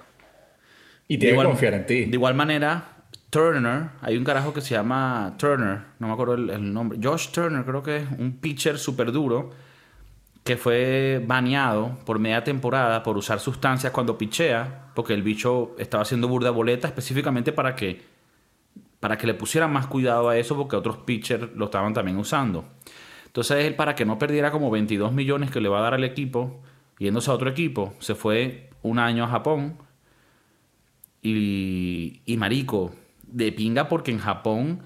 Y 1.08 1.18
tiene 1.18 1.34
igual- 1.34 1.48
que 1.48 1.52
confiar 1.52 1.74
en 1.74 1.86
ti. 1.86 2.06
De 2.06 2.16
igual 2.16 2.36
manera, 2.36 3.04
Turner, 3.30 3.90
hay 4.02 4.18
un 4.18 4.24
carajo 4.24 4.54
que 4.54 4.62
se 4.62 4.76
llama 4.76 5.36
Turner, 5.38 5.80
no 6.00 6.08
me 6.08 6.14
acuerdo 6.14 6.36
el, 6.36 6.50
el 6.50 6.74
nombre, 6.74 6.98
Josh 7.04 7.30
Turner, 7.30 7.64
creo 7.66 7.84
que 7.84 7.98
es 7.98 8.04
un 8.18 8.38
pitcher 8.40 8.80
súper 8.80 9.12
duro 9.12 9.52
que 10.44 10.58
fue 10.58 11.24
baneado 11.26 11.98
por 12.06 12.20
media 12.20 12.44
temporada 12.44 13.04
por 13.04 13.18
usar 13.18 13.40
sustancias 13.40 13.92
cuando 13.92 14.18
pichea, 14.18 14.92
porque 14.96 15.14
el 15.14 15.24
bicho 15.24 15.76
estaba 15.78 16.04
haciendo 16.04 16.28
burda 16.28 16.50
boleta 16.52 16.88
específicamente 16.88 17.52
para 17.52 17.76
que, 17.76 18.02
para 19.00 19.18
que 19.18 19.28
le 19.28 19.34
pusieran 19.34 19.72
más 19.72 19.88
cuidado 19.88 20.30
a 20.30 20.38
eso, 20.38 20.58
porque 20.58 20.76
otros 20.76 20.98
pitchers 20.98 21.50
lo 21.56 21.66
estaban 21.66 21.94
también 21.94 22.18
usando. 22.18 22.66
Entonces 23.26 23.66
él, 23.66 23.76
para 23.76 23.96
que 23.96 24.06
no 24.06 24.18
perdiera 24.18 24.52
como 24.52 24.72
22 24.72 25.14
millones 25.14 25.52
que 25.52 25.62
le 25.62 25.70
va 25.70 25.80
a 25.80 25.84
dar 25.84 25.94
al 25.94 26.04
equipo, 26.04 26.62
yéndose 26.98 27.30
a 27.30 27.36
otro 27.36 27.50
equipo, 27.50 27.94
se 28.00 28.16
fue 28.16 28.70
un 28.82 28.98
año 28.98 29.24
a 29.26 29.28
Japón 29.28 29.78
y, 31.22 32.22
y 32.26 32.38
marico, 32.38 32.92
de 33.24 33.52
pinga 33.52 33.88
porque 33.88 34.12
en 34.12 34.20
Japón 34.20 34.82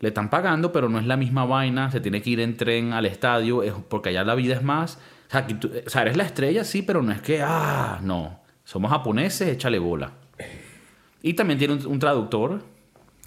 le 0.00 0.08
están 0.08 0.30
pagando, 0.30 0.72
pero 0.72 0.88
no 0.88 0.98
es 0.98 1.06
la 1.06 1.16
misma 1.16 1.44
vaina, 1.44 1.90
se 1.90 2.00
tiene 2.00 2.22
que 2.22 2.30
ir 2.30 2.40
en 2.40 2.56
tren 2.56 2.92
al 2.92 3.06
estadio, 3.06 3.62
es, 3.62 3.72
porque 3.88 4.10
allá 4.10 4.24
la 4.24 4.34
vida 4.34 4.54
es 4.54 4.62
más... 4.62 4.98
O 5.28 5.30
sea, 5.30 5.46
o 5.86 5.90
sea, 5.90 6.02
eres 6.02 6.16
la 6.16 6.24
estrella, 6.24 6.62
sí, 6.62 6.82
pero 6.82 7.02
no 7.02 7.10
es 7.10 7.20
que, 7.20 7.42
ah, 7.42 7.98
no, 8.02 8.40
somos 8.62 8.90
japoneses, 8.90 9.48
échale 9.48 9.78
bola. 9.78 10.12
Y 11.22 11.34
también 11.34 11.58
tiene 11.58 11.74
un, 11.74 11.98
traductor 11.98 12.62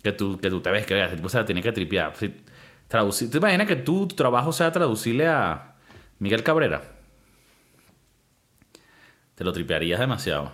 que 0.02 0.14
tú, 0.14 0.38
que 0.38 0.50
tú 0.50 0.62
te 0.62 0.72
ves 0.72 0.86
que 0.86 1.20
o 1.22 1.30
sea, 1.30 1.44
tiene 1.44 1.62
que 1.62 1.74
tripear. 1.74 2.16
Si, 2.16 2.34
traducir, 2.88 3.30
¿Te 3.30 3.38
imaginas 3.38 3.68
que 3.68 3.76
tu 3.76 4.08
trabajo 4.08 4.52
sea 4.52 4.72
traducirle 4.72 5.28
a 5.28 5.76
Miguel 6.20 6.44
Cabrera? 6.44 6.82
Te 9.36 9.44
lo 9.44 9.54
tripearías 9.54 10.00
demasiado. 10.00 10.54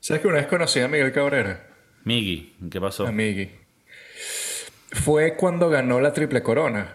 ¿Sabes 0.00 0.22
que 0.22 0.28
una 0.28 0.38
vez 0.38 0.46
conocí 0.46 0.80
a 0.80 0.88
Miguel 0.88 1.12
Cabrera? 1.12 1.66
Miggy, 2.04 2.56
¿qué 2.70 2.80
pasó? 2.80 3.06
A 3.06 3.12
Miggy. 3.12 3.50
Fue 4.92 5.36
cuando 5.36 5.68
ganó 5.68 6.00
la 6.00 6.12
Triple 6.12 6.42
Corona. 6.42 6.94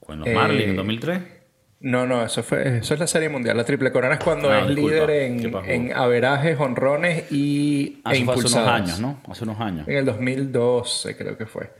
Con 0.00 0.20
los 0.20 0.28
Marlins 0.28 0.70
en 0.70 0.76
2003. 0.76 1.18
Eh, 1.18 1.40
no, 1.80 2.06
no, 2.06 2.22
eso 2.22 2.42
fue 2.42 2.78
eso 2.78 2.92
es 2.92 3.00
la 3.00 3.06
Serie 3.06 3.30
Mundial. 3.30 3.56
La 3.56 3.64
Triple 3.64 3.90
Corona 3.90 4.14
es 4.14 4.24
cuando 4.24 4.50
ah, 4.50 4.60
es 4.60 4.68
líder 4.68 5.08
en, 5.10 5.54
en 5.66 5.92
averajes, 5.96 6.60
honrones 6.60 7.32
y 7.32 8.02
e 8.04 8.22
Hace 8.22 8.22
unos 8.24 8.56
años, 8.56 9.00
¿no? 9.00 9.20
Hace 9.26 9.44
unos 9.44 9.58
años. 9.60 9.88
En 9.88 9.96
el 9.96 10.04
2012 10.04 11.16
creo 11.16 11.38
que 11.38 11.46
fue. 11.46 11.70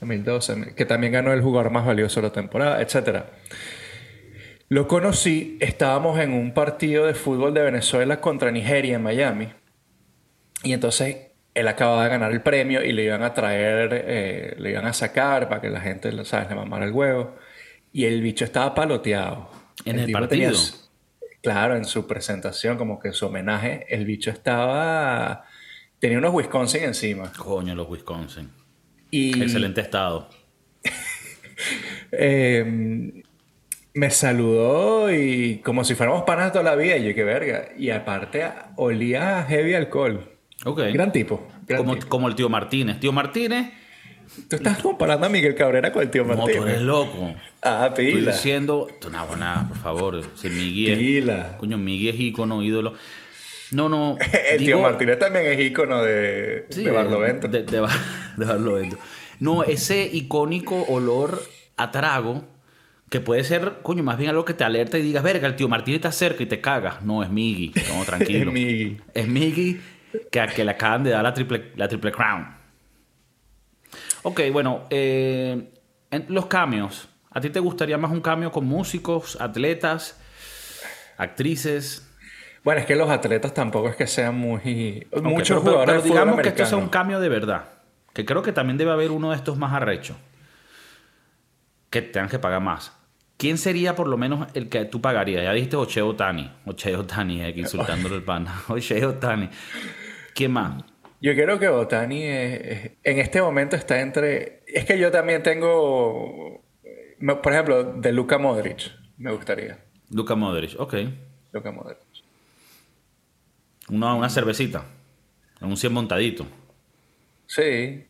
2012, 0.00 0.74
que 0.74 0.84
también 0.84 1.12
ganó 1.12 1.32
el 1.32 1.42
jugador 1.42 1.70
más 1.70 1.86
valioso 1.86 2.20
de 2.20 2.28
la 2.28 2.32
temporada, 2.32 2.80
etc. 2.80 3.24
Lo 4.68 4.88
conocí, 4.88 5.58
estábamos 5.60 6.18
en 6.18 6.32
un 6.32 6.52
partido 6.52 7.06
de 7.06 7.14
fútbol 7.14 7.54
de 7.54 7.62
Venezuela 7.62 8.20
contra 8.20 8.50
Nigeria 8.50 8.96
en 8.96 9.02
Miami. 9.02 9.48
Y 10.62 10.72
entonces 10.72 11.16
él 11.54 11.68
acababa 11.68 12.04
de 12.04 12.10
ganar 12.10 12.32
el 12.32 12.42
premio 12.42 12.84
y 12.84 12.92
le 12.92 13.04
iban 13.04 13.22
a 13.22 13.32
traer, 13.32 14.04
eh, 14.06 14.56
le 14.58 14.70
iban 14.70 14.86
a 14.86 14.92
sacar 14.92 15.48
para 15.48 15.60
que 15.60 15.70
la 15.70 15.80
gente, 15.80 16.12
¿sabes?, 16.24 16.48
le 16.48 16.56
mamara 16.56 16.84
el 16.84 16.92
huevo. 16.92 17.36
Y 17.92 18.06
el 18.06 18.20
bicho 18.20 18.44
estaba 18.44 18.74
paloteado. 18.74 19.50
En 19.84 20.00
el, 20.00 20.10
partido. 20.10 20.52
claro, 21.42 21.76
en 21.76 21.84
su 21.84 22.06
presentación, 22.08 22.76
como 22.76 22.98
que 22.98 23.12
su 23.12 23.26
homenaje, 23.26 23.86
el 23.88 24.04
bicho 24.04 24.30
estaba. 24.30 25.44
Tenía 26.00 26.18
unos 26.18 26.34
Wisconsin 26.34 26.84
encima. 26.84 27.32
Coño, 27.32 27.74
los 27.74 27.88
Wisconsin. 27.88 28.50
Y... 29.10 29.40
Excelente 29.40 29.80
estado. 29.80 30.28
Em, 32.16 33.22
me 33.94 34.10
saludó 34.10 35.12
y 35.12 35.58
como 35.64 35.84
si 35.84 35.94
fuéramos 35.94 36.22
panas 36.22 36.52
toda 36.52 36.64
la 36.64 36.74
vida. 36.76 36.96
Y 36.96 37.08
yo, 37.08 37.14
qué 37.14 37.24
verga. 37.24 37.68
Y 37.76 37.90
aparte, 37.90 38.44
olía 38.76 39.44
heavy 39.48 39.74
alcohol. 39.74 40.33
Ok. 40.64 40.80
Gran 40.92 41.12
tipo. 41.12 41.46
como, 41.76 41.96
como 42.08 42.28
el 42.28 42.34
tío 42.34 42.48
Martínez. 42.48 43.00
Tío 43.00 43.12
Martínez 43.12 43.72
Tú 44.48 44.56
estás 44.56 44.78
comparando 44.78 45.26
a 45.26 45.28
Miguel 45.28 45.54
Cabrera 45.54 45.92
con 45.92 46.02
el 46.02 46.10
tío 46.10 46.24
Martínez. 46.24 46.56
No, 46.56 46.62
tú 46.62 46.68
eres 46.68 46.82
loco. 46.82 47.34
Ah, 47.62 47.92
pila. 47.96 48.08
Estoy 48.08 48.32
diciendo... 48.32 48.88
No, 49.10 49.36
nada, 49.36 49.68
por 49.68 49.78
favor. 49.78 50.22
Si 50.34 50.48
Miguel... 50.48 50.98
Pila. 50.98 51.56
Coño, 51.58 51.78
Miguel 51.78 52.14
es 52.14 52.20
ícono, 52.20 52.62
ídolo. 52.62 52.94
No, 53.70 53.88
no. 53.88 54.16
el 54.50 54.58
tío 54.58 54.80
Martínez 54.80 55.18
también 55.18 55.46
es 55.46 55.60
ícono 55.60 56.02
de, 56.02 56.66
de 56.68 56.90
Barlovento. 56.90 57.48
De, 57.48 57.62
de, 57.64 57.80
Barlovento. 58.36 58.98
No, 59.40 59.62
ese 59.62 60.08
icónico 60.12 60.82
olor 60.88 61.42
a 61.76 61.90
trago 61.90 62.44
que 63.10 63.20
puede 63.20 63.44
ser, 63.44 63.74
coño, 63.82 64.02
más 64.02 64.18
bien 64.18 64.30
algo 64.30 64.44
que 64.44 64.54
te 64.54 64.64
alerta 64.64 64.98
y 64.98 65.02
digas, 65.02 65.22
verga, 65.22 65.46
el 65.46 65.54
tío 65.54 65.68
Martínez 65.68 65.98
está 65.98 66.10
cerca 66.10 66.42
y 66.42 66.46
te 66.46 66.60
cagas. 66.60 67.02
No, 67.02 67.22
es 67.22 67.30
Miggy. 67.30 67.72
No, 67.88 68.04
tranquilo. 68.06 68.50
es 68.50 68.52
Miggy. 68.52 68.96
Es 69.14 69.28
Miggy 69.28 69.80
que, 70.30 70.46
que 70.54 70.64
le 70.64 70.70
acaban 70.70 71.04
de 71.04 71.10
dar 71.10 71.22
la 71.22 71.34
triple, 71.34 71.72
la 71.76 71.88
triple 71.88 72.12
crown. 72.12 72.64
Ok, 74.22 74.40
bueno, 74.52 74.86
eh, 74.90 75.72
los 76.28 76.46
cambios. 76.46 77.08
¿A 77.30 77.40
ti 77.40 77.50
te 77.50 77.60
gustaría 77.60 77.98
más 77.98 78.10
un 78.10 78.20
cambio 78.20 78.50
con 78.52 78.64
músicos, 78.64 79.40
atletas, 79.40 80.20
actrices? 81.16 82.08
Bueno, 82.62 82.80
es 82.80 82.86
que 82.86 82.96
los 82.96 83.10
atletas 83.10 83.52
tampoco 83.52 83.88
es 83.88 83.96
que 83.96 84.06
sean 84.06 84.36
muy... 84.36 85.06
muchos 85.22 85.60
jugadores 85.60 85.86
pero, 85.86 86.02
digamos 86.02 86.40
que 86.40 86.48
esto 86.48 86.64
sea 86.64 86.78
un 86.78 86.88
cambio 86.88 87.20
de 87.20 87.28
verdad. 87.28 87.64
Que 88.12 88.24
creo 88.24 88.42
que 88.42 88.52
también 88.52 88.78
debe 88.78 88.92
haber 88.92 89.10
uno 89.10 89.30
de 89.30 89.36
estos 89.36 89.58
más 89.58 89.72
arrechos. 89.72 90.16
Que 91.90 92.00
tengan 92.00 92.30
que 92.30 92.38
pagar 92.38 92.60
más. 92.60 92.92
¿Quién 93.36 93.58
sería 93.58 93.96
por 93.96 94.06
lo 94.06 94.16
menos 94.16 94.48
el 94.54 94.68
que 94.68 94.84
tú 94.84 95.00
pagarías? 95.00 95.42
Ya 95.42 95.52
dijiste 95.52 95.76
Ocheo 95.76 96.14
Tani. 96.14 96.50
Ocheo 96.64 97.04
Tani, 97.04 97.42
aquí 97.42 97.60
insultándole 97.60 98.14
el 98.14 98.22
pana. 98.22 98.62
Ocheo 98.68 99.14
Tani. 99.14 99.50
¿Quién 100.34 100.52
más? 100.52 100.82
Yo 101.20 101.32
creo 101.32 101.58
que 101.58 101.68
Otani 101.68 102.22
en 102.22 102.98
este 103.02 103.40
momento 103.40 103.76
está 103.76 104.00
entre... 104.00 104.62
Es 104.66 104.84
que 104.84 104.98
yo 104.98 105.10
también 105.10 105.42
tengo, 105.42 106.62
por 107.42 107.52
ejemplo, 107.52 107.94
de 107.94 108.12
Luka 108.12 108.36
Modric, 108.36 108.90
me 109.16 109.32
gustaría. 109.32 109.78
Luka 110.10 110.34
Modric, 110.34 110.78
ok. 110.78 110.94
Luka 111.52 111.72
Modric. 111.72 111.98
Una, 113.88 114.14
una 114.14 114.28
cervecita, 114.28 114.84
en 115.62 115.68
un 115.68 115.76
100 115.78 115.92
montadito. 115.92 116.46
Sí. 117.46 118.04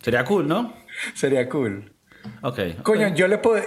Sería 0.00 0.24
cool, 0.24 0.48
¿no? 0.48 0.74
Sería 1.14 1.46
cool. 1.48 1.92
Ok. 2.40 2.82
Coño, 2.82 3.14
yo 3.14 3.28
le 3.28 3.38
puedo... 3.38 3.62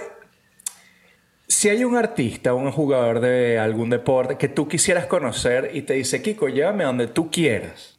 Si 1.46 1.68
hay 1.68 1.84
un 1.84 1.96
artista 1.96 2.52
un 2.52 2.72
jugador 2.72 3.20
de 3.20 3.58
algún 3.58 3.90
deporte 3.90 4.36
que 4.38 4.48
tú 4.48 4.66
quisieras 4.66 5.06
conocer 5.06 5.70
y 5.72 5.82
te 5.82 5.94
dice, 5.94 6.20
Kiko, 6.20 6.48
llévame 6.48 6.84
a 6.84 6.88
donde 6.88 7.06
tú 7.06 7.30
quieras 7.30 7.97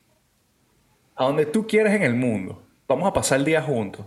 a 1.19 1.25
donde 1.25 1.45
tú 1.45 1.67
quieres 1.67 1.93
en 1.93 2.03
el 2.03 2.15
mundo. 2.15 2.63
Vamos 2.87 3.05
a 3.05 3.11
pasar 3.11 3.39
el 3.39 3.45
día 3.45 3.61
juntos. 3.61 4.05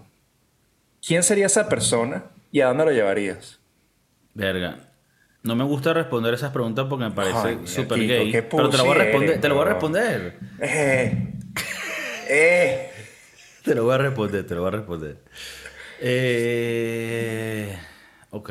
¿Quién 1.07 1.23
sería 1.23 1.45
esa 1.45 1.69
persona 1.69 2.25
y 2.51 2.63
a 2.63 2.69
dónde 2.69 2.87
lo 2.87 2.91
llevarías? 2.91 3.61
Verga. 4.33 4.79
No 5.43 5.55
me 5.55 5.63
gusta 5.63 5.93
responder 5.93 6.33
esas 6.33 6.53
preguntas 6.53 6.87
porque 6.89 7.05
me 7.05 7.11
parece 7.11 7.67
súper 7.67 7.99
gay. 7.99 8.33
Pero 8.33 8.71
te 8.71 8.79
lo 8.79 8.87
voy 8.87 8.95
a 8.95 8.99
responder. 8.99 9.41
Te 9.43 9.49
lo 9.49 9.55
voy 9.57 9.63
a 9.63 9.69
responder. 9.69 10.39
Eh, 10.59 11.35
eh. 12.29 12.91
Te 13.63 13.75
lo 13.77 13.85
voy 13.85 13.95
a 13.95 13.99
responder, 13.99 14.45
te 14.45 14.55
lo 14.57 14.63
voy 14.63 14.69
a 14.69 14.71
responder. 14.73 15.19
Eh, 16.01 17.79
ok. 18.31 18.51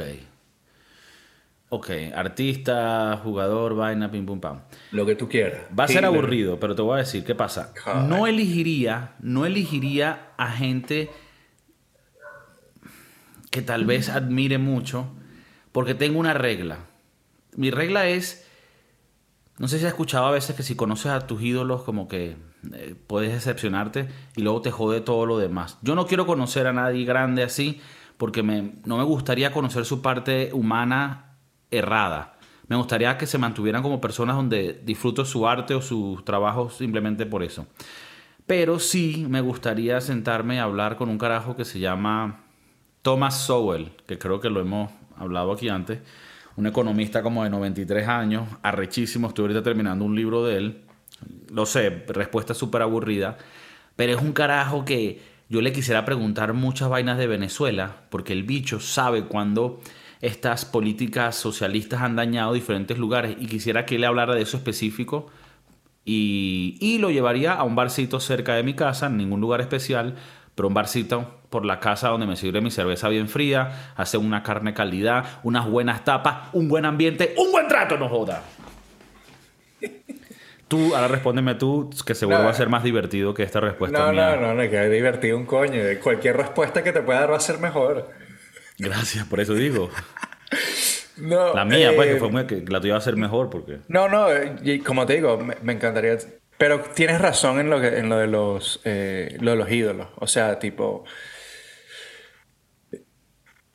Ok, 1.74 1.90
artista, 2.14 3.18
jugador, 3.24 3.76
vaina, 3.76 4.12
pim 4.12 4.26
pum 4.26 4.42
pam. 4.42 4.60
Lo 4.92 5.06
que 5.06 5.16
tú 5.16 5.30
quieras. 5.30 5.62
Va 5.78 5.86
a 5.86 5.88
ser 5.88 6.04
aburrido, 6.04 6.60
pero 6.60 6.76
te 6.76 6.82
voy 6.82 6.96
a 6.96 6.98
decir 6.98 7.24
qué 7.24 7.34
pasa. 7.34 7.74
No 8.10 8.28
elegiría, 8.28 9.16
no 9.22 9.46
elegiría 9.46 10.34
a 10.36 10.52
gente 10.52 11.10
que 13.52 13.62
tal 13.62 13.86
vez 13.86 14.10
admire 14.10 14.58
mucho, 14.58 15.14
porque 15.72 15.96
tengo 15.96 16.20
una 16.20 16.34
regla. 16.34 16.80
Mi 17.56 17.72
regla 17.72 18.06
es, 18.06 18.46
no 19.58 19.70
sé 19.70 19.80
si 19.80 19.86
has 19.86 19.92
escuchado 19.92 20.26
a 20.26 20.32
veces 20.32 20.58
que 20.58 20.64
si 20.64 20.76
conoces 20.76 21.14
a 21.14 21.26
tus 21.26 21.42
ídolos 21.42 21.84
como 21.84 22.10
que 22.10 22.36
eh, 22.74 22.96
puedes 23.08 23.32
decepcionarte 23.32 24.10
y 24.36 24.42
luego 24.42 24.62
te 24.62 24.72
jode 24.72 25.00
todo 25.00 25.26
lo 25.26 25.38
demás. 25.38 25.78
Yo 25.84 25.96
no 25.96 26.06
quiero 26.06 26.26
conocer 26.26 26.68
a 26.68 26.74
nadie 26.74 27.06
grande 27.06 27.44
así 27.44 27.80
porque 28.18 28.44
me, 28.44 28.74
no 28.84 28.98
me 28.98 29.06
gustaría 29.06 29.54
conocer 29.54 29.86
su 29.86 30.02
parte 30.02 30.50
humana 30.52 31.31
errada. 31.72 32.38
Me 32.68 32.76
gustaría 32.76 33.18
que 33.18 33.28
se 33.28 33.38
mantuvieran 33.38 33.82
como 33.82 34.00
personas 34.00 34.36
donde 34.36 34.80
disfruto 34.86 35.26
su 35.26 35.48
arte 35.48 35.74
o 35.74 35.82
sus 35.82 36.24
trabajos 36.24 36.76
simplemente 36.76 37.26
por 37.26 37.44
eso. 37.44 37.68
Pero 38.46 38.80
sí 38.80 39.26
me 39.30 39.42
gustaría 39.42 40.00
sentarme 40.02 40.60
a 40.60 40.64
hablar 40.64 40.98
con 40.98 41.10
un 41.10 41.18
carajo 41.18 41.56
que 41.56 41.66
se 41.66 41.80
llama 41.80 42.44
Thomas 43.02 43.42
Sowell, 43.42 43.92
que 44.06 44.18
creo 44.18 44.40
que 44.40 44.50
lo 44.50 44.62
hemos 44.62 44.92
hablado 45.18 45.52
aquí 45.52 45.70
antes. 45.70 46.00
Un 46.56 46.68
economista 46.68 47.24
como 47.24 47.44
de 47.44 47.50
93 47.50 48.08
años, 48.08 48.48
arrechísimo. 48.62 49.28
Estoy 49.28 49.44
ahorita 49.44 49.64
terminando 49.64 50.06
un 50.06 50.16
libro 50.16 50.46
de 50.46 50.58
él. 50.58 50.82
Lo 51.50 51.66
sé, 51.66 52.06
respuesta 52.08 52.54
súper 52.54 52.82
aburrida. 52.82 53.38
Pero 53.96 54.14
es 54.14 54.22
un 54.22 54.34
carajo 54.34 54.86
que 54.86 55.22
yo 55.50 55.62
le 55.62 55.74
quisiera 55.74 56.06
preguntar 56.06 56.54
muchas 56.54 56.90
vainas 56.90 57.18
de 57.18 57.28
Venezuela, 57.28 58.04
porque 58.10 58.34
el 58.34 58.44
bicho 58.44 58.80
sabe 58.80 59.26
cuando 59.26 59.82
estas 60.22 60.66
políticas 60.66 61.36
socialistas 61.36 62.02
han 62.02 62.16
dañado 62.16 62.54
diferentes 62.54 62.98
lugares 62.98 63.36
y 63.40 63.48
quisiera 63.48 63.86
que 63.86 63.96
él 63.96 64.04
hablara 64.04 64.36
de 64.36 64.42
eso 64.42 64.58
específico 64.58 65.32
y, 66.04 66.98
lo 67.00 67.10
llevaría 67.10 67.54
a 67.54 67.64
un 67.64 67.76
barcito 67.76 68.20
cerca 68.20 68.56
de 68.56 68.64
mi 68.64 68.74
casa, 68.74 69.08
en 69.08 69.18
ningún 69.18 69.42
lugar 69.42 69.62
especial, 69.62 70.16
pero 70.56 70.68
un 70.68 70.74
barcito 70.74 71.40
por 71.50 71.66
la 71.66 71.80
casa 71.80 72.10
donde 72.10 72.26
me 72.26 72.36
sirve 72.36 72.62
mi 72.62 72.72
cerveza 72.72 73.10
bien 73.10 73.28
fría, 73.28 73.94
hace 73.96 74.18
una 74.18 74.44
carne 74.44 74.74
calidad, 74.74 75.26
unas 75.44 75.68
buenas 75.68 76.04
tapas, 76.04 76.50
un 76.54 76.70
buen 76.70 76.86
ambiente, 76.86 77.34
un 77.38 77.52
buen 77.52 77.68
trato, 77.68 77.98
no 77.98 78.10
joda. 78.10 78.44
Tú, 80.68 80.96
ahora 80.96 81.10
respóndeme 81.10 81.56
tú, 81.56 81.90
que 82.06 82.16
seguro 82.16 82.40
va 82.40 82.50
a 82.50 82.54
ser 82.54 82.70
más 82.70 82.84
divertido 82.84 83.34
que 83.34 83.44
esta 83.44 83.60
respuesta 83.60 84.00
no, 84.00 84.14
No, 84.14 84.36
no, 84.38 84.54
no, 84.54 84.70
que 84.70 84.86
es 84.86 84.92
divertido 84.92 85.38
un 85.38 85.46
coño. 85.46 85.82
Cualquier 86.02 86.38
respuesta 86.38 86.82
que 86.82 86.94
te 86.94 87.02
pueda 87.02 87.20
dar 87.20 87.32
va 87.32 87.38
a 87.38 87.42
ser 87.42 87.60
mejor. 87.60 88.10
Gracias, 88.82 89.26
por 89.28 89.40
eso 89.40 89.54
digo. 89.54 89.90
No, 91.18 91.54
la 91.54 91.66
mía, 91.66 91.92
pues, 91.96 92.14
que, 92.14 92.20
fue 92.20 92.42
eh, 92.42 92.48
que 92.48 92.62
la 92.68 92.82
tuya 92.82 92.94
va 92.94 93.00
a 93.00 93.02
ser 93.02 93.16
mejor 93.16 93.50
porque... 93.50 93.80
No, 93.88 94.08
no, 94.08 94.28
y 94.64 94.80
como 94.80 95.06
te 95.06 95.14
digo, 95.14 95.38
me, 95.38 95.74
encantaría... 95.74 96.18
Pero 96.58 96.80
tienes 96.80 97.20
razón 97.20 97.60
en 97.60 97.70
lo, 97.70 97.82
que, 97.82 98.00
en 98.00 98.10
lo, 98.10 98.18
de 98.18 98.28
los, 98.28 98.82
eh, 98.86 99.38
lo 99.40 99.52
de 99.52 99.58
los 99.58 99.72
ídolos. 99.72 100.08
O 100.18 100.28
sea, 100.28 100.58
tipo... 100.60 101.04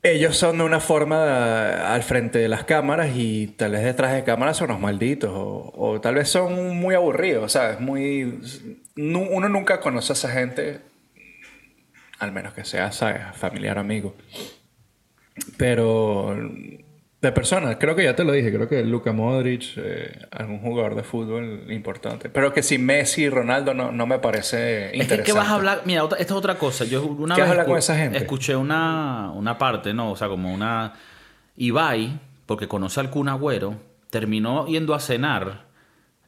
ellos 0.03 0.37
son 0.37 0.59
de 0.59 0.65
una 0.65 0.79
forma 0.81 1.93
al 1.93 2.03
frente 2.03 2.39
de 2.39 2.49
las 2.49 2.65
cámaras 2.65 3.11
y 3.17 3.49
tal 3.49 3.73
vez 3.73 3.83
detrás 3.83 4.13
de 4.15 4.23
cámaras 4.25 4.57
son 4.57 4.71
unos 4.71 4.81
malditos 4.81 5.31
o, 5.35 5.73
o 5.77 6.01
tal 6.01 6.15
vez 6.15 6.29
son 6.29 6.77
muy 6.77 6.95
aburridos, 6.95 7.53
¿sabes? 7.53 7.81
Muy... 7.81 8.41
nu- 8.95 9.27
Uno 9.31 9.49
nunca 9.49 9.81
conoce 9.81 10.13
a 10.13 10.15
esa 10.15 10.31
gente, 10.31 10.81
al 12.19 12.33
menos 12.33 12.55
que 12.55 12.65
sea, 12.65 12.93
¿sabes? 12.93 13.23
Familiar, 13.37 13.79
amigo. 13.79 14.15
Pero 15.57 16.37
de 17.21 17.33
personas, 17.33 17.77
creo 17.81 17.97
que 17.97 18.05
ya 18.05 18.15
te 18.15 18.25
lo 18.25 18.33
dije, 18.33 18.53
creo 18.53 18.69
que 18.69 18.85
Luka 18.85 19.13
Modric, 19.13 19.65
eh, 19.77 20.19
algún 20.31 20.61
jugador 20.61 20.95
de 20.95 21.03
fútbol 21.03 21.65
importante. 21.71 22.29
Pero 22.29 22.53
que 22.53 22.63
si 22.63 22.79
Messi 22.79 23.23
y 23.25 23.29
Ronaldo 23.31 23.75
no, 23.75 23.91
no 23.91 24.07
me 24.07 24.19
parece 24.19 24.87
Es 24.87 24.91
que, 24.93 24.97
interesante. 24.99 25.23
¿qué 25.25 25.33
vas 25.33 25.49
a 25.49 25.55
hablar? 25.55 25.83
Mira, 25.87 26.05
otra- 26.05 26.19
esta 26.19 26.35
es 26.35 26.39
otra 26.39 26.57
cosa. 26.57 26.85
Yo 26.85 27.05
una 27.05 27.35
¿Qué 27.35 27.41
vez 27.43 27.51
vas 27.51 27.59
a 27.61 27.65
con 27.65 27.79
esa 27.79 27.97
gente? 27.97 28.19
escuché 28.19 28.55
una, 28.55 29.31
una 29.35 29.59
parte, 29.59 29.93
¿no? 29.95 30.13
O 30.13 30.17
sea, 30.17 30.29
como 30.29 30.53
una... 30.53 30.93
Ibai, 31.57 32.19
porque 32.45 32.69
conoce 32.69 33.01
al 33.01 33.09
Kun 33.11 33.29
Agüero, 33.29 33.77
terminó 34.11 34.67
yendo 34.67 34.95
a 34.95 35.01
cenar 35.01 35.65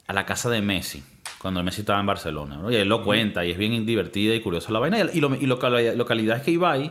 a 0.07 0.13
la 0.15 0.25
casa 0.25 0.49
de 0.49 0.63
Messi, 0.63 1.05
cuando 1.39 1.63
Messi 1.63 1.83
estaba 1.83 2.01
en 2.01 2.07
Barcelona, 2.07 2.57
¿no? 2.57 2.71
Y 2.73 2.77
él 2.77 2.89
lo 2.89 3.05
cuenta, 3.05 3.45
y 3.45 3.51
es 3.51 3.59
bien 3.59 3.85
divertida 3.85 4.35
y 4.35 4.41
curiosa 4.41 4.73
la 4.73 4.79
vaina. 4.79 4.99
Y 5.13 5.21
lo, 5.21 5.35
y 5.35 5.45
lo, 5.47 5.59
la 5.61 6.05
calidad 6.07 6.39
es 6.39 6.43
que 6.43 6.51
Ibai, 6.53 6.91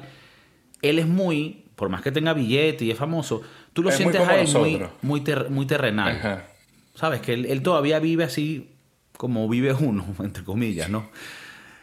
él 0.84 0.99
es 0.99 1.07
muy, 1.07 1.65
por 1.78 1.88
más 1.90 2.02
que 2.02 2.12
tenga 2.12 2.34
billete 2.34 2.84
y 2.84 2.92
es 2.92 2.98
famoso, 2.98 3.42
tú 3.72 3.82
lo 3.84 3.90
Es 3.90 3.96
sientes 3.96 4.20
a 4.28 4.36
él 4.38 4.48
muy, 4.50 4.72
nosotros. 4.74 4.90
muy, 5.02 5.22
ter- 5.22 5.50
muy 5.50 5.66
terrenal. 5.66 6.18
Ajá. 6.18 6.48
¿Sabes? 6.96 7.22
Que 7.22 7.34
él, 7.34 7.46
él 7.46 7.62
todavía 7.62 8.00
vive 8.00 8.26
así 8.26 8.72
como 9.16 9.48
vive 9.48 9.72
uno, 9.74 10.04
entre 10.20 10.44
comillas, 10.44 10.90
¿no? 10.90 11.10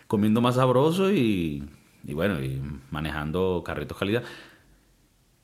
Comiendo 0.06 0.40
más 0.42 0.56
sabroso 0.56 1.10
y, 1.10 1.64
y 2.06 2.12
bueno, 2.12 2.42
y 2.44 2.60
manejando 2.90 3.62
carritos 3.64 3.96
calidad. 3.96 4.22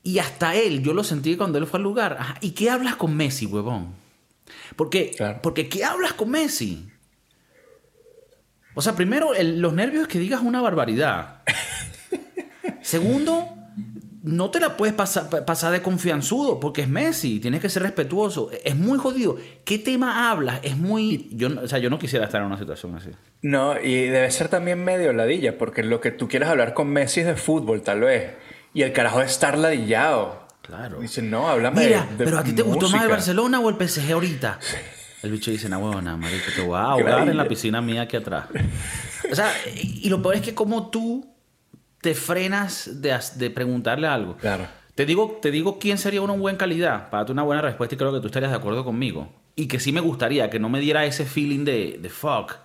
Y 0.03 0.19
hasta 0.19 0.53
él, 0.55 0.83
yo 0.83 0.93
lo 0.93 1.03
sentí 1.03 1.35
cuando 1.37 1.57
él 1.57 1.65
fue 1.65 1.77
al 1.79 1.83
lugar. 1.83 2.17
Ajá, 2.19 2.35
¿Y 2.41 2.51
qué 2.51 2.69
hablas 2.69 2.95
con 2.97 3.15
Messi, 3.15 3.45
huevón? 3.47 3.93
Porque, 4.75 5.11
Claro. 5.15 5.39
porque 5.41 5.69
¿qué 5.69 5.83
hablas 5.85 6.13
con 6.13 6.29
Messi? 6.29 6.89
O 8.73 8.81
sea, 8.81 8.95
primero, 8.95 9.33
el- 9.33 9.59
los 9.61 9.73
nervios 9.73 10.03
es 10.03 10.07
que 10.09 10.19
digas 10.19 10.41
una 10.41 10.59
barbaridad. 10.61 11.41
Segundo, 12.81 13.47
no 14.23 14.51
te 14.51 14.59
la 14.59 14.77
puedes 14.77 14.93
pasar, 14.93 15.29
pa- 15.29 15.45
pasar 15.45 15.71
de 15.71 15.81
confianzudo 15.81 16.59
porque 16.59 16.81
es 16.81 16.87
Messi, 16.89 17.39
tienes 17.39 17.59
que 17.61 17.69
ser 17.69 17.83
respetuoso. 17.83 18.49
Es 18.63 18.75
muy 18.75 18.97
jodido. 18.99 19.37
¿Qué 19.65 19.79
tema 19.79 20.29
hablas? 20.31 20.59
Es 20.63 20.77
muy... 20.77 21.29
Yo, 21.31 21.49
no- 21.49 21.61
o 21.61 21.67
sea, 21.67 21.79
yo 21.79 21.89
no 21.89 21.97
quisiera 21.99 22.25
estar 22.25 22.41
en 22.41 22.47
una 22.47 22.57
situación 22.59 22.95
así. 22.95 23.09
No, 23.41 23.79
y 23.81 24.05
debe 24.07 24.29
ser 24.31 24.47
también 24.49 24.83
medio 24.83 25.11
ladilla, 25.13 25.57
porque 25.57 25.81
lo 25.83 25.99
que 26.01 26.11
tú 26.11 26.27
quieres 26.27 26.49
hablar 26.49 26.73
con 26.73 26.89
Messi 26.89 27.21
es 27.21 27.25
de 27.25 27.35
fútbol, 27.35 27.81
tal 27.81 28.01
vez. 28.01 28.31
Y 28.73 28.83
el 28.83 28.93
carajo 28.93 29.19
de 29.19 29.25
estar 29.25 29.57
ladillado. 29.57 30.47
Claro. 30.61 30.99
Dice, 31.01 31.21
no, 31.23 31.49
háblame 31.49 31.83
Mira, 31.85 32.05
de, 32.11 32.17
de 32.17 32.25
pero 32.25 32.37
a 32.37 32.43
ti 32.43 32.53
te 32.53 32.61
gustó 32.61 32.85
más 32.85 32.93
el 32.93 32.97
música". 32.99 33.13
Barcelona 33.15 33.59
o 33.59 33.69
el 33.69 33.75
PSG 33.89 34.11
ahorita. 34.13 34.59
El 35.23 35.31
bicho 35.31 35.51
dice, 35.51 35.67
no, 35.69 35.79
huevona, 35.79 36.15
marico, 36.17 36.45
te 36.55 36.61
voy 36.61 36.77
a 36.77 36.81
ahogar 36.83 37.27
en 37.27 37.37
la 37.37 37.47
piscina 37.47 37.81
mía 37.81 38.03
aquí 38.03 38.17
atrás. 38.17 38.45
O 39.31 39.35
sea, 39.35 39.49
y 39.75 40.09
lo 40.09 40.21
peor 40.21 40.35
es 40.35 40.41
que 40.41 40.53
como 40.53 40.89
tú 40.89 41.30
te 42.01 42.15
frenas 42.15 43.01
de, 43.01 43.17
de 43.35 43.49
preguntarle 43.49 44.07
algo. 44.07 44.35
Claro. 44.37 44.67
Te 44.95 45.05
digo, 45.05 45.39
te 45.41 45.51
digo 45.51 45.79
quién 45.79 45.97
sería 45.97 46.21
una 46.21 46.33
buena 46.33 46.57
calidad 46.57 47.09
para 47.09 47.21
darte 47.21 47.31
una 47.31 47.43
buena 47.43 47.61
respuesta 47.61 47.95
y 47.95 47.97
creo 47.97 48.11
que 48.13 48.19
tú 48.19 48.27
estarías 48.27 48.51
de 48.51 48.57
acuerdo 48.57 48.83
conmigo. 48.83 49.31
Y 49.55 49.67
que 49.67 49.79
sí 49.79 49.91
me 49.91 50.01
gustaría 50.01 50.49
que 50.49 50.59
no 50.59 50.69
me 50.69 50.79
diera 50.79 51.05
ese 51.05 51.25
feeling 51.25 51.63
de, 51.65 51.97
de 52.01 52.09
fuck. 52.09 52.55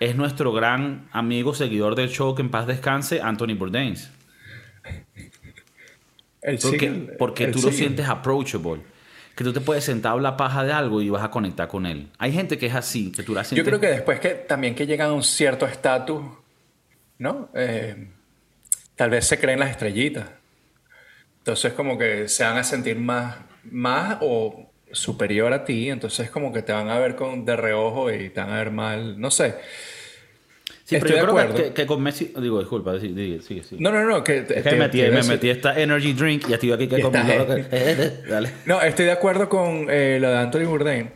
Es 0.00 0.16
nuestro 0.16 0.52
gran 0.52 1.08
amigo, 1.12 1.54
seguidor 1.54 1.94
del 1.94 2.10
show, 2.10 2.34
que 2.34 2.42
en 2.42 2.50
paz 2.50 2.66
descanse, 2.66 3.20
Anthony 3.22 3.54
Bourdain. 3.56 3.94
Él 6.42 6.58
Porque, 6.60 6.90
porque 7.18 7.46
tú 7.46 7.62
lo 7.62 7.72
sientes 7.72 8.06
approachable. 8.06 8.82
Que 9.34 9.42
tú 9.42 9.52
te 9.52 9.60
puedes 9.60 9.82
sentar 9.82 10.10
a 10.10 10.12
hablar 10.12 10.36
paja 10.36 10.62
de 10.62 10.72
algo 10.72 11.00
y 11.00 11.08
vas 11.08 11.24
a 11.24 11.30
conectar 11.30 11.66
con 11.68 11.86
él. 11.86 12.10
Hay 12.18 12.32
gente 12.32 12.58
que 12.58 12.66
es 12.66 12.74
así, 12.74 13.10
que 13.10 13.22
tú 13.22 13.34
la 13.34 13.42
Yo 13.42 13.48
sientes... 13.48 13.66
creo 13.66 13.80
que 13.80 13.88
después 13.88 14.20
que 14.20 14.28
también 14.28 14.74
que 14.74 14.86
llegan 14.86 15.08
a 15.10 15.12
un 15.14 15.24
cierto 15.24 15.66
estatus, 15.66 16.22
¿no? 17.18 17.48
Eh, 17.54 18.10
tal 18.96 19.10
vez 19.10 19.26
se 19.26 19.38
creen 19.38 19.60
las 19.60 19.70
estrellitas. 19.70 20.26
Entonces 21.38 21.72
como 21.74 21.98
que 21.98 22.28
se 22.28 22.44
van 22.44 22.56
a 22.58 22.64
sentir 22.64 22.98
más, 22.98 23.36
más 23.64 24.18
o 24.20 24.70
superior 24.92 25.52
a 25.52 25.64
ti, 25.64 25.90
entonces 25.90 26.30
como 26.30 26.52
que 26.52 26.62
te 26.62 26.72
van 26.72 26.88
a 26.88 26.98
ver 26.98 27.16
con 27.16 27.44
de 27.44 27.56
reojo 27.56 28.10
y 28.12 28.30
te 28.30 28.40
van 28.40 28.50
a 28.50 28.58
ver 28.58 28.70
mal, 28.70 29.20
no 29.20 29.30
sé. 29.30 29.54
Sí, 30.86 30.96
pero 31.00 31.06
estoy 31.06 31.10
yo 31.10 31.16
de 31.16 31.22
creo 31.22 31.34
que, 31.34 31.40
acuerdo. 31.42 31.64
que- 31.68 31.72
que 31.74 31.86
con 31.86 32.02
Messi... 32.02 32.32
Digo, 32.38 32.58
disculpa, 32.60 33.00
sigue, 33.00 33.40
sigue, 33.40 33.62
sigue. 33.64 33.80
No, 33.82 33.90
no, 33.90 34.04
no, 34.04 34.22
que, 34.22 34.38
Es 34.38 34.44
que 34.46 34.54
te- 34.62 34.70
me 34.72 34.76
metí, 34.80 35.00
te 35.00 35.10
me 35.10 35.22
metí 35.22 35.48
esta 35.48 35.80
energy 35.80 36.12
drink 36.12 36.48
y 36.48 36.52
estoy 36.52 36.72
aquí 36.72 36.86
que 36.88 36.96
estás- 36.96 37.26
loco. 37.38 37.54
Dale. 38.30 38.50
No, 38.66 38.82
estoy 38.82 39.06
de 39.06 39.12
acuerdo 39.12 39.48
con 39.48 39.86
eh, 39.90 40.18
lo 40.20 40.28
de 40.30 40.36
Anthony 40.36 40.64
Bourdain 40.66 41.10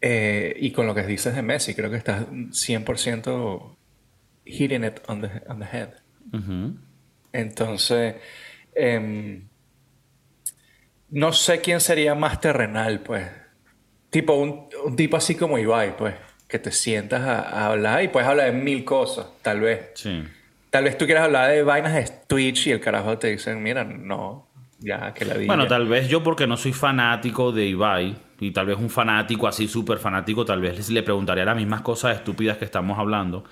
eh, 0.00 0.54
y 0.58 0.72
con 0.72 0.86
lo 0.86 0.94
que 0.96 1.04
dices 1.04 1.34
de 1.36 1.42
Messi. 1.42 1.74
Creo 1.74 1.90
que 1.90 1.96
estás 1.96 2.26
100% 2.28 3.76
hitting 4.44 4.84
it 4.84 5.00
on 5.08 5.20
the, 5.22 5.30
on 5.48 5.60
the 5.60 5.66
head. 5.66 5.90
Entonces, 7.32 8.16
em, 8.74 9.42
no 11.10 11.32
sé 11.32 11.60
quién 11.60 11.80
sería 11.80 12.14
más 12.14 12.40
terrenal, 12.40 13.00
pues. 13.00 13.26
Tipo 14.10 14.34
un, 14.34 14.68
un 14.84 14.96
tipo 14.96 15.16
así 15.16 15.34
como 15.34 15.58
Ibai, 15.58 15.96
pues. 15.96 16.14
Que 16.48 16.58
te 16.58 16.70
sientas 16.70 17.22
a, 17.22 17.40
a 17.40 17.66
hablar 17.66 18.02
y 18.04 18.08
puedes 18.08 18.28
hablar 18.28 18.52
de 18.52 18.58
mil 18.58 18.84
cosas, 18.84 19.26
tal 19.42 19.60
vez. 19.60 19.90
Sí. 19.94 20.22
Tal 20.70 20.84
vez 20.84 20.98
tú 20.98 21.06
quieras 21.06 21.24
hablar 21.24 21.50
de 21.50 21.62
vainas 21.62 21.94
de 21.94 22.08
Twitch 22.26 22.66
y 22.66 22.72
el 22.72 22.80
carajo 22.80 23.18
te 23.18 23.28
dicen, 23.28 23.62
mira, 23.62 23.82
no, 23.84 24.46
ya 24.78 25.14
que 25.14 25.24
la 25.24 25.34
diga. 25.34 25.46
Bueno, 25.46 25.66
tal 25.66 25.86
vez 25.88 26.08
yo 26.08 26.22
porque 26.22 26.46
no 26.46 26.56
soy 26.56 26.72
fanático 26.72 27.52
de 27.52 27.66
Ibai 27.66 28.16
y 28.40 28.50
tal 28.50 28.66
vez 28.66 28.76
un 28.78 28.90
fanático 28.90 29.48
así 29.48 29.68
súper 29.68 29.98
fanático 29.98 30.44
tal 30.44 30.60
vez 30.60 30.90
le 30.90 31.02
preguntaría 31.02 31.44
las 31.44 31.56
mismas 31.56 31.80
cosas 31.80 32.16
estúpidas 32.16 32.58
que 32.58 32.66
estamos 32.66 32.98
hablando. 32.98 33.44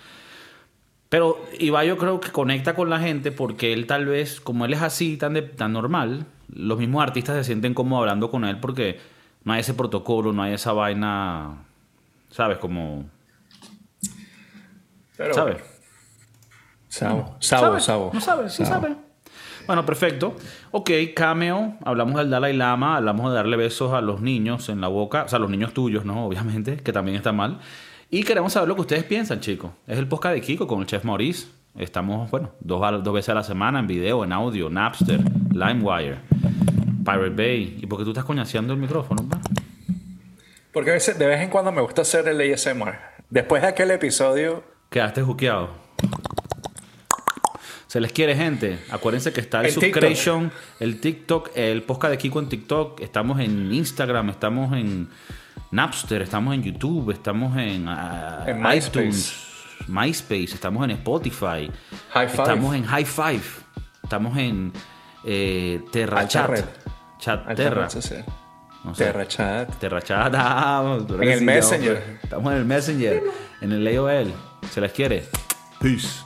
Pero 1.08 1.38
Ibai 1.60 1.86
yo 1.88 1.96
creo 1.98 2.18
que 2.20 2.30
conecta 2.32 2.74
con 2.74 2.90
la 2.90 2.98
gente 2.98 3.30
porque 3.30 3.72
él 3.72 3.86
tal 3.86 4.06
vez, 4.06 4.40
como 4.40 4.64
él 4.64 4.72
es 4.72 4.82
así 4.82 5.16
tan, 5.16 5.34
de- 5.34 5.42
tan 5.42 5.72
normal, 5.72 6.26
los 6.52 6.78
mismos 6.78 7.02
artistas 7.02 7.36
se 7.36 7.44
sienten 7.44 7.74
como 7.74 7.98
hablando 7.98 8.30
con 8.30 8.44
él 8.44 8.58
porque 8.58 8.98
no 9.44 9.52
hay 9.52 9.60
ese 9.60 9.74
protocolo, 9.74 10.32
no 10.32 10.42
hay 10.42 10.54
esa 10.54 10.72
vaina, 10.72 11.58
¿sabes? 12.30 12.58
Como... 12.58 13.04
Pero, 15.16 15.34
¿Sabes? 15.34 15.56
Sabo, 16.88 17.36
sabo, 17.40 17.80
sabo. 17.80 18.10
No 18.12 18.20
sabe, 18.20 18.48
sí 18.50 18.64
Sabo. 18.64 18.82
sabe. 18.82 18.96
Bueno, 19.66 19.86
perfecto. 19.86 20.36
Ok, 20.72 20.90
cameo. 21.14 21.76
Hablamos 21.84 22.16
del 22.16 22.30
Dalai 22.30 22.54
Lama, 22.54 22.96
hablamos 22.96 23.30
de 23.30 23.36
darle 23.36 23.56
besos 23.56 23.92
a 23.92 24.00
los 24.00 24.20
niños 24.20 24.68
en 24.68 24.80
la 24.80 24.88
boca, 24.88 25.24
o 25.24 25.28
sea, 25.28 25.38
los 25.38 25.50
niños 25.50 25.72
tuyos, 25.72 26.04
¿no? 26.04 26.26
Obviamente, 26.26 26.76
que 26.76 26.92
también 26.92 27.16
está 27.16 27.32
mal. 27.32 27.60
Y 28.14 28.22
queremos 28.22 28.52
saber 28.52 28.68
lo 28.68 28.76
que 28.76 28.82
ustedes 28.82 29.02
piensan, 29.02 29.40
chicos. 29.40 29.72
Es 29.88 29.98
el 29.98 30.06
podcast 30.06 30.36
de 30.36 30.40
Kiko 30.40 30.68
con 30.68 30.78
el 30.78 30.86
chef 30.86 31.02
Maurice. 31.02 31.48
Estamos, 31.76 32.30
bueno, 32.30 32.52
dos, 32.60 32.80
dos 33.02 33.12
veces 33.12 33.30
a 33.30 33.34
la 33.34 33.42
semana 33.42 33.80
en 33.80 33.88
video, 33.88 34.22
en 34.22 34.32
audio, 34.32 34.70
Napster, 34.70 35.18
LimeWire, 35.50 36.20
Pirate 37.04 37.30
Bay. 37.30 37.76
¿Y 37.82 37.86
por 37.88 37.98
qué 37.98 38.04
tú 38.04 38.10
estás 38.10 38.24
coñaseando 38.24 38.72
el 38.72 38.78
micrófono? 38.78 39.28
pa? 39.28 39.40
Porque 40.72 40.90
a 40.90 40.92
veces, 40.92 41.18
de 41.18 41.26
vez 41.26 41.40
en 41.40 41.50
cuando 41.50 41.72
me 41.72 41.82
gusta 41.82 42.02
hacer 42.02 42.28
el 42.28 42.40
ASMR. 42.52 42.94
Después 43.30 43.62
de 43.62 43.68
aquel 43.68 43.90
episodio, 43.90 44.62
Quedaste 44.90 45.20
juqueado. 45.20 45.70
Se 47.88 48.00
les 48.00 48.12
quiere, 48.12 48.36
gente. 48.36 48.78
Acuérdense 48.92 49.32
que 49.32 49.40
está 49.40 49.58
el, 49.58 49.66
El 49.66 49.72
subscription, 49.72 50.52
el 50.78 51.00
TikTok, 51.00 51.50
el 51.56 51.82
podcast 51.82 52.12
de 52.12 52.18
Kiko 52.18 52.38
en 52.38 52.48
TikTok. 52.48 53.00
Estamos 53.00 53.40
en 53.40 53.72
Instagram, 53.72 54.30
estamos 54.30 54.72
en 54.72 55.08
Napster, 55.70 56.22
estamos 56.22 56.54
en 56.54 56.62
YouTube, 56.62 57.10
estamos 57.10 57.56
en, 57.56 57.86
ah, 57.88 58.44
En 58.46 58.62
MySpace. 58.62 58.86
iTunes, 59.00 59.46
MySpace, 59.88 60.54
estamos 60.54 60.84
en 60.84 60.90
Spotify, 60.92 61.70
High 62.12 62.28
Five. 62.28 62.42
estamos 62.42 62.74
en 62.74 62.84
High 62.84 63.04
Five, 63.04 63.42
estamos 64.02 64.36
en 64.38 64.72
eh, 65.24 65.80
Terra 65.90 66.20
Alta 66.20 66.28
Chat, 66.30 66.48
red. 66.50 66.64
Chat 67.18 67.40
Alta 67.40 67.54
Terra, 67.54 67.88
red 67.88 68.24
no 68.84 68.94
sé. 68.94 69.04
Terra 69.04 69.26
Chat. 69.26 69.78
Terra 69.78 70.02
Chat, 70.02 70.34
ah, 70.36 70.98
tú 71.06 71.14
eres 71.14 71.26
En 71.26 71.28
el 71.32 71.36
así, 71.38 71.44
Messenger. 71.44 71.96
hombre. 71.96 72.18
Estamos 72.22 72.52
en 72.52 72.58
el 72.58 72.64
Messenger, 72.66 73.22
en 73.62 73.72
el 73.72 73.96
AOL. 73.98 74.32
Se 74.70 74.80
les 74.80 74.92
quiere. 74.92 75.24
Peace. 75.80 76.23